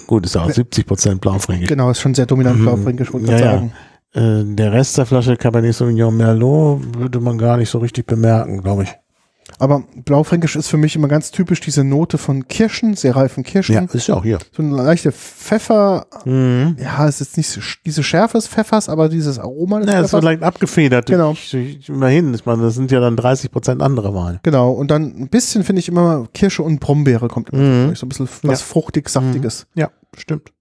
gut, 0.07 0.27
ist 0.27 0.35
ja 0.35 0.43
auch 0.43 0.51
70 0.51 0.87
Prozent 0.87 1.21
Blaufränkisch. 1.21 1.69
Genau, 1.69 1.91
ist 1.91 2.01
schon 2.01 2.15
sehr 2.15 2.27
dominant 2.27 2.59
mhm. 2.59 2.65
Blaufränkisch, 2.65 3.13
wollte 3.13 3.27
ich 3.27 3.33
ja, 3.33 3.39
sagen. 3.39 3.73
äh, 4.13 4.55
der 4.55 4.73
Rest 4.73 4.99
der 4.99 5.07
Flasche 5.07 5.37
Cabernet 5.37 5.75
Sauvignon 5.75 6.17
Merlot 6.17 6.97
würde 6.97 7.21
man 7.21 7.39
gar 7.39 7.57
nicht 7.57 7.71
so 7.71 7.79
richtig 7.79 8.07
bemerken, 8.07 8.63
glaube 8.63 8.85
ich. 8.85 9.00
Aber 9.59 9.85
Blaufränkisch 10.05 10.57
ist 10.57 10.69
für 10.69 10.77
mich 10.77 10.97
immer 10.97 11.09
ganz 11.09 11.31
typisch 11.31 11.61
diese 11.61 11.85
Note 11.85 12.19
von 12.19 12.49
Kirschen, 12.49 12.95
sehr 12.95 13.17
reifen 13.17 13.43
Kirschen. 13.43 13.75
Ja, 13.75 13.83
ist 13.93 14.07
ja 14.07 14.15
auch 14.15 14.23
hier. 14.23 14.39
So 14.53 14.63
eine 14.63 14.77
leichte 14.77 15.13
Pfeffer. 15.13 16.07
Mhm. 16.25 16.77
Ja, 16.81 17.07
es 17.07 17.21
ist 17.21 17.37
nicht 17.37 17.49
so, 17.49 17.61
diese 17.85 18.03
Schärfe 18.03 18.39
des 18.39 18.49
Pfeffers, 18.49 18.89
aber 18.89 19.09
dieses 19.09 19.39
Aroma 19.39 19.81
des 19.81 19.87
ja, 19.89 19.93
Pfeffers. 19.93 20.13
Ja, 20.13 20.19
ist 20.19 20.23
so 20.23 20.29
leicht 20.29 20.43
abgefedert. 20.43 21.07
Genau. 21.07 21.33
Ich, 21.33 21.53
ich, 21.53 21.89
immerhin, 21.89 22.33
ich 22.35 22.47
meine, 22.47 22.63
das 22.63 22.75
sind 22.75 22.91
ja 22.91 23.01
dann 23.01 23.17
30 23.17 23.51
Prozent 23.51 23.83
andere 23.83 24.15
Weine. 24.15 24.41
Genau. 24.43 24.73
Und 24.73 24.91
dann 24.91 25.15
ein 25.17 25.29
bisschen 25.29 25.65
finde 25.65 25.81
ich 25.81 25.89
immer 25.89 26.29
Kirsche 26.33 26.63
und 26.63 26.81
Brombeere 26.81 27.29
kommt 27.29 27.51
immer 27.51 27.63
mhm. 27.63 27.95
so 27.95 28.07
ein 28.07 28.09
bisschen 28.09 28.29
was 28.43 28.61
ja. 28.61 28.67
fruchtig, 28.67 29.09
saftiges. 29.09 29.67
Mhm. 29.75 29.81
Ja, 29.81 29.91
stimmt. 30.17 30.53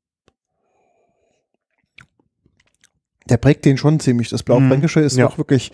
Der 3.30 3.38
prägt 3.38 3.66
den 3.66 3.78
schon 3.78 4.00
ziemlich. 4.00 4.30
Das 4.30 4.44
Blaufränkische 4.44 5.00
ist 5.00 5.16
ja. 5.16 5.28
auch 5.28 5.38
wirklich 5.38 5.72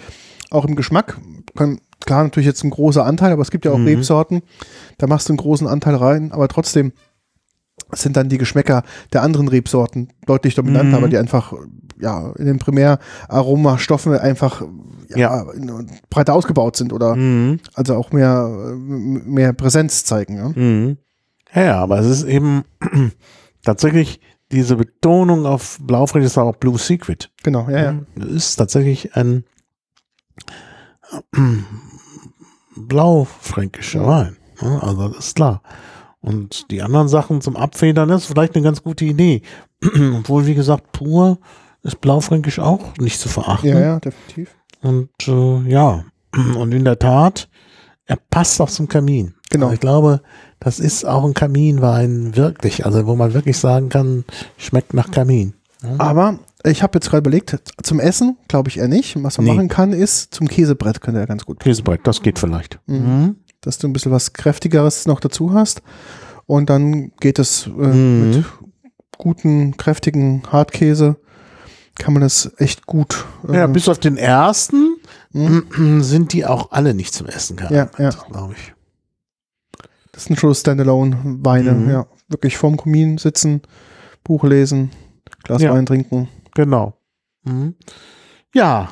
auch 0.52 0.66
im 0.66 0.76
Geschmack. 0.76 1.18
Kann, 1.56 1.80
klar, 2.06 2.24
natürlich 2.24 2.48
jetzt 2.48 2.64
ein 2.64 2.70
großer 2.70 3.06
Anteil, 3.06 3.32
aber 3.32 3.42
es 3.42 3.52
gibt 3.52 3.66
ja 3.66 3.72
auch 3.72 3.78
mhm. 3.78 3.88
Rebsorten, 3.88 4.42
da 4.98 5.08
machst 5.08 5.28
du 5.28 5.34
einen 5.34 5.38
großen 5.38 5.68
Anteil 5.68 5.96
rein, 5.96 6.32
aber 6.32 6.48
trotzdem 6.48 6.94
sind 7.92 8.18
dann 8.18 8.30
die 8.30 8.38
Geschmäcker 8.38 8.84
der 9.14 9.22
anderen 9.22 9.48
Rebsorten 9.48 10.10
deutlich 10.26 10.56
dominanter, 10.56 10.98
mhm. 10.98 11.04
weil 11.04 11.10
die 11.10 11.18
einfach 11.18 11.54
ja 12.00 12.32
in 12.38 12.46
den 12.46 12.60
Primäraromastoffen 12.60 14.18
einfach 14.18 14.62
ja, 15.10 15.18
ja. 15.18 15.46
breiter 16.10 16.34
ausgebaut 16.34 16.76
sind 16.76 16.94
oder 16.94 17.16
mhm. 17.16 17.60
also 17.74 17.96
auch 17.96 18.12
mehr, 18.12 18.48
mehr 18.78 19.54
Präsenz 19.54 20.04
zeigen. 20.04 20.38
Ja? 20.38 20.50
Mhm. 20.50 20.98
ja, 21.54 21.78
aber 21.78 22.00
es 22.00 22.08
ist 22.08 22.24
eben 22.24 22.64
tatsächlich 23.64 24.20
diese 24.52 24.76
Betonung 24.76 25.46
auf 25.46 25.80
Blaufränkisch 25.82 26.32
ist 26.32 26.38
auch 26.38 26.56
Blue 26.56 26.78
Secret. 26.78 27.32
Genau, 27.44 27.68
ja, 27.70 27.84
ja. 27.84 28.00
Das 28.16 28.30
ist 28.30 28.56
tatsächlich 28.56 29.16
ein 29.16 29.44
blaufränkischer 32.76 34.06
Wein. 34.06 34.38
Also 34.60 35.10
das 35.10 35.28
ist 35.28 35.36
klar. 35.36 35.62
Und 36.22 36.72
die 36.72 36.82
anderen 36.82 37.08
Sachen 37.08 37.42
zum 37.42 37.56
Abfedern 37.56 38.10
ist 38.10 38.26
vielleicht 38.26 38.56
eine 38.56 38.64
ganz 38.64 38.82
gute 38.82 39.06
Idee. 39.06 39.42
Obwohl, 39.84 40.48
wie 40.48 40.56
gesagt, 40.56 40.92
pur 40.92 41.38
ist 41.84 42.02
Blaufränkisch 42.02 42.60
auch 42.60 42.98
nicht 42.98 43.20
zu 43.20 43.30
verachten. 43.30 43.70
Ja, 43.70 43.80
ja, 43.80 44.00
definitiv. 44.00 44.56
Und 44.82 45.10
äh, 45.28 45.70
ja, 45.70 46.04
und 46.34 46.74
in 46.74 46.84
der 46.84 47.00
Tat, 47.00 47.48
er 48.06 48.18
passt 48.30 48.60
auch 48.60 48.70
zum 48.70 48.88
Kamin. 48.88 49.36
Genau. 49.50 49.68
Also 49.68 49.76
ich 49.76 49.80
glaube, 49.80 50.22
das 50.60 50.80
ist 50.80 51.06
auch 51.06 51.24
ein 51.24 51.34
Kaminwein 51.34 52.36
wirklich, 52.36 52.86
also 52.86 53.06
wo 53.06 53.16
man 53.16 53.34
wirklich 53.34 53.58
sagen 53.58 53.90
kann, 53.90 54.26
schmeckt 54.58 54.94
nach 54.94 55.12
Kamin. 55.12 55.54
Ja. 55.84 55.96
Aber 56.00 56.40
ich 56.66 56.84
habe 56.84 56.98
jetzt 56.98 57.10
gerade 57.10 57.20
überlegt, 57.20 57.58
zum 57.84 58.00
Essen 58.00 58.38
glaube 58.48 58.70
ich 58.70 58.78
eher 58.78 58.88
nicht. 58.88 59.22
Was 59.24 59.38
man 59.38 59.46
nee. 59.46 59.54
machen 59.54 59.68
kann, 59.68 59.94
ist 59.94 60.34
zum 60.34 60.48
Käsebrett 60.48 61.02
könnte 61.02 61.20
er 61.20 61.28
ganz 61.28 61.46
gut. 61.46 61.60
Käsebrett, 61.60 62.02
das 62.04 62.22
geht 62.22 62.40
vielleicht. 62.40 62.80
Mhm. 62.88 62.96
mhm. 62.96 63.36
Dass 63.62 63.80
du 63.80 63.88
ein 63.88 63.94
bisschen 63.94 64.12
was 64.12 64.34
kräftigeres 64.34 65.08
noch 65.08 65.20
dazu 65.20 65.54
hast. 65.54 65.82
Und 66.46 66.70
dann 66.70 67.12
geht 67.20 67.40
es 67.40 67.66
äh, 67.66 67.70
mhm. 67.70 68.30
mit 68.30 68.46
guten, 69.18 69.78
kräftigen 69.78 70.44
Hartkäse. 70.52 71.18
Kann 71.98 72.14
man 72.14 72.22
das 72.22 72.52
echt 72.58 72.86
gut. 72.86 73.26
Äh, 73.48 73.56
ja, 73.56 73.68
bis 73.68 73.88
auf 73.90 74.00
den 74.00 74.18
ersten 74.18 74.98
mhm. 75.32 76.02
sind 76.04 76.34
die 76.34 76.46
auch 76.46 76.72
alle 76.72 76.94
nicht 76.94 77.14
zum 77.14 77.28
Essen 77.28 77.58
geeignet, 77.58 77.92
ja, 77.98 78.10
ja. 78.10 78.10
glaube 78.30 78.54
ich. 78.54 78.74
Das 80.12 80.26
sind 80.26 80.40
schon 80.40 80.54
Standalone-Weine, 80.54 81.72
mhm. 81.72 81.90
ja. 81.90 82.08
Wirklich 82.28 82.58
vorm 82.58 82.78
Kamin 82.78 83.18
sitzen, 83.18 83.62
Buch 84.24 84.44
lesen, 84.44 84.92
Glas 85.44 85.62
ja. 85.62 85.74
Wein 85.74 85.86
trinken. 85.86 86.30
Genau. 86.56 86.98
Mhm. 87.44 87.76
Ja, 88.54 88.90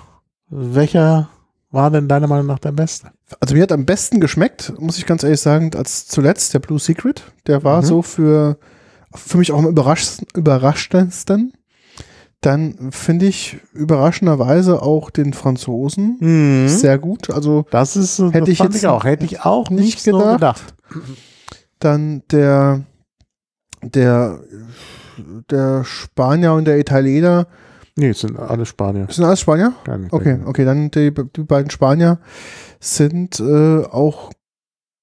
welcher 0.50 1.30
war 1.72 1.90
denn 1.90 2.08
deiner 2.08 2.28
Meinung 2.28 2.46
nach 2.46 2.60
der 2.60 2.72
beste? 2.72 3.12
Also 3.40 3.56
mir 3.56 3.64
hat 3.64 3.72
am 3.72 3.86
besten 3.86 4.20
geschmeckt, 4.20 4.74
muss 4.80 5.00
ich 5.00 5.08
ganz 5.08 5.24
ehrlich 5.24 5.42
sagen, 5.42 5.72
als 5.76 6.06
zuletzt 6.06 6.54
der 6.54 6.60
Blue 6.60 6.78
Secret. 6.78 7.24
Der 7.48 7.64
war 7.64 7.82
mhm. 7.82 7.86
so 7.86 8.02
für, 8.04 8.60
für 9.16 9.38
mich 9.40 9.52
auch 9.52 9.58
am 9.58 9.68
überraschendsten. 9.68 11.54
Dann 12.42 12.92
finde 12.92 13.26
ich 13.26 13.58
überraschenderweise 13.72 14.82
auch 14.82 15.10
den 15.10 15.32
Franzosen 15.34 16.18
mhm. 16.20 16.68
sehr 16.68 17.00
gut. 17.00 17.30
Also 17.30 17.66
das 17.72 17.96
ist 17.96 18.20
hätte 18.20 18.40
das 18.40 18.50
ich 18.50 18.60
jetzt 18.60 18.76
ich 18.76 18.88
auch 18.88 19.06
hätte 19.06 19.26
ich 19.26 19.42
auch 19.42 19.70
nicht, 19.70 20.04
gedacht. 20.04 20.22
So 20.22 20.32
gedacht. 20.34 20.76
Dann 21.80 22.22
der 22.30 22.84
der 23.82 24.42
der 25.50 25.84
Spanier 25.84 26.54
und 26.54 26.66
der 26.66 26.80
Italiener. 26.80 27.48
Nee, 27.96 28.10
es 28.10 28.22
sind 28.22 28.38
alle 28.40 28.66
Spanier. 28.66 29.06
Es 29.10 29.18
sind 29.18 29.26
alles 29.26 29.40
Spanier? 29.40 29.74
Okay, 30.12 30.40
okay, 30.46 30.66
dann 30.66 30.90
die, 30.90 31.14
die 31.14 31.44
beiden 31.44 31.70
Spanier 31.70 32.20
sind 32.80 33.40
äh, 33.40 33.84
auch 33.84 34.32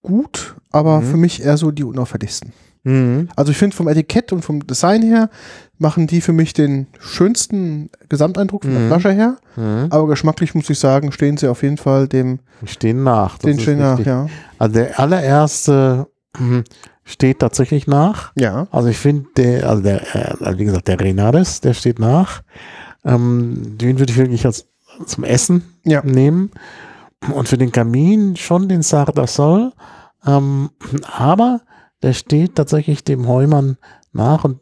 gut, 0.03 0.57
aber 0.71 1.01
mhm. 1.01 1.05
für 1.05 1.17
mich 1.17 1.43
eher 1.43 1.57
so 1.57 1.71
die 1.71 1.85
unauffälligsten. 1.85 2.53
Mhm. 2.83 3.29
Also 3.37 3.53
ich 3.53 3.59
finde 3.59 3.77
vom 3.77 3.89
Etikett 3.89 4.33
und 4.33 4.43
vom 4.43 4.67
Design 4.67 5.03
her 5.03 5.29
machen 5.79 6.07
die 6.07 6.21
für 6.21 6.33
mich 6.33 6.53
den 6.53 6.87
schönsten 6.99 7.91
Gesamteindruck 8.09 8.65
von 8.65 8.73
der 8.73 8.83
mhm. 8.83 8.89
Flasche 8.89 9.13
her. 9.13 9.37
Mhm. 9.57 9.87
Aber 9.91 10.07
geschmacklich 10.09 10.55
muss 10.55 10.71
ich 10.71 10.79
sagen, 10.79 11.13
stehen 11.13 11.37
sie 11.37 11.49
auf 11.49 11.63
jeden 11.63 11.77
Fall 11.77 12.09
dem. 12.09 12.41
Stehen 12.65 13.03
nach. 13.03 13.39
Den 13.39 13.59
stehen 13.61 13.79
nach, 13.79 13.99
ja. 14.01 14.29
Also 14.59 14.75
der 14.75 14.99
allererste 14.99 16.07
steht 17.05 17.41
tatsächlich 17.41 17.87
nach. 17.87 18.33
Ja. 18.37 18.69
Also 18.71 18.89
ich 18.89 18.99
finde, 18.99 19.29
der, 19.37 19.69
also 19.69 19.83
der, 19.83 20.15
äh, 20.15 20.59
wie 20.59 20.65
gesagt, 20.65 20.89
der 20.89 21.01
Renares, 21.01 21.61
der 21.61 21.75
steht 21.75 21.99
nach. 21.99 22.43
Ähm, 23.05 23.79
den 23.79 23.99
würde 23.99 24.13
ich 24.13 24.19
wirklich 24.19 24.47
als 24.47 24.67
zum 25.07 25.25
Essen 25.25 25.75
ja. 25.85 26.03
nehmen. 26.05 26.51
Und 27.35 27.49
für 27.49 27.59
den 27.59 27.73
Kamin 27.73 28.37
schon 28.37 28.69
den 28.69 28.83
Sardasol. 28.83 29.73
Ähm, 30.27 30.71
aber 31.03 31.61
der 32.03 32.13
steht 32.13 32.55
tatsächlich 32.57 33.05
dem 33.05 33.29
Heumann 33.29 33.77
nach. 34.13 34.45
Und 34.45 34.61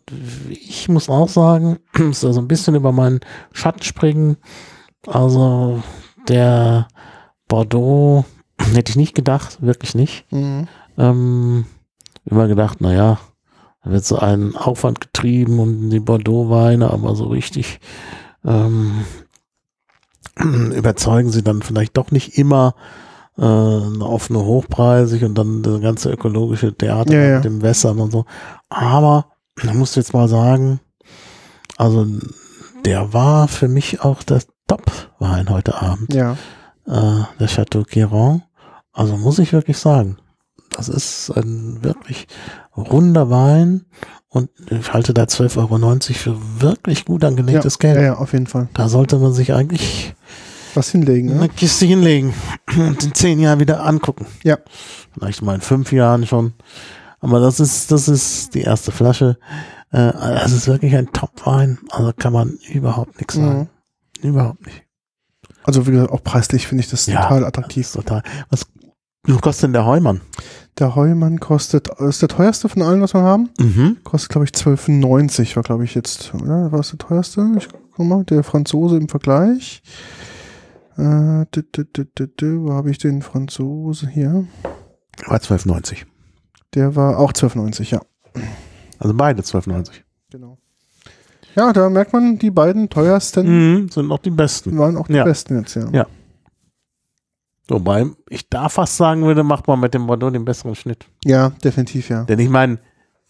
ich 0.48 0.88
muss 0.88 1.08
auch 1.08 1.28
sagen, 1.28 1.78
so 2.12 2.36
ein 2.36 2.48
bisschen 2.48 2.74
über 2.74 2.92
meinen 2.92 3.20
Schatten 3.52 3.82
springen. 3.82 4.36
Also 5.06 5.82
der 6.28 6.88
Bordeaux 7.46 8.24
hätte 8.74 8.90
ich 8.90 8.96
nicht 8.96 9.14
gedacht, 9.14 9.62
wirklich 9.62 9.94
nicht. 9.94 10.30
Mhm. 10.32 10.68
Ähm, 10.98 11.64
immer 12.24 12.48
gedacht, 12.48 12.80
naja, 12.80 13.18
da 13.82 13.90
wird 13.90 14.04
so 14.04 14.18
ein 14.18 14.56
Aufwand 14.56 15.00
getrieben 15.00 15.58
und 15.60 15.90
die 15.90 16.00
Bordeaux-Weine, 16.00 16.90
aber 16.90 17.14
so 17.14 17.26
richtig 17.26 17.80
ähm, 18.44 19.04
überzeugen 20.74 21.30
sie 21.30 21.42
dann 21.42 21.62
vielleicht 21.62 21.96
doch 21.96 22.10
nicht 22.10 22.36
immer 22.36 22.74
äh, 23.38 23.42
offene 23.42 24.40
hochpreisig 24.40 25.24
und 25.24 25.36
dann 25.36 25.62
das 25.62 25.80
ganze 25.80 26.10
ökologische 26.10 26.76
Theater 26.76 27.14
ja, 27.14 27.22
ja. 27.22 27.34
mit 27.36 27.44
dem 27.44 27.62
Wässern 27.62 28.00
und 28.00 28.10
so. 28.10 28.24
Aber 28.68 29.26
da 29.62 29.72
musst 29.72 29.96
du 29.96 30.00
jetzt 30.00 30.12
mal 30.12 30.28
sagen, 30.28 30.80
also 31.76 32.06
der 32.84 33.12
war 33.12 33.48
für 33.48 33.68
mich 33.68 34.00
auch 34.02 34.22
der 34.22 34.42
Top-Wein 34.66 35.48
heute 35.48 35.80
Abend. 35.80 36.12
Ja. 36.12 36.36
Äh, 36.86 37.24
der 37.38 37.46
Chateau 37.46 37.84
Quiron. 37.84 38.42
Also 38.92 39.16
muss 39.16 39.38
ich 39.38 39.52
wirklich 39.52 39.78
sagen. 39.78 40.18
Das 40.78 40.88
ist 40.88 41.30
ein 41.30 41.82
wirklich 41.82 42.28
runder 42.76 43.30
Wein 43.30 43.84
und 44.28 44.48
ich 44.70 44.92
halte 44.92 45.12
da 45.12 45.24
12,90 45.24 45.58
Euro 45.58 45.98
für 45.98 46.60
wirklich 46.60 47.04
gut 47.04 47.24
angelegtes 47.24 47.74
ja, 47.74 47.78
Geld. 47.78 47.96
Ja, 47.96 48.02
ja, 48.02 48.14
auf 48.14 48.32
jeden 48.32 48.46
Fall. 48.46 48.68
Da 48.74 48.88
sollte 48.88 49.18
man 49.18 49.32
sich 49.32 49.52
eigentlich 49.52 50.14
was 50.74 50.90
hinlegen. 50.90 51.30
Eine 51.32 51.40
ne? 51.40 51.48
Kiste 51.48 51.84
hinlegen 51.84 52.32
und 52.76 53.02
in 53.02 53.14
zehn 53.14 53.40
Jahren 53.40 53.58
wieder 53.58 53.84
angucken. 53.84 54.26
Ja. 54.44 54.58
Vielleicht 55.12 55.42
mal 55.42 55.56
in 55.56 55.60
fünf 55.60 55.90
Jahren 55.90 56.26
schon. 56.26 56.52
Aber 57.20 57.40
das 57.40 57.58
ist, 57.58 57.90
das 57.90 58.06
ist 58.08 58.54
die 58.54 58.62
erste 58.62 58.92
Flasche. 58.92 59.38
Äh, 59.90 60.12
das 60.12 60.52
ist 60.52 60.68
wirklich 60.68 60.94
ein 60.94 61.12
Top-Wein. 61.12 61.78
Also 61.90 62.12
kann 62.16 62.32
man 62.32 62.58
überhaupt 62.72 63.16
nichts 63.18 63.34
sagen. 63.34 63.68
Mhm. 64.22 64.28
Überhaupt 64.28 64.64
nicht. 64.64 64.84
Also 65.64 65.86
wie 65.86 65.90
gesagt, 65.90 66.12
auch 66.12 66.22
preislich 66.22 66.68
finde 66.68 66.84
ich 66.84 66.90
das 66.90 67.06
ja, 67.06 67.22
total 67.22 67.44
attraktiv. 67.44 67.90
Total. 67.90 68.22
Was 68.48 68.66
wie 69.36 69.40
kostet 69.40 69.64
denn 69.64 69.72
der 69.72 69.86
Heumann? 69.86 70.20
Der 70.78 70.94
Heumann 70.94 71.40
kostet, 71.40 71.88
ist 72.00 72.22
der 72.22 72.28
teuerste 72.28 72.68
von 72.68 72.82
allen, 72.82 73.00
was 73.00 73.14
wir 73.14 73.22
haben. 73.22 73.50
Mhm. 73.58 73.98
Kostet, 74.04 74.30
glaube 74.30 74.44
ich, 74.44 74.52
12,90 74.52 75.56
war, 75.56 75.62
glaube 75.62 75.84
ich, 75.84 75.94
jetzt, 75.94 76.32
oder? 76.34 76.70
War 76.72 76.80
es 76.80 76.90
der 76.90 76.98
teuerste? 76.98 77.46
Ich 77.56 77.68
guck 77.94 78.06
mal, 78.06 78.24
der 78.24 78.44
Franzose 78.44 78.96
im 78.96 79.08
Vergleich. 79.08 79.82
Äh, 80.96 81.46
dü, 81.54 81.62
dü, 81.62 81.84
dü, 82.26 82.60
wo 82.60 82.72
habe 82.72 82.90
ich 82.90 82.98
den 82.98 83.22
Franzose 83.22 84.08
hier? 84.08 84.46
War 85.26 85.38
12,90. 85.38 86.04
Der 86.74 86.96
war 86.96 87.18
auch 87.18 87.32
12,90, 87.32 87.92
ja. 87.92 88.00
Also 88.98 89.14
beide 89.14 89.42
12,90. 89.42 89.90
Genau. 90.30 90.58
Ja, 91.54 91.72
da 91.72 91.90
merkt 91.90 92.12
man, 92.12 92.38
die 92.38 92.50
beiden 92.50 92.88
teuersten 92.88 93.46
mhm, 93.82 93.88
sind 93.88 94.10
auch 94.12 94.18
die 94.18 94.30
besten. 94.30 94.78
Waren 94.78 94.96
auch 94.96 95.08
die 95.08 95.14
ja. 95.14 95.24
besten 95.24 95.58
jetzt, 95.58 95.74
ja. 95.74 95.88
Ja. 95.92 96.06
Wobei 97.68 98.06
ich 98.30 98.48
da 98.48 98.68
fast 98.68 98.96
sagen 98.96 99.22
würde, 99.22 99.42
macht 99.42 99.66
man 99.66 99.80
mit 99.80 99.92
dem 99.94 100.06
Bordeaux 100.06 100.30
den 100.30 100.44
besseren 100.44 100.74
Schnitt. 100.74 101.06
Ja, 101.24 101.50
definitiv, 101.62 102.08
ja. 102.08 102.24
Denn 102.24 102.38
ich 102.38 102.48
meine, 102.48 102.78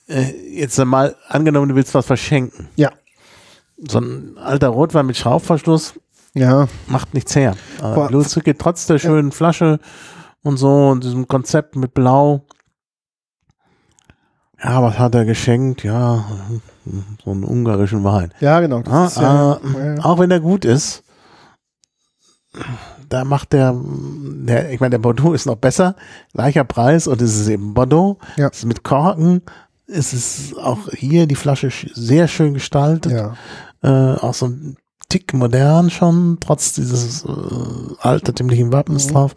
äh, 0.07 0.31
jetzt 0.55 0.79
mal 0.79 1.17
angenommen, 1.29 1.71
du 1.71 1.75
willst 1.75 1.95
was 1.95 2.07
verschenken. 2.07 2.69
Ja. 2.77 2.93
so 3.77 3.99
ein 3.99 4.39
alter 4.39 4.69
Rotwein 4.69 5.07
mit 5.07 5.17
Schraubverschluss 5.17 5.95
ja. 6.35 6.69
macht 6.87 7.15
nichts 7.15 7.35
her. 7.35 7.57
Äh, 7.83 8.13
Lustig 8.13 8.45
geht 8.45 8.59
trotz 8.59 8.87
der 8.87 8.99
schönen 8.99 9.33
Flasche 9.33 9.81
und 10.43 10.57
so 10.57 10.89
und 10.89 11.05
diesem 11.05 11.27
Konzept 11.27 11.77
mit 11.77 11.95
Blau. 11.95 12.45
Ja, 14.63 14.83
was 14.83 14.99
hat 14.99 15.15
er 15.15 15.25
geschenkt? 15.25 15.85
Ja, 15.85 16.25
so 17.25 17.31
einen 17.31 17.45
ungarischen 17.45 18.03
Wein. 18.03 18.33
Ja, 18.41 18.61
genau. 18.61 18.83
Ja, 18.83 19.09
ja, 19.17 19.61
äh, 19.77 20.01
auch 20.01 20.19
wenn 20.19 20.31
er 20.31 20.41
gut 20.41 20.65
ist, 20.65 21.05
da 23.09 23.25
macht 23.25 23.53
der, 23.53 23.75
der 23.75 24.71
ich 24.71 24.81
meine, 24.81 24.91
der 24.91 24.99
Bordeaux 24.99 25.33
ist 25.33 25.47
noch 25.47 25.57
besser, 25.57 25.97
gleicher 26.33 26.65
Preis 26.65 27.07
und 27.07 27.21
es 27.23 27.39
ist 27.39 27.49
eben 27.49 27.75
Bordeaux. 27.75 28.19
Ja. 28.37 28.49
Es 28.49 28.59
ist 28.59 28.65
mit 28.67 28.83
Korken. 28.85 29.43
Es 29.87 30.13
ist 30.13 30.57
auch 30.59 30.91
hier 30.93 31.27
die 31.27 31.35
Flasche 31.35 31.71
sehr 31.95 32.29
schön 32.29 32.55
gestaltet. 32.55 33.13
Ja. 33.13 33.35
Äh, 33.83 34.19
auch 34.19 34.35
so 34.35 34.47
ein 34.47 34.77
Tick 35.09 35.33
modern 35.33 35.89
schon, 35.89 36.37
trotz 36.41 36.75
dieses 36.75 37.25
äh, 37.25 37.29
altertümlichen 38.01 38.73
Wappens 38.73 39.07
mhm. 39.07 39.13
drauf. 39.13 39.35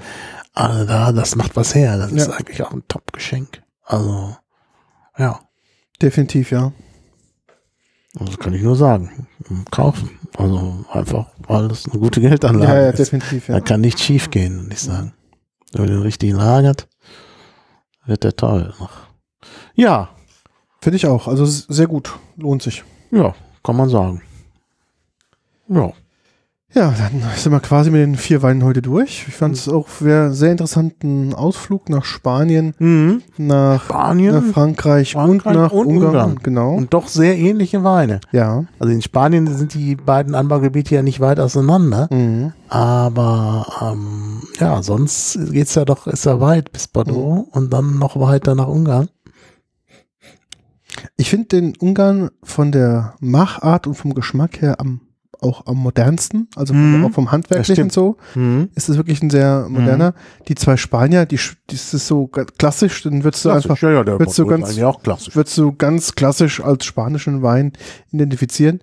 Also 0.53 0.85
da, 0.85 1.11
das 1.13 1.35
macht 1.35 1.55
was 1.55 1.73
her. 1.73 1.97
Das 1.97 2.11
ja. 2.11 2.17
ist 2.17 2.29
eigentlich 2.29 2.61
auch 2.61 2.71
ein 2.71 2.83
Top-Geschenk. 2.87 3.63
Also, 3.85 4.35
ja. 5.17 5.39
Definitiv, 6.01 6.51
ja. 6.51 6.73
Das 8.13 8.37
kann 8.37 8.53
ich 8.53 8.61
nur 8.61 8.75
sagen. 8.75 9.27
Kaufen. 9.71 10.09
Also 10.37 10.85
einfach, 10.91 11.27
weil 11.47 11.67
das 11.67 11.89
eine 11.89 11.99
gute 11.99 12.21
Geldanlage 12.21 12.71
ja, 12.73 12.81
ja, 12.81 12.89
ist. 12.89 12.99
definitiv, 12.99 13.47
ja. 13.47 13.55
Da 13.55 13.61
kann 13.61 13.81
nichts 13.81 14.01
schief 14.01 14.29
gehen, 14.29 14.63
würde 14.63 14.73
ich 14.73 14.81
sagen. 14.81 15.13
Wenn 15.71 15.85
man 15.85 15.89
den 15.91 16.01
richtigen 16.01 16.35
lagert, 16.35 16.87
wird 18.05 18.23
der 18.23 18.35
toll. 18.35 18.73
Ja. 19.75 20.09
Finde 20.81 20.97
ich 20.97 21.05
auch. 21.05 21.27
Also 21.27 21.45
sehr 21.45 21.87
gut. 21.87 22.13
Lohnt 22.37 22.61
sich. 22.63 22.83
Ja, 23.11 23.35
kann 23.63 23.77
man 23.77 23.89
sagen. 23.89 24.21
Ja. 25.67 25.93
Ja, 26.73 26.93
dann 26.97 27.21
sind 27.35 27.51
wir 27.51 27.59
quasi 27.59 27.91
mit 27.91 27.99
den 27.99 28.15
vier 28.15 28.41
Weinen 28.41 28.63
heute 28.63 28.81
durch. 28.81 29.25
Ich 29.27 29.35
fand 29.35 29.57
es 29.57 29.67
auch 29.67 29.87
einen 29.99 30.33
sehr 30.33 30.51
interessanten 30.51 31.33
Ausflug 31.33 31.89
nach 31.89 32.05
Spanien, 32.05 32.73
mhm. 32.79 33.23
nach, 33.37 33.83
Spanien, 33.83 34.33
nach 34.33 34.53
Frankreich, 34.53 35.11
Frankreich, 35.13 35.53
und 35.53 35.61
nach 35.61 35.71
und 35.73 35.87
Ungarn. 35.87 36.07
Ungarn. 36.07 36.39
Genau. 36.43 36.73
Und 36.75 36.93
doch 36.93 37.09
sehr 37.09 37.37
ähnliche 37.37 37.83
Weine. 37.83 38.21
Ja. 38.31 38.65
Also 38.79 38.93
in 38.93 39.01
Spanien 39.01 39.47
sind 39.47 39.73
die 39.73 39.95
beiden 39.95 40.33
Anbaugebiete 40.33 40.95
ja 40.95 41.01
nicht 41.01 41.19
weit 41.19 41.41
auseinander. 41.41 42.07
Mhm. 42.09 42.53
Aber 42.69 43.67
ähm, 43.81 44.41
ja, 44.57 44.81
sonst 44.81 45.39
geht's 45.51 45.75
ja 45.75 45.83
doch, 45.83 46.07
ist 46.07 46.25
ja 46.25 46.39
weit 46.39 46.71
bis 46.71 46.87
Bordeaux 46.87 47.47
mhm. 47.47 47.51
und 47.51 47.73
dann 47.73 47.99
noch 47.99 48.17
weiter 48.17 48.55
nach 48.55 48.67
Ungarn. 48.67 49.09
Ich 51.17 51.29
finde 51.29 51.47
den 51.47 51.75
Ungarn 51.77 52.29
von 52.43 52.71
der 52.71 53.15
Machart 53.19 53.87
und 53.87 53.95
vom 53.95 54.13
Geschmack 54.13 54.61
her 54.61 54.79
am 54.79 55.01
auch 55.41 55.65
am 55.65 55.77
modernsten, 55.77 56.47
also 56.55 56.73
mhm. 56.73 57.03
auch 57.03 57.11
vom 57.11 57.31
Handwerklichen 57.31 57.89
so, 57.89 58.17
mhm. 58.35 58.69
ist 58.75 58.89
es 58.89 58.97
wirklich 58.97 59.21
ein 59.23 59.31
sehr 59.31 59.67
moderner. 59.67 60.11
Mhm. 60.11 60.45
Die 60.47 60.55
zwei 60.55 60.77
Spanier, 60.77 61.25
die, 61.25 61.39
die 61.69 61.75
ist 61.75 61.91
so 61.91 62.27
klassisch, 62.27 63.01
dann 63.03 63.23
würdest 63.23 63.43
du 63.45 63.49
klassisch, 63.49 63.71
einfach, 63.71 63.81
ja, 63.81 63.91
ja, 63.91 64.05
würdest 64.05 64.37
du 64.37 64.45
ganz, 64.45 64.77
würdest 64.77 65.57
du 65.57 65.73
ganz 65.73 66.13
klassisch 66.13 66.61
als 66.61 66.85
spanischen 66.85 67.41
Wein 67.41 67.73
identifizieren. 68.11 68.81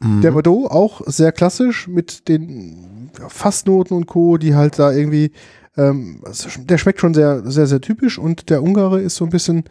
Mhm. 0.00 0.20
Der 0.20 0.32
Bordeaux 0.32 0.66
auch 0.66 1.00
sehr 1.06 1.32
klassisch 1.32 1.88
mit 1.88 2.28
den 2.28 3.10
Fassnoten 3.28 3.96
und 3.96 4.06
Co., 4.06 4.36
die 4.36 4.54
halt 4.54 4.78
da 4.78 4.92
irgendwie, 4.92 5.32
ähm, 5.76 6.20
der 6.58 6.78
schmeckt 6.78 7.00
schon 7.00 7.14
sehr, 7.14 7.50
sehr, 7.50 7.66
sehr 7.66 7.80
typisch 7.80 8.18
und 8.18 8.50
der 8.50 8.62
Ungare 8.62 9.00
ist 9.00 9.16
so 9.16 9.24
ein 9.24 9.30
bisschen, 9.30 9.64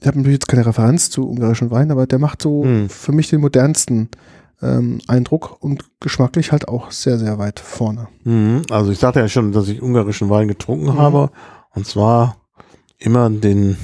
ich 0.00 0.06
habe 0.06 0.18
natürlich 0.18 0.36
jetzt 0.36 0.48
keine 0.48 0.66
Referenz 0.66 1.08
zu 1.10 1.28
ungarischen 1.28 1.70
Wein, 1.70 1.92
aber 1.92 2.08
der 2.08 2.18
macht 2.18 2.42
so 2.42 2.64
mhm. 2.64 2.88
für 2.88 3.12
mich 3.12 3.30
den 3.30 3.40
modernsten 3.40 4.08
ähm, 4.62 5.00
Eindruck 5.08 5.62
und 5.62 5.84
geschmacklich 6.00 6.52
halt 6.52 6.68
auch 6.68 6.90
sehr, 6.90 7.18
sehr 7.18 7.38
weit 7.38 7.60
vorne. 7.60 8.08
Mhm. 8.24 8.62
Also 8.70 8.90
ich 8.92 8.98
sagte 8.98 9.20
ja 9.20 9.28
schon, 9.28 9.52
dass 9.52 9.68
ich 9.68 9.82
ungarischen 9.82 10.30
Wein 10.30 10.48
getrunken 10.48 10.86
mhm. 10.86 10.98
habe 10.98 11.30
und 11.74 11.86
zwar 11.86 12.36
immer 12.98 13.30
den 13.30 13.76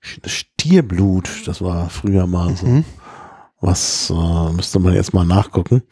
Stierblut, 0.00 1.46
das 1.46 1.62
war 1.62 1.90
früher 1.90 2.26
mal 2.26 2.56
so. 2.56 2.66
Mhm. 2.66 2.84
Was 3.62 4.10
äh, 4.10 4.52
müsste 4.52 4.78
man 4.78 4.94
jetzt 4.94 5.12
mal 5.12 5.26
nachgucken, 5.26 5.82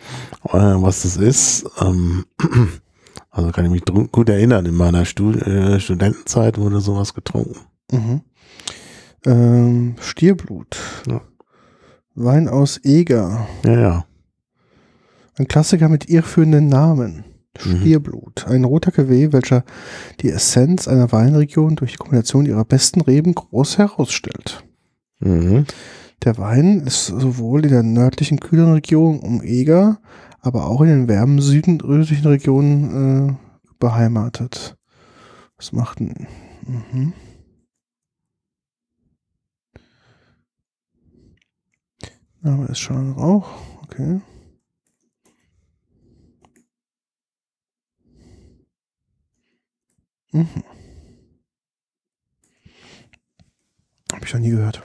äh, 0.44 0.56
was 0.56 1.02
das 1.02 1.18
ist. 1.18 1.66
Ähm, 1.80 2.24
also 3.30 3.50
kann 3.52 3.66
ich 3.66 3.70
mich 3.70 3.84
gut 4.10 4.28
erinnern, 4.30 4.64
in 4.64 4.74
meiner 4.74 5.04
Stud 5.04 5.36
äh, 5.42 5.78
Studentenzeit 5.78 6.56
wurde 6.56 6.80
sowas 6.80 7.12
getrunken. 7.12 7.56
Mhm. 7.92 8.22
Ähm, 9.26 9.96
Stierblut. 10.00 10.78
Ja. 11.06 11.20
Wein 12.14 12.48
aus 12.48 12.80
Eger. 12.84 13.46
Ja, 13.64 13.78
ja. 13.78 14.04
Ein 15.38 15.48
Klassiker 15.48 15.88
mit 15.88 16.08
irrführenden 16.08 16.68
Namen. 16.68 17.24
Mhm. 17.64 17.80
Stierblut. 17.80 18.46
Ein 18.46 18.64
roter 18.64 18.90
Cuvée, 18.90 19.32
welcher 19.32 19.64
die 20.20 20.30
Essenz 20.30 20.88
einer 20.88 21.10
Weinregion 21.12 21.76
durch 21.76 21.92
die 21.92 21.98
Kombination 21.98 22.46
ihrer 22.46 22.64
besten 22.64 23.00
Reben 23.00 23.34
groß 23.34 23.78
herausstellt. 23.78 24.64
Mhm. 25.20 25.66
Der 26.24 26.38
Wein 26.38 26.80
ist 26.80 27.06
sowohl 27.06 27.64
in 27.64 27.70
der 27.70 27.82
nördlichen 27.82 28.40
kühlen 28.40 28.72
Region 28.72 29.20
um 29.20 29.42
Eger, 29.42 30.00
aber 30.40 30.66
auch 30.66 30.80
in 30.80 30.88
den 30.88 31.08
wärmen 31.08 31.40
südlichen 31.40 32.26
Regionen 32.26 33.28
äh, 33.28 33.34
beheimatet. 33.78 34.76
Was 35.56 35.72
macht 35.72 36.00
denn? 36.00 36.26
Mhm. 36.66 37.12
Name 42.40 42.66
ist 42.66 42.78
schon 42.78 43.12
Rauch. 43.12 43.48
Okay. 43.82 44.20
Mhm. 50.32 50.48
Habe 54.12 54.24
ich 54.24 54.32
noch 54.32 54.40
nie 54.40 54.50
gehört. 54.50 54.82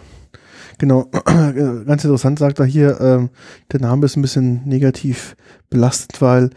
Genau, 0.77 1.05
ganz 1.25 2.03
interessant 2.03 2.39
sagt 2.39 2.59
er 2.59 2.65
hier, 2.65 2.99
ähm, 2.99 3.29
der 3.71 3.79
Name 3.79 4.05
ist 4.05 4.17
ein 4.17 4.21
bisschen 4.21 4.67
negativ 4.67 5.35
belastet, 5.69 6.21
weil 6.21 6.49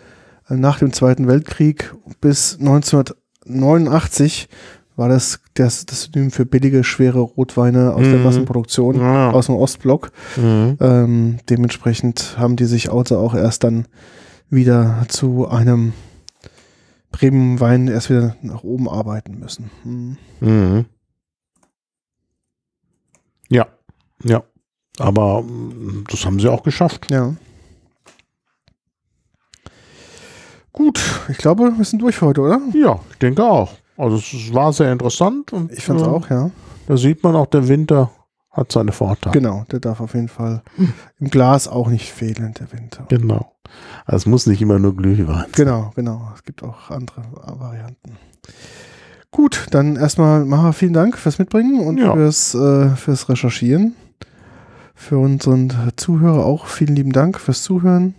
äh, 0.48 0.54
nach 0.54 0.78
dem 0.78 0.92
Zweiten 0.92 1.28
Weltkrieg 1.28 1.94
bis 2.20 2.58
1989 2.58 4.48
war 4.96 5.08
das 5.08 5.40
das, 5.54 5.86
das 5.86 6.02
Synonym 6.04 6.30
für 6.30 6.46
billige, 6.46 6.84
schwere 6.84 7.20
Rotweine 7.20 7.94
aus 7.94 8.06
mhm. 8.06 8.12
der 8.12 8.20
Massenproduktion 8.20 8.96
ja. 8.96 9.30
aus 9.30 9.46
dem 9.46 9.56
Ostblock. 9.56 10.10
Mhm. 10.36 10.76
Ähm, 10.80 11.36
dementsprechend 11.48 12.36
haben 12.38 12.56
die 12.56 12.64
sich 12.64 12.90
also 12.90 13.18
auch 13.18 13.34
erst 13.34 13.64
dann 13.64 13.86
wieder 14.48 15.04
zu 15.08 15.48
einem 15.48 15.92
Premium-Wein 17.16 17.88
erst 17.88 18.10
wieder 18.10 18.36
nach 18.42 18.62
oben 18.62 18.88
arbeiten 18.88 19.38
müssen. 19.38 19.70
Mhm. 19.84 20.16
Mhm. 20.40 20.84
Ja, 23.48 23.66
ja. 24.22 24.42
Aber 24.98 25.42
mm, 25.42 26.04
das 26.10 26.24
haben 26.26 26.38
sie 26.40 26.48
auch 26.48 26.62
geschafft. 26.62 27.10
Ja. 27.10 27.34
Gut, 30.72 31.00
ich 31.30 31.38
glaube, 31.38 31.72
wir 31.74 31.84
sind 31.86 32.02
durch 32.02 32.16
für 32.16 32.26
heute, 32.26 32.42
oder? 32.42 32.60
Ja, 32.74 33.00
ich 33.10 33.18
denke 33.18 33.44
auch. 33.44 33.72
Also 33.96 34.16
es 34.16 34.52
war 34.52 34.74
sehr 34.74 34.92
interessant. 34.92 35.54
Und, 35.54 35.72
ich 35.72 35.84
fand 35.84 36.00
es 36.00 36.06
äh, 36.06 36.10
auch, 36.10 36.28
ja. 36.28 36.50
Da 36.86 36.96
sieht 36.98 37.22
man 37.22 37.34
auch, 37.34 37.46
der 37.46 37.66
Winter 37.66 38.10
hat 38.56 38.72
seine 38.72 38.92
Vorteile. 38.92 39.32
Genau, 39.32 39.64
der 39.70 39.80
darf 39.80 40.00
auf 40.00 40.14
jeden 40.14 40.28
Fall 40.28 40.62
im 41.20 41.28
Glas 41.30 41.68
auch 41.68 41.88
nicht 41.88 42.10
fehlen, 42.12 42.54
der 42.58 42.72
Winter. 42.72 43.04
Genau. 43.08 43.52
Also 44.04 44.16
es 44.22 44.26
muss 44.26 44.46
nicht 44.46 44.62
immer 44.62 44.78
nur 44.78 44.96
Glühwein 44.96 45.26
sein. 45.26 45.46
Genau, 45.52 45.92
genau. 45.94 46.30
Es 46.34 46.42
gibt 46.44 46.62
auch 46.62 46.90
andere 46.90 47.22
Varianten. 47.32 48.12
Gut, 49.30 49.66
dann 49.72 49.96
erstmal 49.96 50.44
Maha, 50.44 50.72
vielen 50.72 50.92
Dank 50.94 51.18
fürs 51.18 51.38
Mitbringen 51.38 51.80
und 51.86 51.98
Ja. 51.98 52.14
fürs, 52.14 52.54
äh, 52.54 52.90
fürs 52.90 53.28
Recherchieren. 53.28 53.94
Für 54.94 55.18
unseren 55.18 55.70
Zuhörer 55.96 56.46
auch 56.46 56.66
vielen 56.66 56.96
lieben 56.96 57.12
Dank 57.12 57.38
fürs 57.38 57.62
Zuhören. 57.62 58.14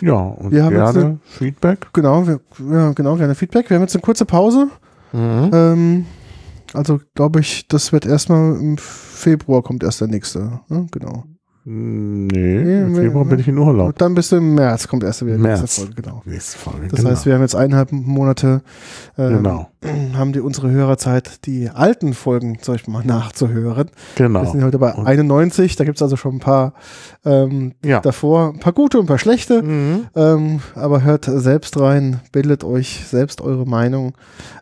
Ja, 0.00 0.14
und 0.14 0.50
Wir 0.50 0.64
haben 0.64 0.74
gerne 0.74 1.18
Feedback. 1.24 1.88
Genau, 1.92 2.26
wir, 2.26 2.40
ja, 2.72 2.92
genau, 2.92 3.14
gerne 3.16 3.34
Feedback. 3.36 3.70
Wir 3.70 3.76
haben 3.76 3.82
jetzt 3.82 3.94
eine 3.94 4.02
kurze 4.02 4.24
Pause. 4.24 4.68
Mhm. 5.12 5.50
Ähm, 5.52 6.06
also 6.74 7.00
glaube 7.14 7.40
ich, 7.40 7.66
das 7.68 7.92
wird 7.92 8.06
erstmal 8.06 8.60
im 8.60 8.78
Februar 8.78 9.62
kommt 9.62 9.82
erst 9.82 10.00
der 10.00 10.08
nächste. 10.08 10.60
Ne? 10.68 10.86
Genau. 10.90 11.24
Nee, 11.70 12.80
im 12.80 12.94
Februar 12.94 13.24
nee. 13.24 13.30
bin 13.30 13.40
ich 13.40 13.48
in 13.48 13.58
Urlaub. 13.58 13.88
Und 13.88 14.00
dann 14.00 14.14
bis 14.14 14.32
im 14.32 14.54
März 14.54 14.88
kommt 14.88 15.04
erst 15.04 15.24
wieder 15.26 15.36
die 15.36 15.42
März. 15.42 15.60
nächste 15.60 15.82
Folge. 15.82 16.02
Genau. 16.02 16.22
Nächste 16.24 16.58
Folge, 16.58 16.88
Das 16.88 17.00
genau. 17.00 17.10
heißt, 17.10 17.26
wir 17.26 17.34
haben 17.34 17.42
jetzt 17.42 17.56
eineinhalb 17.56 17.92
Monate 17.92 18.62
ähm, 19.18 19.36
genau. 19.36 19.68
haben 20.16 20.32
die 20.32 20.40
unsere 20.40 20.70
Hörerzeit, 20.70 21.46
die 21.46 21.70
alten 21.70 22.14
Folgen 22.14 22.58
zum 22.60 22.74
Beispiel 22.74 22.92
mal 22.92 23.04
nachzuhören. 23.04 23.90
Genau. 24.16 24.42
Wir 24.42 24.50
sind 24.50 24.64
heute 24.64 24.78
bei 24.78 24.94
91, 24.94 25.76
da 25.76 25.84
gibt 25.84 25.98
es 25.98 26.02
also 26.02 26.16
schon 26.16 26.36
ein 26.36 26.40
paar 26.40 26.74
ähm, 27.24 27.74
ja. 27.84 28.00
davor, 28.00 28.52
ein 28.54 28.60
paar 28.60 28.72
gute 28.72 28.98
und 28.98 29.04
ein 29.04 29.08
paar 29.08 29.18
schlechte. 29.18 29.62
Mhm. 29.62 30.06
Ähm, 30.16 30.60
aber 30.74 31.02
hört 31.02 31.26
selbst 31.26 31.78
rein, 31.78 32.20
bildet 32.32 32.64
euch 32.64 33.04
selbst 33.06 33.40
eure 33.40 33.66
Meinung. 33.66 34.14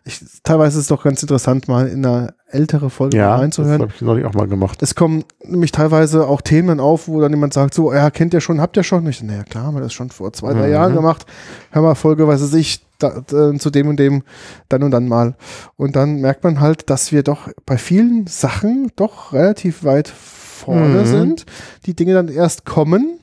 Ich, 0.05 0.21
teilweise 0.43 0.77
ist 0.77 0.83
es 0.83 0.87
doch 0.87 1.03
ganz 1.03 1.21
interessant, 1.21 1.67
mal 1.67 1.87
in 1.87 2.05
einer 2.05 2.33
ältere 2.49 2.89
Folge 2.89 3.17
ja, 3.17 3.35
reinzuhören. 3.35 3.79
Das 3.79 3.81
habe 3.81 3.93
ich 3.95 4.01
neulich 4.01 4.25
auch 4.25 4.33
mal 4.33 4.47
gemacht. 4.47 4.81
Es 4.81 4.95
kommen 4.95 5.23
nämlich 5.43 5.71
teilweise 5.71 6.27
auch 6.27 6.41
Themen 6.41 6.79
auf, 6.79 7.07
wo 7.07 7.19
dann 7.19 7.31
jemand 7.31 7.53
sagt, 7.53 7.73
so, 7.73 7.93
ja, 7.93 8.09
kennt 8.09 8.33
ihr 8.33 8.41
schon, 8.41 8.61
habt 8.61 8.77
ihr 8.77 8.83
schon? 8.83 9.05
Ich, 9.07 9.21
naja, 9.21 9.43
klar, 9.43 9.65
haben 9.65 9.75
wir 9.75 9.81
das 9.81 9.93
schon 9.93 10.09
vor 10.09 10.31
zwei, 10.33 10.53
drei 10.53 10.67
mhm. 10.67 10.73
Jahren 10.73 10.95
gemacht. 10.95 11.25
Hör 11.71 11.81
mal, 11.81 11.95
Folge, 11.95 12.27
weiß 12.27 12.53
ich, 12.53 12.86
da, 12.97 13.21
da, 13.25 13.53
zu 13.55 13.69
dem 13.69 13.87
und 13.87 13.99
dem 13.99 14.23
dann 14.69 14.83
und 14.83 14.91
dann 14.91 15.07
mal. 15.07 15.35
Und 15.75 15.95
dann 15.95 16.21
merkt 16.21 16.43
man 16.43 16.59
halt, 16.59 16.89
dass 16.89 17.11
wir 17.11 17.23
doch 17.23 17.49
bei 17.65 17.77
vielen 17.77 18.27
Sachen 18.27 18.91
doch 18.95 19.33
relativ 19.33 19.83
weit 19.83 20.07
vorne 20.07 21.01
mhm. 21.01 21.05
sind. 21.05 21.45
Die 21.85 21.95
Dinge 21.95 22.13
dann 22.13 22.27
erst 22.27 22.65
kommen. 22.65 23.19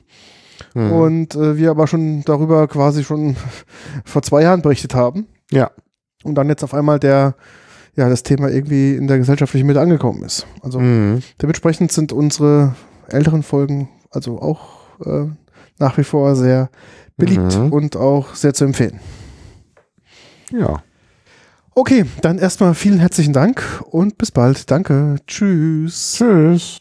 Mhm. 0.73 0.91
Und 0.91 1.35
äh, 1.35 1.57
wir 1.57 1.71
aber 1.71 1.87
schon 1.87 2.23
darüber 2.23 2.67
quasi 2.67 3.03
schon 3.03 3.35
vor 4.05 4.21
zwei 4.21 4.43
Jahren 4.43 4.61
berichtet 4.61 4.95
haben. 4.95 5.27
Ja. 5.51 5.71
Und 6.23 6.35
dann 6.35 6.49
jetzt 6.49 6.63
auf 6.63 6.73
einmal 6.73 6.99
der, 6.99 7.35
ja, 7.95 8.09
das 8.09 8.23
Thema 8.23 8.49
irgendwie 8.49 8.95
in 8.95 9.07
der 9.07 9.17
gesellschaftlichen 9.17 9.67
Mitte 9.67 9.81
angekommen 9.81 10.23
ist. 10.23 10.47
Also 10.61 10.79
mhm. 10.79 11.21
dementsprechend 11.41 11.91
sind 11.91 12.13
unsere 12.13 12.75
älteren 13.09 13.43
Folgen 13.43 13.89
also 14.09 14.39
auch 14.39 14.79
äh, 15.05 15.27
nach 15.77 15.97
wie 15.97 16.03
vor 16.03 16.35
sehr 16.35 16.69
beliebt 17.17 17.57
mhm. 17.57 17.71
und 17.71 17.95
auch 17.95 18.33
sehr 18.35 18.53
zu 18.53 18.65
empfehlen. 18.65 18.99
Ja. 20.51 20.83
Okay, 21.73 22.05
dann 22.21 22.37
erstmal 22.37 22.73
vielen 22.73 22.99
herzlichen 22.99 23.33
Dank 23.33 23.83
und 23.89 24.17
bis 24.17 24.31
bald. 24.31 24.71
Danke. 24.71 25.17
Tschüss. 25.27 26.15
Tschüss. 26.17 26.77